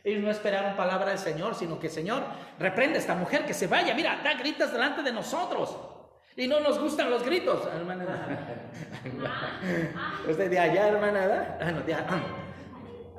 Ellos 0.03 0.23
no 0.23 0.31
esperaron 0.31 0.75
palabra 0.75 1.09
del 1.09 1.19
Señor, 1.19 1.55
sino 1.55 1.79
que 1.79 1.89
Señor, 1.89 2.23
reprende 2.59 2.97
a 2.97 3.01
esta 3.01 3.15
mujer 3.15 3.45
que 3.45 3.53
se 3.53 3.67
vaya. 3.67 3.93
Mira, 3.93 4.21
da 4.23 4.33
gritas 4.35 4.71
delante 4.71 5.03
de 5.03 5.11
nosotros. 5.11 5.75
Y 6.35 6.47
no 6.47 6.59
nos 6.59 6.79
gustan 6.79 7.09
los 7.09 7.23
gritos, 7.23 7.67
hermana. 7.73 8.05
Usted 10.29 10.49
de 10.49 10.59
allá, 10.59 10.87
hermana, 10.89 11.57
ah, 11.59 11.71
no, 11.71 11.81
de 11.81 11.93
allá. 11.93 12.21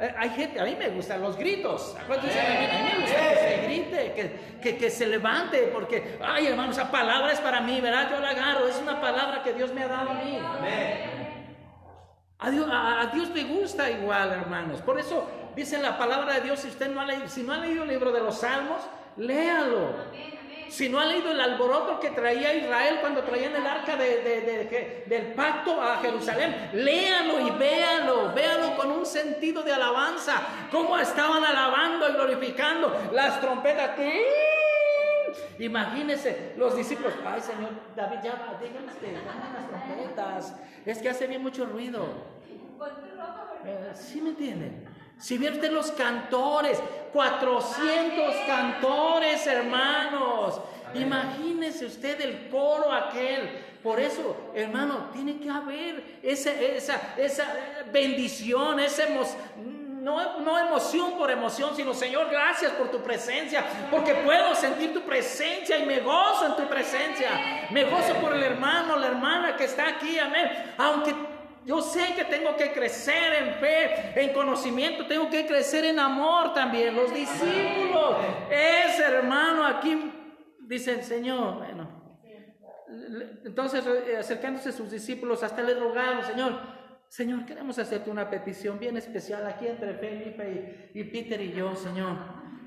Eh, 0.01 0.15
hay 0.17 0.31
gente, 0.31 0.61
a 0.61 0.65
mí 0.65 0.77
me 0.79 0.89
gustan 0.91 1.21
los 1.21 1.37
gritos. 1.37 1.97
A 1.97 2.03
mí, 2.03 2.17
me 2.21 3.01
gusta 3.01 3.29
que 3.31 3.37
se 3.37 3.63
grite, 3.65 4.13
que, 4.13 4.61
que, 4.63 4.79
que, 4.79 4.91
se 4.91 5.07
levante, 5.09 5.71
porque, 5.73 6.17
ay 6.23 6.47
hermano, 6.47 6.71
esa 6.71 6.91
palabra 6.91 7.33
es 7.33 7.41
para 7.41 7.61
mí, 7.61 7.81
¿verdad? 7.81 8.09
Yo 8.11 8.21
la 8.21 8.31
agarro, 8.31 8.69
es 8.69 8.79
una 8.81 9.01
palabra 9.01 9.43
que 9.43 9.53
Dios 9.53 9.73
me 9.75 9.83
ha 9.83 9.89
dado 9.89 10.11
a 10.11 10.15
mí. 10.15 10.39
A 12.39 12.51
Dios, 12.51 12.69
a, 12.71 13.11
Dios 13.13 13.31
le 13.31 13.45
gusta 13.45 13.91
igual, 13.91 14.31
hermanos. 14.31 14.81
Por 14.83 15.01
eso 15.01 15.29
dice 15.57 15.79
la 15.79 15.99
palabra 15.99 16.35
de 16.35 16.41
Dios, 16.43 16.61
si 16.61 16.69
usted 16.69 16.89
no 16.91 17.01
ha 17.01 17.07
leído, 17.07 17.29
si 17.29 17.43
no 17.43 17.53
ha 17.53 17.59
leído 17.59 17.83
el 17.83 17.89
libro 17.89 18.13
de 18.13 18.21
los 18.21 18.39
Salmos, 18.39 18.81
léalo. 19.17 20.09
Si 20.69 20.89
no 20.91 21.01
ha 21.01 21.07
leído 21.07 21.31
el 21.31 21.41
alboroto 21.41 21.99
que 21.99 22.11
traía 22.11 22.55
Israel 22.55 22.99
cuando 23.01 23.23
traían 23.23 23.57
el 23.57 23.67
arca 23.67 23.97
de, 23.97 25.05
del 25.07 25.33
pacto 25.33 25.81
a 25.81 25.97
Jerusalén, 25.97 26.71
léalo 26.75 27.41
y 27.41 27.51
véalo, 27.53 28.35
véalo 28.35 28.77
con 28.77 28.91
un 28.91 29.07
sentido 29.07 29.63
de 29.63 29.73
alabanza. 29.73 30.43
Cómo 30.71 30.99
estaban 30.99 31.43
alabando 31.43 32.09
y 32.11 32.13
glorificando 32.13 32.95
las 33.13 33.41
trompetas. 33.41 33.93
Imagínense 35.59 36.53
los 36.57 36.77
discípulos. 36.77 37.15
Ay, 37.25 37.41
Señor, 37.41 37.71
David, 37.97 38.19
ya, 38.23 38.59
díganme 38.61 38.93
las 38.93 39.69
trompetas. 39.69 40.55
Es 40.85 40.99
que 40.99 41.09
hace 41.09 41.27
bien 41.27 41.43
mucho 41.43 41.65
ruido. 41.65 42.07
Eh, 43.65 43.91
¿Sí 43.95 44.21
me 44.21 44.31
entienden? 44.31 44.98
Si 45.19 45.37
vierte 45.37 45.71
los 45.71 45.91
cantores, 45.93 46.81
400 47.13 48.35
cantores, 48.47 49.47
hermanos. 49.47 50.61
Imagínese 50.95 51.87
usted 51.87 52.21
el 52.21 52.49
coro 52.49 52.93
aquel. 52.93 53.67
Por 53.83 54.01
eso, 54.01 54.51
hermano, 54.55 55.11
tiene 55.13 55.39
que 55.39 55.51
haber 55.51 56.19
esa, 56.23 56.53
esa, 56.53 57.15
esa 57.17 57.45
bendición, 57.93 58.81
esa 58.81 59.05
no, 60.09 60.41
no, 60.41 60.59
emoción 60.59 61.13
por 61.19 61.31
emoción, 61.31 61.77
sino 61.77 61.93
Señor, 61.93 62.29
gracias 62.31 62.73
por 62.73 62.91
tu 62.91 63.03
presencia, 63.03 63.65
porque 63.91 64.15
puedo 64.15 64.55
sentir 64.55 64.95
tu 64.95 65.03
presencia 65.03 65.77
y 65.77 65.87
me 65.87 66.01
gozo 66.01 66.47
en 66.47 66.57
tu 66.57 66.67
presencia. 66.69 67.67
Me 67.71 67.85
gozo 67.85 68.15
por 68.15 68.35
el 68.35 68.43
hermano, 68.43 68.97
la 68.97 69.09
hermana 69.09 69.57
que 69.57 69.65
está 69.65 69.89
aquí, 69.89 70.19
amén. 70.19 70.75
Aunque 70.79 71.15
yo 71.69 71.83
sé 71.83 72.15
que 72.17 72.25
tengo 72.25 72.57
que 72.57 72.73
crecer 72.73 73.43
en 73.43 73.55
fe, 73.57 74.23
en 74.23 74.33
conocimiento, 74.33 75.07
tengo 75.07 75.29
que 75.29 75.47
crecer 75.47 75.85
en 75.85 75.99
amor 75.99 76.55
también. 76.55 76.97
Los 76.97 77.13
discípulos, 77.13 78.17
ese 78.51 79.03
hermano 79.03 79.67
aquí, 79.67 80.11
dice 80.61 80.93
el 80.93 81.03
Señor, 81.03 81.59
bueno. 81.59 82.17
Entonces, 83.45 83.85
eh, 83.87 84.17
acercándose 84.17 84.71
a 84.71 84.73
sus 84.73 84.91
discípulos, 84.91 85.43
hasta 85.43 85.63
le 85.63 85.75
rogaron, 85.75 86.25
Señor, 86.25 86.59
Señor, 87.07 87.45
queremos 87.45 87.79
hacerte 87.79 88.09
una 88.09 88.31
petición 88.31 88.79
bien 88.79 88.97
especial 88.97 89.47
aquí 89.47 89.67
entre 89.67 89.93
Felipe 89.93 90.91
y, 90.95 91.05
Peter 91.05 91.39
y 91.39 91.53
yo, 91.53 91.77
Señor. 91.77 92.17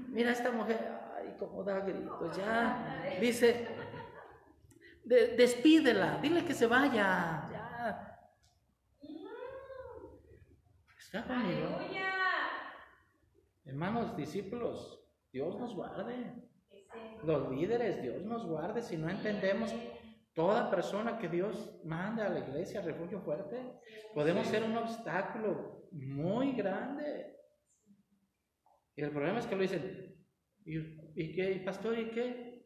Mira 0.09 0.29
esta 0.29 0.51
mujer, 0.51 0.77
ay, 1.17 1.35
cómo 1.39 1.63
da 1.63 1.79
gritos, 1.79 2.37
ya. 2.37 3.17
Dice, 3.19 3.67
despídela, 5.03 6.19
dile 6.21 6.45
que 6.45 6.53
se 6.53 6.67
vaya, 6.67 7.47
ya. 7.51 7.71
¿Está 11.11 11.27
conmigo? 11.27 11.77
Hermanos, 13.65 14.15
discípulos, 14.15 15.03
Dios 15.33 15.59
nos 15.59 15.75
guarde. 15.75 16.33
Los 17.25 17.51
líderes, 17.51 18.01
Dios 18.01 18.23
nos 18.23 18.45
guarde 18.45 18.81
si 18.81 18.95
no 18.95 19.09
entendemos 19.09 19.75
toda 20.33 20.71
persona 20.71 21.19
que 21.19 21.27
Dios 21.27 21.81
manda 21.83 22.27
a 22.27 22.29
la 22.29 22.39
iglesia, 22.39 22.81
refugio 22.81 23.19
fuerte, 23.19 23.73
podemos 24.13 24.47
ser 24.47 24.63
un 24.63 24.77
obstáculo 24.77 25.89
muy 25.91 26.53
grande. 26.53 27.35
Y 28.95 29.01
el 29.01 29.11
problema 29.11 29.39
es 29.39 29.47
que 29.47 29.55
lo 29.57 29.63
dicen, 29.63 30.15
¿y, 30.63 31.35
qué, 31.35 31.61
pastor, 31.65 31.99
y 31.99 32.11
qué? 32.11 32.65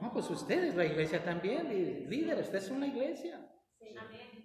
No, 0.00 0.10
pues 0.10 0.30
ustedes, 0.30 0.74
la 0.74 0.86
iglesia 0.86 1.22
también, 1.22 1.68
líderes, 2.08 2.46
ustedes 2.46 2.64
son 2.64 2.80
la 2.80 2.86
iglesia. 2.86 3.46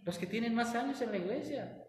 Los 0.09 0.17
que 0.17 0.25
tienen 0.25 0.55
más 0.55 0.73
años 0.73 0.99
en 1.03 1.11
la 1.11 1.17
iglesia. 1.17 1.85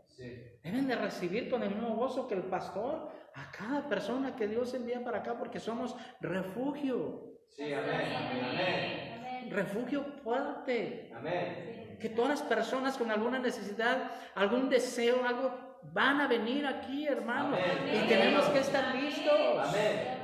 Deben 0.62 0.86
de 0.86 0.94
recibir 0.94 1.48
con 1.48 1.62
el 1.62 1.70
mismo 1.70 1.96
gozo 1.96 2.28
que 2.28 2.34
el 2.34 2.42
pastor 2.42 3.10
a 3.34 3.50
cada 3.50 3.88
persona 3.88 4.36
que 4.36 4.46
Dios 4.46 4.74
envía 4.74 5.02
para 5.02 5.20
acá 5.20 5.38
porque 5.38 5.58
somos 5.58 5.96
refugio. 6.20 7.38
Sí, 7.48 7.72
amén. 7.72 9.48
Refugio 9.48 10.04
fuerte. 10.22 11.10
Amén. 11.16 11.96
Que 11.98 12.10
todas 12.10 12.28
las 12.32 12.42
personas 12.42 12.98
con 12.98 13.10
alguna 13.10 13.38
necesidad, 13.38 14.10
algún 14.34 14.68
deseo, 14.68 15.24
algo, 15.24 15.78
van 15.82 16.20
a 16.20 16.28
venir 16.28 16.66
aquí, 16.66 17.06
hermano. 17.06 17.56
Y 17.90 18.06
tenemos 18.06 18.44
que 18.50 18.58
estar 18.58 18.96
listos. 18.96 19.66
Amén. 19.66 20.20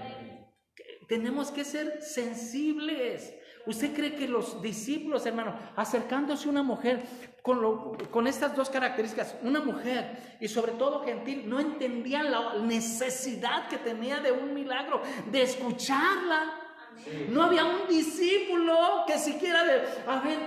Tenemos 1.08 1.50
que 1.50 1.64
ser 1.64 2.02
sensibles. 2.02 3.34
¿Usted 3.66 3.94
cree 3.94 4.14
que 4.14 4.28
los 4.28 4.62
discípulos, 4.62 5.26
hermano, 5.26 5.58
acercándose 5.74 6.46
a 6.46 6.50
una 6.50 6.62
mujer 6.62 7.02
con, 7.46 7.96
con, 8.10 8.26
estas 8.26 8.56
dos 8.56 8.68
características, 8.68 9.36
una 9.42 9.60
mujer 9.60 10.36
y 10.40 10.48
sobre 10.48 10.72
todo 10.72 11.04
gentil, 11.04 11.48
no 11.48 11.60
entendían 11.60 12.28
la 12.28 12.54
necesidad 12.54 13.68
que 13.68 13.78
tenía 13.78 14.18
de 14.18 14.32
un 14.32 14.52
milagro, 14.52 15.00
de 15.30 15.42
escucharla? 15.42 16.60
No 17.28 17.44
había 17.44 17.64
un 17.64 17.86
discípulo 17.88 19.04
que 19.06 19.16
siquiera 19.16 19.62
de, 19.62 19.80
a 20.08 20.18
ver, 20.22 20.38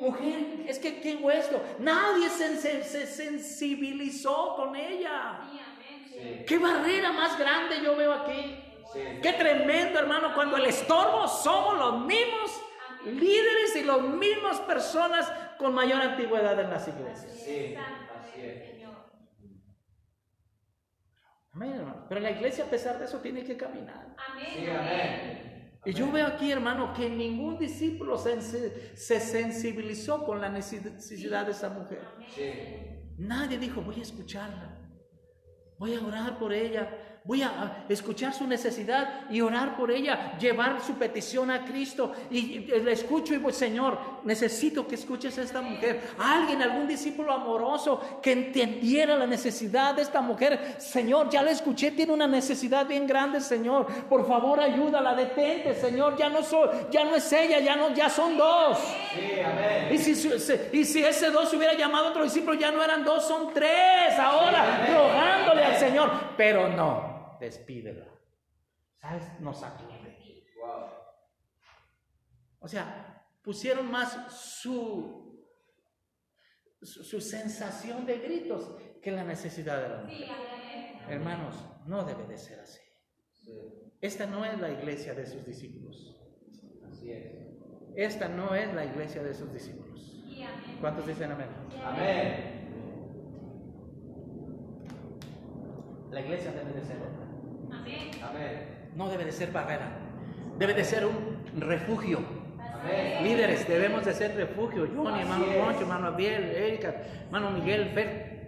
mujer, 0.00 0.64
es 0.66 0.80
que 0.80 1.00
qué 1.00 1.14
hueso. 1.14 1.62
Nadie 1.78 2.28
se, 2.28 3.06
sensibilizó 3.06 4.56
con 4.56 4.74
ella. 4.74 5.38
Qué 6.44 6.58
barrera 6.58 7.12
más 7.12 7.38
grande 7.38 7.76
yo 7.84 7.94
veo 7.94 8.12
aquí. 8.12 8.58
Qué 9.22 9.32
tremendo, 9.34 10.00
hermano, 10.00 10.34
cuando 10.34 10.56
el 10.56 10.64
estorbo 10.64 11.28
somos 11.28 11.78
los 11.78 12.00
mismos 12.00 12.50
líderes 13.04 13.76
y 13.76 13.84
las 13.84 14.00
mismas 14.00 14.58
personas 14.60 15.30
con 15.58 15.74
mayor 15.74 16.00
antigüedad 16.00 16.58
en 16.60 16.70
las 16.70 16.88
iglesias. 16.88 17.32
Sí, 17.32 17.74
así 17.76 18.40
es. 18.40 18.78
Amén, 21.52 21.82
Pero 22.08 22.20
la 22.20 22.30
iglesia, 22.30 22.64
a 22.64 22.70
pesar 22.70 22.98
de 22.98 23.06
eso, 23.06 23.18
tiene 23.18 23.42
que 23.42 23.56
caminar. 23.56 24.14
Amén. 24.16 25.80
Y 25.84 25.92
yo 25.92 26.10
veo 26.12 26.26
aquí, 26.26 26.52
hermano, 26.52 26.92
que 26.92 27.08
ningún 27.08 27.58
discípulo 27.58 28.16
se, 28.16 28.40
se 28.96 29.20
sensibilizó 29.20 30.24
con 30.24 30.40
la 30.40 30.50
necesidad 30.50 31.46
de 31.46 31.52
esa 31.52 31.70
mujer. 31.70 32.02
Nadie 33.16 33.58
dijo, 33.58 33.80
voy 33.80 33.98
a 33.98 34.02
escucharla, 34.02 34.78
voy 35.78 35.94
a 35.94 36.00
orar 36.00 36.38
por 36.38 36.52
ella, 36.52 37.17
Voy 37.28 37.42
a 37.42 37.84
escuchar 37.90 38.32
su 38.32 38.46
necesidad 38.46 39.26
y 39.28 39.42
orar 39.42 39.76
por 39.76 39.90
ella, 39.90 40.38
llevar 40.40 40.80
su 40.80 40.94
petición 40.94 41.50
a 41.50 41.62
Cristo. 41.62 42.10
Y 42.30 42.60
le 42.60 42.90
escucho 42.90 43.34
y 43.34 43.36
voy, 43.36 43.52
Señor, 43.52 43.98
necesito 44.24 44.88
que 44.88 44.94
escuches 44.94 45.36
a 45.36 45.42
esta 45.42 45.60
mujer. 45.60 46.00
Alguien, 46.18 46.62
algún 46.62 46.88
discípulo 46.88 47.30
amoroso 47.30 48.20
que 48.22 48.32
entendiera 48.32 49.14
la 49.14 49.26
necesidad 49.26 49.94
de 49.94 50.00
esta 50.00 50.22
mujer. 50.22 50.76
Señor, 50.78 51.28
ya 51.28 51.42
la 51.42 51.50
escuché, 51.50 51.90
tiene 51.90 52.14
una 52.14 52.26
necesidad 52.26 52.86
bien 52.86 53.06
grande, 53.06 53.42
Señor. 53.42 53.84
Por 54.08 54.26
favor, 54.26 54.58
ayúdala, 54.58 55.14
detente, 55.14 55.74
Señor. 55.74 56.16
Ya 56.16 56.30
no 56.30 56.42
soy, 56.42 56.70
ya 56.90 57.04
no 57.04 57.14
es 57.14 57.30
ella, 57.30 57.60
ya 57.60 57.76
no, 57.76 57.92
ya 57.92 58.08
son 58.08 58.38
dos. 58.38 58.78
Y 59.92 59.98
si, 59.98 60.12
y 60.72 60.82
si 60.82 61.04
ese 61.04 61.30
dos 61.30 61.52
hubiera 61.52 61.74
llamado 61.74 62.06
a 62.06 62.08
otro 62.08 62.24
discípulo, 62.24 62.54
ya 62.54 62.70
no 62.70 62.82
eran 62.82 63.04
dos, 63.04 63.28
son 63.28 63.52
tres. 63.52 64.18
Ahora, 64.18 64.86
rogándole 64.90 65.62
al 65.62 65.76
Señor. 65.76 66.10
Pero 66.34 66.70
no 66.70 67.17
despídela. 67.40 68.06
¿Sabes? 69.00 69.40
Nos 69.40 69.62
acude. 69.62 70.18
O 72.60 72.68
sea, 72.68 73.24
pusieron 73.42 73.90
más 73.90 74.34
su, 74.34 75.46
su, 76.82 77.20
sensación 77.20 78.04
de 78.04 78.18
gritos 78.18 78.76
que 79.00 79.12
la 79.12 79.24
necesidad 79.24 79.80
de 79.80 79.88
la 79.88 80.02
mujer. 80.02 80.28
Hermanos, 81.08 81.54
no 81.86 82.04
debe 82.04 82.26
de 82.26 82.36
ser 82.36 82.60
así. 82.60 82.80
Esta 84.00 84.26
no 84.26 84.44
es 84.44 84.58
la 84.60 84.70
iglesia 84.70 85.14
de 85.14 85.26
sus 85.26 85.44
discípulos. 85.44 86.20
Así 86.88 87.10
es. 87.10 87.48
Esta 87.96 88.28
no 88.28 88.54
es 88.54 88.72
la 88.74 88.84
iglesia 88.84 89.22
de 89.22 89.34
sus 89.34 89.52
discípulos. 89.52 90.14
¿Cuántos 90.80 91.06
dicen 91.06 91.32
amén? 91.32 91.48
Amén. 91.82 92.58
La 96.10 96.20
iglesia 96.20 96.52
debe 96.52 96.72
de 96.72 96.84
ser 96.84 96.96
otra. 96.96 97.27
No 98.94 99.08
debe 99.08 99.24
de 99.24 99.32
ser 99.32 99.52
barrera, 99.52 99.90
debe 100.58 100.74
de 100.74 100.84
ser 100.84 101.06
un 101.06 101.60
refugio. 101.60 102.20
Líderes, 103.22 103.66
debemos 103.66 104.04
de 104.04 104.14
ser 104.14 104.36
refugio. 104.36 104.88
Johnny, 104.94 105.20
hermano 105.20 105.44
Poncho, 105.46 105.80
hermano 105.80 106.06
Abiel, 106.08 106.44
Erika, 106.44 106.94
hermano 107.26 107.50
Miguel, 107.50 107.90
Fer, 107.90 108.38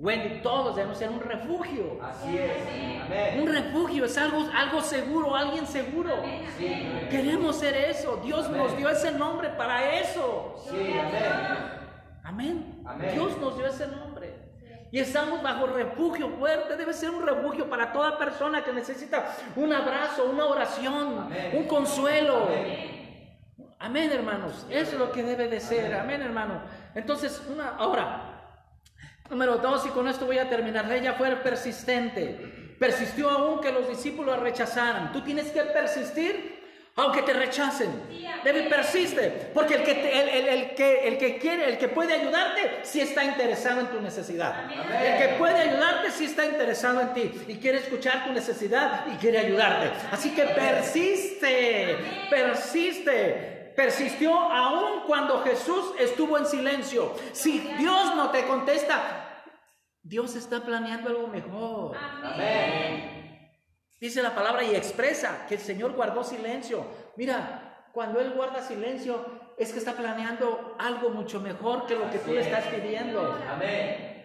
Wendy, 0.00 0.40
todos 0.42 0.76
debemos 0.76 0.98
ser 0.98 1.08
un 1.10 1.20
refugio. 1.20 1.98
Así 2.02 2.36
es. 2.36 3.40
Un 3.40 3.48
refugio 3.48 4.04
es 4.04 4.18
algo, 4.18 4.44
algo 4.54 4.80
seguro, 4.82 5.34
alguien 5.34 5.66
seguro. 5.66 6.10
Queremos 7.10 7.56
ser 7.56 7.74
eso. 7.76 8.20
Dios 8.24 8.50
nos 8.50 8.76
dio 8.76 8.88
ese 8.90 9.12
nombre 9.12 9.48
para 9.50 10.00
eso. 10.00 10.56
amén. 12.22 12.82
Amén. 12.84 13.10
Dios 13.14 13.38
nos 13.38 13.56
dio 13.56 13.66
ese 13.66 13.86
nombre. 13.86 14.05
Y 14.90 15.00
estamos 15.00 15.42
bajo 15.42 15.66
refugio 15.66 16.30
fuerte. 16.30 16.76
Debe 16.76 16.92
ser 16.92 17.10
un 17.10 17.26
refugio 17.26 17.68
para 17.68 17.92
toda 17.92 18.18
persona 18.18 18.64
que 18.64 18.72
necesita 18.72 19.34
un 19.56 19.72
abrazo, 19.72 20.26
una 20.26 20.46
oración, 20.46 21.28
un 21.52 21.64
consuelo. 21.66 22.48
Amén. 23.78 24.10
hermanos. 24.12 24.66
Eso 24.70 24.92
es 24.92 24.98
lo 24.98 25.12
que 25.12 25.22
debe 25.22 25.48
de 25.48 25.60
ser. 25.60 25.94
Amén, 25.94 26.22
hermano. 26.22 26.62
Entonces, 26.94 27.42
una, 27.48 27.70
ahora, 27.70 28.54
número 29.28 29.58
dos, 29.58 29.86
y 29.86 29.90
con 29.90 30.08
esto 30.08 30.26
voy 30.26 30.38
a 30.38 30.48
terminar. 30.48 30.90
Ella 30.90 31.14
fue 31.14 31.30
persistente. 31.36 32.76
Persistió 32.78 33.30
aún 33.30 33.60
que 33.60 33.72
los 33.72 33.88
discípulos 33.88 34.38
rechazaran. 34.38 35.12
Tú 35.12 35.22
tienes 35.22 35.50
que 35.50 35.62
persistir 35.62 36.56
aunque 36.96 37.22
te 37.22 37.34
rechacen. 37.34 37.90
Debe 38.42 38.62
persiste, 38.64 39.50
porque 39.52 39.74
el 39.74 39.82
que, 39.82 39.92
el, 39.92 40.74
que, 40.74 41.08
el 41.08 41.18
que 41.18 41.38
quiere, 41.38 41.68
el 41.68 41.78
que 41.78 41.88
puede 41.88 42.14
ayudarte, 42.14 42.80
sí 42.82 43.00
está 43.00 43.24
interesado 43.24 43.80
en 43.80 43.88
tu 43.88 44.00
necesidad. 44.00 44.70
El 44.72 45.18
que 45.18 45.34
puede 45.34 45.60
ayudarte, 45.60 46.10
sí 46.10 46.24
está 46.24 46.46
interesado 46.46 47.00
en 47.02 47.12
ti 47.12 47.32
y 47.48 47.56
quiere 47.56 47.78
escuchar 47.78 48.24
tu 48.24 48.32
necesidad 48.32 49.06
y 49.12 49.16
quiere 49.16 49.38
ayudarte. 49.38 49.90
Así 50.10 50.30
que 50.34 50.44
persiste, 50.44 51.98
persiste. 52.30 53.54
Persistió 53.76 54.32
aún 54.34 55.02
cuando 55.06 55.42
Jesús 55.42 55.92
estuvo 55.98 56.38
en 56.38 56.46
silencio. 56.46 57.14
Si 57.32 57.58
Dios 57.76 58.16
no 58.16 58.30
te 58.30 58.46
contesta, 58.46 59.44
Dios 60.02 60.34
está 60.34 60.64
planeando 60.64 61.10
algo 61.10 61.26
mejor. 61.26 61.94
Amén. 61.94 63.15
Dice 63.98 64.22
la 64.22 64.34
palabra 64.34 64.62
y 64.62 64.74
expresa 64.74 65.46
que 65.48 65.54
el 65.54 65.60
Señor 65.60 65.92
guardó 65.92 66.22
silencio. 66.22 66.86
Mira, 67.16 67.88
cuando 67.92 68.20
Él 68.20 68.32
guarda 68.32 68.60
silencio 68.60 69.24
es 69.56 69.72
que 69.72 69.78
está 69.78 69.94
planeando 69.94 70.76
algo 70.78 71.10
mucho 71.10 71.40
mejor 71.40 71.86
que 71.86 71.94
lo 71.96 72.10
que 72.10 72.18
tú 72.18 72.32
le 72.32 72.40
estás 72.42 72.66
pidiendo. 72.66 73.38
Amén. 73.48 74.16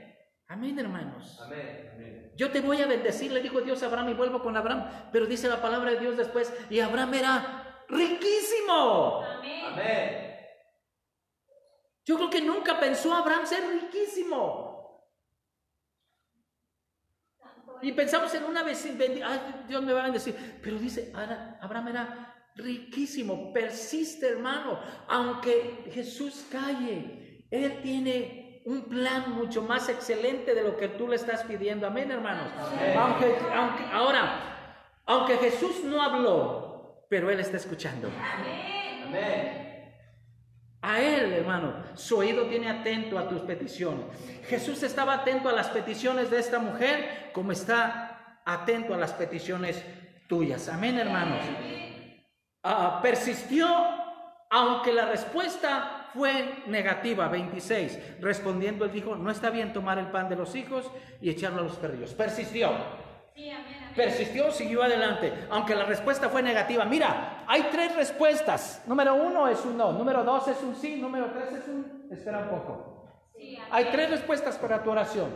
Amén, 0.50 0.78
hermanos. 0.78 1.40
Amén. 1.42 2.34
Yo 2.36 2.52
te 2.52 2.60
voy 2.60 2.82
a 2.82 2.88
bendecir, 2.88 3.32
le 3.32 3.42
dijo 3.42 3.62
Dios 3.62 3.82
a 3.84 3.86
Abraham 3.86 4.10
y 4.10 4.14
vuelvo 4.14 4.42
con 4.42 4.58
Abraham. 4.58 5.10
Pero 5.14 5.26
dice 5.26 5.48
la 5.48 5.62
palabra 5.62 5.92
de 5.92 6.00
Dios 6.00 6.18
después, 6.18 6.54
y 6.70 6.80
Abraham 6.82 7.14
era 7.14 7.86
riquísimo. 7.88 9.24
Amén. 9.24 10.32
Yo 12.04 12.18
creo 12.18 12.30
que 12.30 12.42
nunca 12.42 12.80
pensó 12.80 13.14
Abraham 13.14 13.46
ser 13.46 13.64
riquísimo. 13.70 14.71
Y 17.82 17.92
pensamos 17.94 18.34
en 18.36 18.44
una 18.44 18.64
vez, 18.64 18.88
Dios 19.68 19.84
me 19.84 19.94
va 19.94 20.02
a 20.02 20.04
bendecir. 20.04 20.60
Pero 20.62 20.78
dice, 20.78 21.12
Abraham 21.62 21.88
era 21.88 22.36
riquísimo, 22.56 23.54
persiste 23.54 24.28
hermano, 24.28 24.80
aunque 25.08 25.86
Jesús 25.92 26.46
calle, 26.52 27.46
Él 27.50 27.80
tiene 27.82 28.62
un 28.66 28.84
plan 28.84 29.32
mucho 29.32 29.64
más 29.64 29.90
excelente 29.90 30.54
de 30.54 30.64
lo 30.64 30.78
que 30.78 30.90
tú 30.90 31.08
le 31.08 31.16
estás 31.16 31.44
pidiendo. 31.44 31.88
Amén, 31.88 32.12
hermanos. 32.12 32.52
Aunque, 32.98 33.36
aunque, 33.54 33.84
ahora, 33.92 34.98
aunque 35.06 35.38
Jesús 35.38 35.84
no 35.84 36.02
habló, 36.02 37.06
pero 37.10 37.32
Él 37.32 37.40
está 37.40 37.58
escuchando. 37.58 38.10
Amén. 38.10 39.61
A 40.82 41.00
Él, 41.00 41.34
hermano, 41.34 41.74
su 41.94 42.18
oído 42.18 42.48
tiene 42.48 42.70
atento 42.70 43.20
a 43.20 43.30
tus 43.30 43.42
peticiones. 43.42 44.06
Jesús 44.48 44.82
estaba 44.84 45.14
atento 45.14 45.48
a 45.48 45.54
las 45.54 45.68
peticiones 45.68 46.32
de 46.32 46.40
esta 46.40 46.60
mujer 46.60 47.30
como 47.34 47.52
está 47.52 48.40
atento 48.46 48.94
a 48.94 48.98
las 48.98 49.14
peticiones 49.14 49.84
tuyas. 50.28 50.68
Amén, 50.70 50.98
hermanos. 50.98 51.40
Ah, 52.64 53.00
persistió 53.02 53.68
aunque 54.54 54.92
la 54.92 55.06
respuesta 55.06 56.10
fue 56.14 56.64
negativa, 56.68 57.30
26. 57.30 58.20
Respondiendo, 58.20 58.84
él 58.84 58.92
dijo, 58.92 59.16
no 59.16 59.32
está 59.32 59.50
bien 59.50 59.72
tomar 59.72 59.98
el 59.98 60.08
pan 60.08 60.28
de 60.28 60.36
los 60.36 60.56
hijos 60.56 60.92
y 61.22 61.30
echarlo 61.30 61.62
a 61.62 61.64
los 61.64 61.78
perrillos. 61.78 62.14
Persistió. 62.14 62.70
Persistió, 63.96 64.52
siguió 64.52 64.84
adelante, 64.84 65.34
aunque 65.50 65.76
la 65.76 65.84
respuesta 65.86 66.30
fue 66.30 66.42
negativa. 66.42 66.86
Mira, 66.86 67.44
hay 67.48 67.64
tres 67.72 67.96
respuestas. 67.96 68.84
Número 68.86 69.16
uno 69.16 69.48
es 69.48 69.64
un 69.66 69.78
no, 69.78 69.92
número 69.92 70.24
dos 70.24 70.48
es 70.48 70.62
un 70.62 70.76
sí, 70.76 70.96
número 70.96 71.32
tres 71.32 71.62
es 71.62 71.68
un 71.68 72.08
espera 72.12 72.40
un 72.40 72.50
poco. 72.50 73.24
hay 73.70 73.86
tres 73.86 74.10
respuestas 74.12 74.58
para 74.58 74.82
tu 74.84 74.92
oración. 74.92 75.30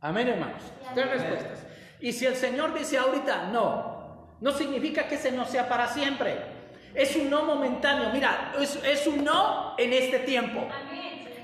Amén, 0.00 0.28
hermanos. 0.28 0.62
tres 0.94 1.10
respuestas. 1.10 1.66
Y 2.00 2.12
si 2.12 2.26
el 2.26 2.36
Señor 2.36 2.74
dice 2.74 2.98
ahorita 2.98 3.48
no, 3.48 4.36
no 4.40 4.50
significa 4.52 5.06
que 5.06 5.14
ese 5.14 5.32
no 5.32 5.44
sea 5.44 5.68
para 5.68 5.86
siempre. 5.88 6.56
Es 6.94 7.14
un 7.16 7.30
no 7.30 7.44
momentáneo. 7.44 8.10
Mira, 8.12 8.54
es, 8.58 8.76
es 8.84 9.06
un 9.06 9.22
no 9.24 9.74
en 9.78 9.92
este 9.92 10.20
tiempo. 10.20 10.66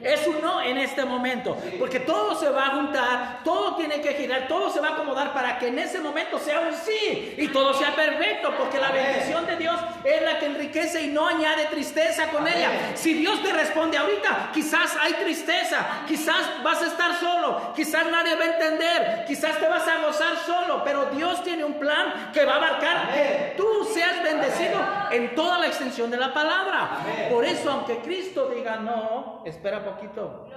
Es 0.02 0.26
un 0.26 0.40
no 0.40 0.60
en 0.60 0.78
este 0.78 1.04
momento. 1.04 1.56
Porque 1.78 2.00
todo 2.00 2.34
se 2.38 2.48
va 2.48 2.66
a 2.66 2.70
juntar, 2.70 3.40
todo 3.44 3.76
tiene 3.76 4.00
que 4.00 4.14
girar, 4.14 4.48
todo 4.48 4.70
se 4.70 4.80
va 4.80 4.88
a 4.88 4.92
acomodar 4.92 5.32
para 5.32 5.58
que 5.58 5.68
en 5.68 5.78
ese 5.78 6.00
momento 6.00 6.38
sea 6.38 6.60
un 6.60 6.74
sí 6.74 7.34
y 7.36 7.48
todo 7.48 7.74
sea 7.74 7.94
perfecto. 7.94 8.52
Porque 8.58 8.78
la 8.78 8.90
bendición 8.90 9.46
de 9.46 9.56
Dios 9.56 9.78
es 10.04 10.22
la 10.22 10.38
que 10.38 10.46
enriquece 10.46 11.02
y 11.02 11.08
no 11.08 11.26
añade 11.26 11.66
tristeza 11.66 12.28
con 12.28 12.46
ella. 12.46 12.70
Si 12.94 13.14
Dios 13.14 13.42
te 13.42 13.52
responde 13.52 13.96
ahorita, 13.96 14.50
quizás 14.52 14.96
hay 15.00 15.14
tristeza, 15.14 16.02
quizás 16.06 16.62
vas 16.62 16.82
a 16.82 16.86
estar 16.86 17.18
solo, 17.20 17.72
quizás 17.74 18.06
nadie 18.10 18.34
va 18.34 18.44
a 18.44 18.46
entender, 18.46 19.24
quizás 19.26 19.58
te 19.58 19.68
vas 19.68 19.86
a 19.86 20.00
gozar 20.04 20.36
solo. 20.44 20.82
Pero 20.84 21.06
Dios 21.06 21.42
tiene 21.44 21.64
un 21.64 21.74
plan 21.74 22.30
que 22.32 22.44
va 22.44 22.54
a 22.54 22.56
abarcar 22.56 23.12
que 23.12 23.54
tú 23.56 23.88
seas 23.92 24.22
bendecido 24.22 24.80
en 25.10 25.34
toda 25.34 25.58
la 25.58 25.66
extensión 25.66 26.10
de 26.10 26.16
la 26.16 26.32
palabra. 26.32 26.98
Por 27.30 27.44
eso, 27.44 27.70
aunque 27.70 27.98
Cristo 27.98 28.50
diga 28.54 28.76
no, 28.76 29.42
espera 29.44 29.82
poquito. 29.94 30.48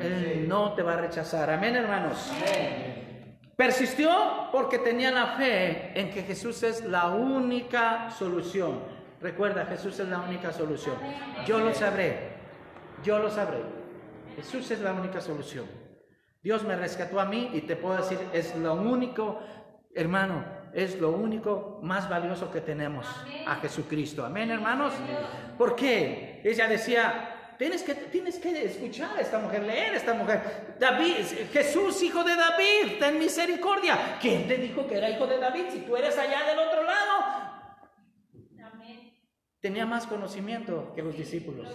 Él 0.00 0.46
no 0.48 0.74
te 0.74 0.82
va 0.82 0.94
a 0.94 0.96
rechazar. 0.96 1.50
Amén, 1.50 1.76
hermanos. 1.76 2.32
Persistió 3.56 4.48
porque 4.52 4.78
tenía 4.78 5.10
la 5.10 5.36
fe 5.36 5.98
en 5.98 6.10
que 6.10 6.22
Jesús 6.22 6.62
es 6.62 6.84
la 6.84 7.08
única 7.08 8.10
solución. 8.10 8.80
Recuerda, 9.20 9.66
Jesús 9.66 9.98
es 9.98 10.08
la 10.08 10.20
única 10.20 10.52
solución. 10.52 10.94
Yo 11.44 11.58
lo 11.58 11.74
sabré. 11.74 12.36
Yo 13.02 13.18
lo 13.18 13.30
sabré. 13.30 13.62
Jesús 14.36 14.70
es 14.70 14.80
la 14.80 14.92
única 14.92 15.20
solución. 15.20 15.66
Dios 16.40 16.62
me 16.62 16.76
rescató 16.76 17.18
a 17.18 17.24
mí 17.24 17.50
y 17.52 17.62
te 17.62 17.74
puedo 17.74 17.96
decir, 17.96 18.18
es 18.32 18.54
lo 18.54 18.74
único, 18.74 19.40
hermano, 19.92 20.44
es 20.72 21.00
lo 21.00 21.10
único 21.10 21.80
más 21.82 22.08
valioso 22.08 22.50
que 22.52 22.60
tenemos 22.60 23.06
a 23.46 23.56
Jesucristo. 23.56 24.24
Amén, 24.24 24.50
hermanos. 24.52 24.94
¿Por 25.56 25.74
qué? 25.74 26.40
Ella 26.44 26.68
decía, 26.68 27.37
Tienes 27.58 27.82
que, 27.82 27.94
tienes 27.94 28.38
que 28.38 28.64
escuchar 28.64 29.18
a 29.18 29.20
esta 29.20 29.40
mujer, 29.40 29.64
leer 29.64 29.94
a 29.94 29.96
esta 29.96 30.14
mujer. 30.14 30.76
David, 30.78 31.16
Jesús, 31.52 32.00
hijo 32.04 32.22
de 32.22 32.36
David, 32.36 32.98
ten 33.00 33.18
misericordia. 33.18 34.16
¿Quién 34.20 34.46
te 34.46 34.56
dijo 34.58 34.86
que 34.86 34.96
era 34.96 35.10
hijo 35.10 35.26
de 35.26 35.38
David 35.38 35.64
si 35.72 35.80
tú 35.80 35.96
eres 35.96 36.16
allá 36.16 36.44
del 36.44 36.58
otro 36.60 36.84
lado? 36.84 37.48
Tenía 39.60 39.86
más 39.86 40.06
conocimiento 40.06 40.92
que 40.94 41.02
los 41.02 41.18
discípulos. 41.18 41.66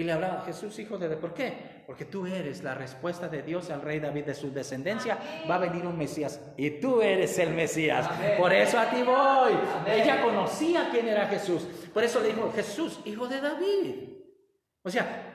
Y 0.00 0.02
le 0.02 0.12
hablaba, 0.12 0.42
Jesús, 0.46 0.78
hijo 0.78 0.96
de 0.96 1.08
David. 1.08 1.20
¿Por 1.20 1.34
qué? 1.34 1.82
Porque 1.86 2.06
tú 2.06 2.24
eres 2.24 2.62
la 2.62 2.74
respuesta 2.74 3.28
de 3.28 3.42
Dios 3.42 3.68
al 3.68 3.82
rey 3.82 4.00
David 4.00 4.24
de 4.24 4.34
su 4.34 4.50
descendencia. 4.50 5.18
Va 5.46 5.56
a 5.56 5.58
venir 5.58 5.84
un 5.84 5.98
Mesías 5.98 6.40
y 6.56 6.70
tú 6.80 7.02
eres 7.02 7.38
el 7.38 7.50
Mesías. 7.50 8.08
Por 8.38 8.50
eso 8.50 8.78
a 8.78 8.88
ti 8.88 9.02
voy. 9.02 9.52
Ella 9.86 10.22
conocía 10.22 10.88
quién 10.90 11.06
era 11.06 11.26
Jesús. 11.26 11.68
Por 11.92 12.02
eso 12.02 12.18
le 12.20 12.28
dijo, 12.28 12.50
Jesús, 12.50 13.00
hijo 13.04 13.28
de 13.28 13.42
David. 13.42 13.94
O 14.82 14.88
sea, 14.88 15.29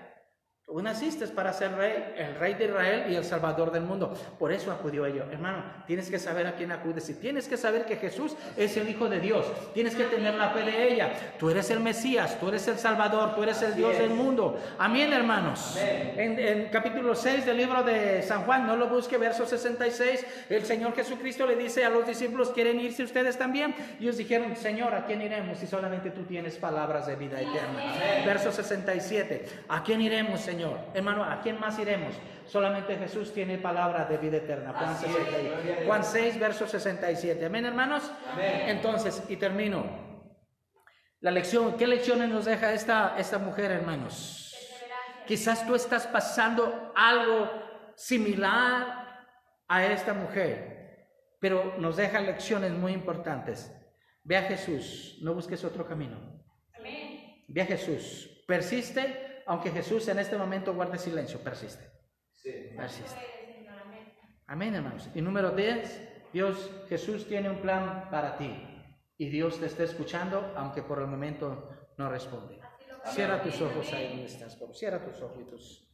Tú 0.76 0.82
naciste 0.82 1.26
para 1.28 1.54
ser 1.54 1.74
rey, 1.78 2.16
el 2.18 2.36
rey 2.36 2.54
de 2.56 2.66
Israel 2.66 3.06
y 3.10 3.16
el 3.16 3.24
salvador 3.24 3.72
del 3.72 3.84
mundo. 3.84 4.14
Por 4.38 4.52
eso 4.52 4.74
acudió 4.74 5.06
ello. 5.06 5.24
Hermano, 5.32 5.64
tienes 5.88 6.10
que 6.10 6.20
saber 6.20 6.46
a 6.48 6.56
quién 6.58 6.70
acudes 6.74 7.08
y 7.10 7.14
tienes 7.14 7.48
que 7.48 7.56
saber 7.56 7.86
que 7.86 7.96
Jesús 7.96 8.36
es 8.58 8.76
el 8.76 8.90
Hijo 8.90 9.08
de 9.08 9.22
Dios. 9.22 9.46
Tienes 9.74 9.96
que 9.96 10.04
tener 10.04 10.34
la 10.34 10.50
fe 10.50 10.64
de 10.64 10.92
ella. 10.92 11.14
Tú 11.40 11.50
eres 11.50 11.70
el 11.70 11.80
Mesías, 11.80 12.38
tú 12.42 12.50
eres 12.50 12.68
el 12.68 12.78
Salvador, 12.78 13.36
tú 13.36 13.44
eres 13.44 13.62
el 13.62 13.74
Dios 13.74 13.98
del 13.98 14.10
mundo. 14.10 14.60
Amén, 14.78 15.14
hermanos. 15.14 15.78
En, 15.80 16.38
en, 16.38 16.68
capítulo 16.68 17.16
6 17.16 17.46
del 17.46 17.56
libro 17.56 17.82
de 17.82 18.22
San 18.22 18.44
Juan, 18.44 18.68
no 18.68 18.76
lo 18.76 18.90
busque, 18.90 19.18
verso 19.18 19.46
66, 19.46 20.26
el 20.50 20.66
Señor 20.66 20.94
Jesucristo 20.94 21.48
le 21.48 21.56
dice 21.56 21.86
a 21.86 21.90
los 21.90 22.06
discípulos, 22.06 22.50
¿quieren 22.50 22.82
irse 22.82 23.02
ustedes 23.02 23.38
también? 23.38 23.74
Y 23.98 24.04
ellos 24.04 24.18
dijeron, 24.18 24.54
Señor, 24.58 24.94
¿a 24.94 25.06
quién 25.06 25.22
iremos 25.22 25.58
si 25.58 25.68
solamente 25.68 26.12
tú 26.12 26.24
tienes 26.24 26.58
palabras 26.58 27.08
de 27.08 27.16
vida 27.16 27.40
eterna? 27.40 28.26
Verso 28.26 28.52
67, 28.52 29.46
¿a 29.70 29.82
quién 29.82 30.02
iremos, 30.02 30.42
Señor? 30.42 30.65
Señor. 30.66 30.80
Hermano, 30.94 31.24
¿a 31.24 31.42
quién 31.42 31.60
más 31.60 31.78
iremos? 31.80 32.16
Solamente 32.48 32.96
Jesús 32.98 33.34
tiene 33.34 33.58
palabra 33.58 34.06
de 34.06 34.18
vida 34.18 34.38
eterna. 34.38 34.74
Juan, 35.86 36.04
6, 36.04 36.40
verso 36.40 36.68
67. 36.68 37.46
Amén, 37.46 37.66
hermanos. 37.66 38.12
Entonces, 38.38 39.24
y 39.30 39.38
termino. 39.38 39.86
La 41.22 41.32
lección, 41.32 41.76
¿qué 41.78 41.88
lecciones 41.88 42.30
nos 42.30 42.46
deja 42.46 42.74
esta, 42.74 43.16
esta 43.18 43.38
mujer, 43.38 43.72
hermanos? 43.72 44.56
Quizás 45.26 45.66
tú 45.66 45.74
estás 45.74 46.06
pasando 46.08 46.94
algo 46.96 47.50
similar 47.96 49.26
a 49.68 49.86
esta 49.86 50.14
mujer, 50.14 51.10
pero 51.40 51.76
nos 51.80 51.98
deja 51.98 52.22
lecciones 52.22 52.72
muy 52.72 52.94
importantes. 52.94 53.72
Ve 54.24 54.38
a 54.38 54.44
Jesús, 54.44 55.18
no 55.22 55.34
busques 55.34 55.64
otro 55.64 55.88
camino. 55.88 56.44
Ve 57.48 57.62
a 57.62 57.66
Jesús, 57.66 58.44
persiste 58.48 59.25
aunque 59.46 59.72
Jesús 59.72 60.08
en 60.08 60.20
este 60.20 60.38
momento 60.38 60.74
guarde 60.74 60.98
silencio, 60.98 61.40
persiste. 61.40 61.92
Persiste. 62.76 63.20
Amén, 64.48 64.76
hermanos. 64.76 65.10
Y 65.16 65.22
número 65.22 65.52
10, 65.52 66.30
Dios, 66.34 66.72
Jesús 66.90 67.28
tiene 67.28 67.50
un 67.50 67.58
plan 67.58 68.10
para 68.10 68.38
ti. 68.38 68.52
Y 69.18 69.30
Dios 69.30 69.60
te 69.60 69.68
está 69.68 69.84
escuchando, 69.84 70.54
aunque 70.56 70.84
por 70.84 71.00
el 71.00 71.08
momento 71.08 71.70
no 71.98 72.10
responde. 72.10 72.60
Cierra 73.06 73.42
tus 73.42 73.62
ojos 73.62 73.92
ahí 73.94 74.10
donde 74.10 74.26
estás. 74.26 74.58
Cierra 74.74 75.04
tus 75.04 75.22
ojos. 75.22 75.88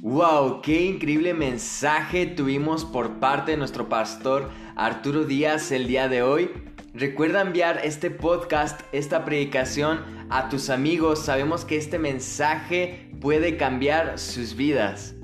Wow, 0.00 0.62
qué 0.62 0.82
increíble 0.82 1.32
mensaje 1.32 2.26
tuvimos 2.26 2.84
por 2.84 3.20
parte 3.20 3.52
de 3.52 3.56
nuestro 3.56 3.88
pastor 3.88 4.50
Arturo 4.74 5.24
Díaz 5.24 5.70
el 5.70 5.86
día 5.86 6.08
de 6.08 6.22
hoy. 6.22 6.67
Recuerda 6.98 7.42
enviar 7.42 7.82
este 7.84 8.10
podcast, 8.10 8.80
esta 8.90 9.24
predicación 9.24 10.00
a 10.30 10.48
tus 10.48 10.68
amigos. 10.68 11.24
Sabemos 11.24 11.64
que 11.64 11.76
este 11.76 11.96
mensaje 11.96 13.08
puede 13.20 13.56
cambiar 13.56 14.18
sus 14.18 14.56
vidas. 14.56 15.14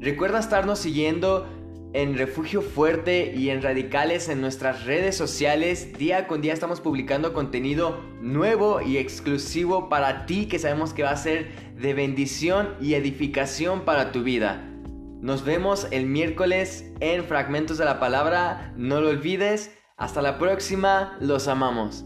Recuerda 0.00 0.40
estarnos 0.40 0.80
siguiendo 0.80 1.46
en 1.92 2.18
Refugio 2.18 2.62
Fuerte 2.62 3.32
y 3.32 3.50
en 3.50 3.62
Radicales 3.62 4.28
en 4.28 4.40
nuestras 4.40 4.86
redes 4.86 5.16
sociales. 5.16 5.96
Día 5.96 6.26
con 6.26 6.40
día 6.40 6.52
estamos 6.52 6.80
publicando 6.80 7.32
contenido 7.32 8.00
nuevo 8.20 8.80
y 8.80 8.96
exclusivo 8.96 9.88
para 9.88 10.26
ti 10.26 10.46
que 10.46 10.58
sabemos 10.58 10.94
que 10.94 11.04
va 11.04 11.10
a 11.10 11.16
ser 11.16 11.52
de 11.76 11.94
bendición 11.94 12.74
y 12.80 12.94
edificación 12.94 13.84
para 13.84 14.10
tu 14.10 14.24
vida. 14.24 14.68
Nos 15.20 15.44
vemos 15.44 15.86
el 15.92 16.06
miércoles 16.06 16.90
en 16.98 17.22
Fragmentos 17.22 17.78
de 17.78 17.84
la 17.84 18.00
Palabra. 18.00 18.74
No 18.76 19.00
lo 19.00 19.10
olvides. 19.10 19.70
Hasta 19.96 20.22
la 20.22 20.38
próxima. 20.38 21.16
Los 21.20 21.46
amamos. 21.46 22.04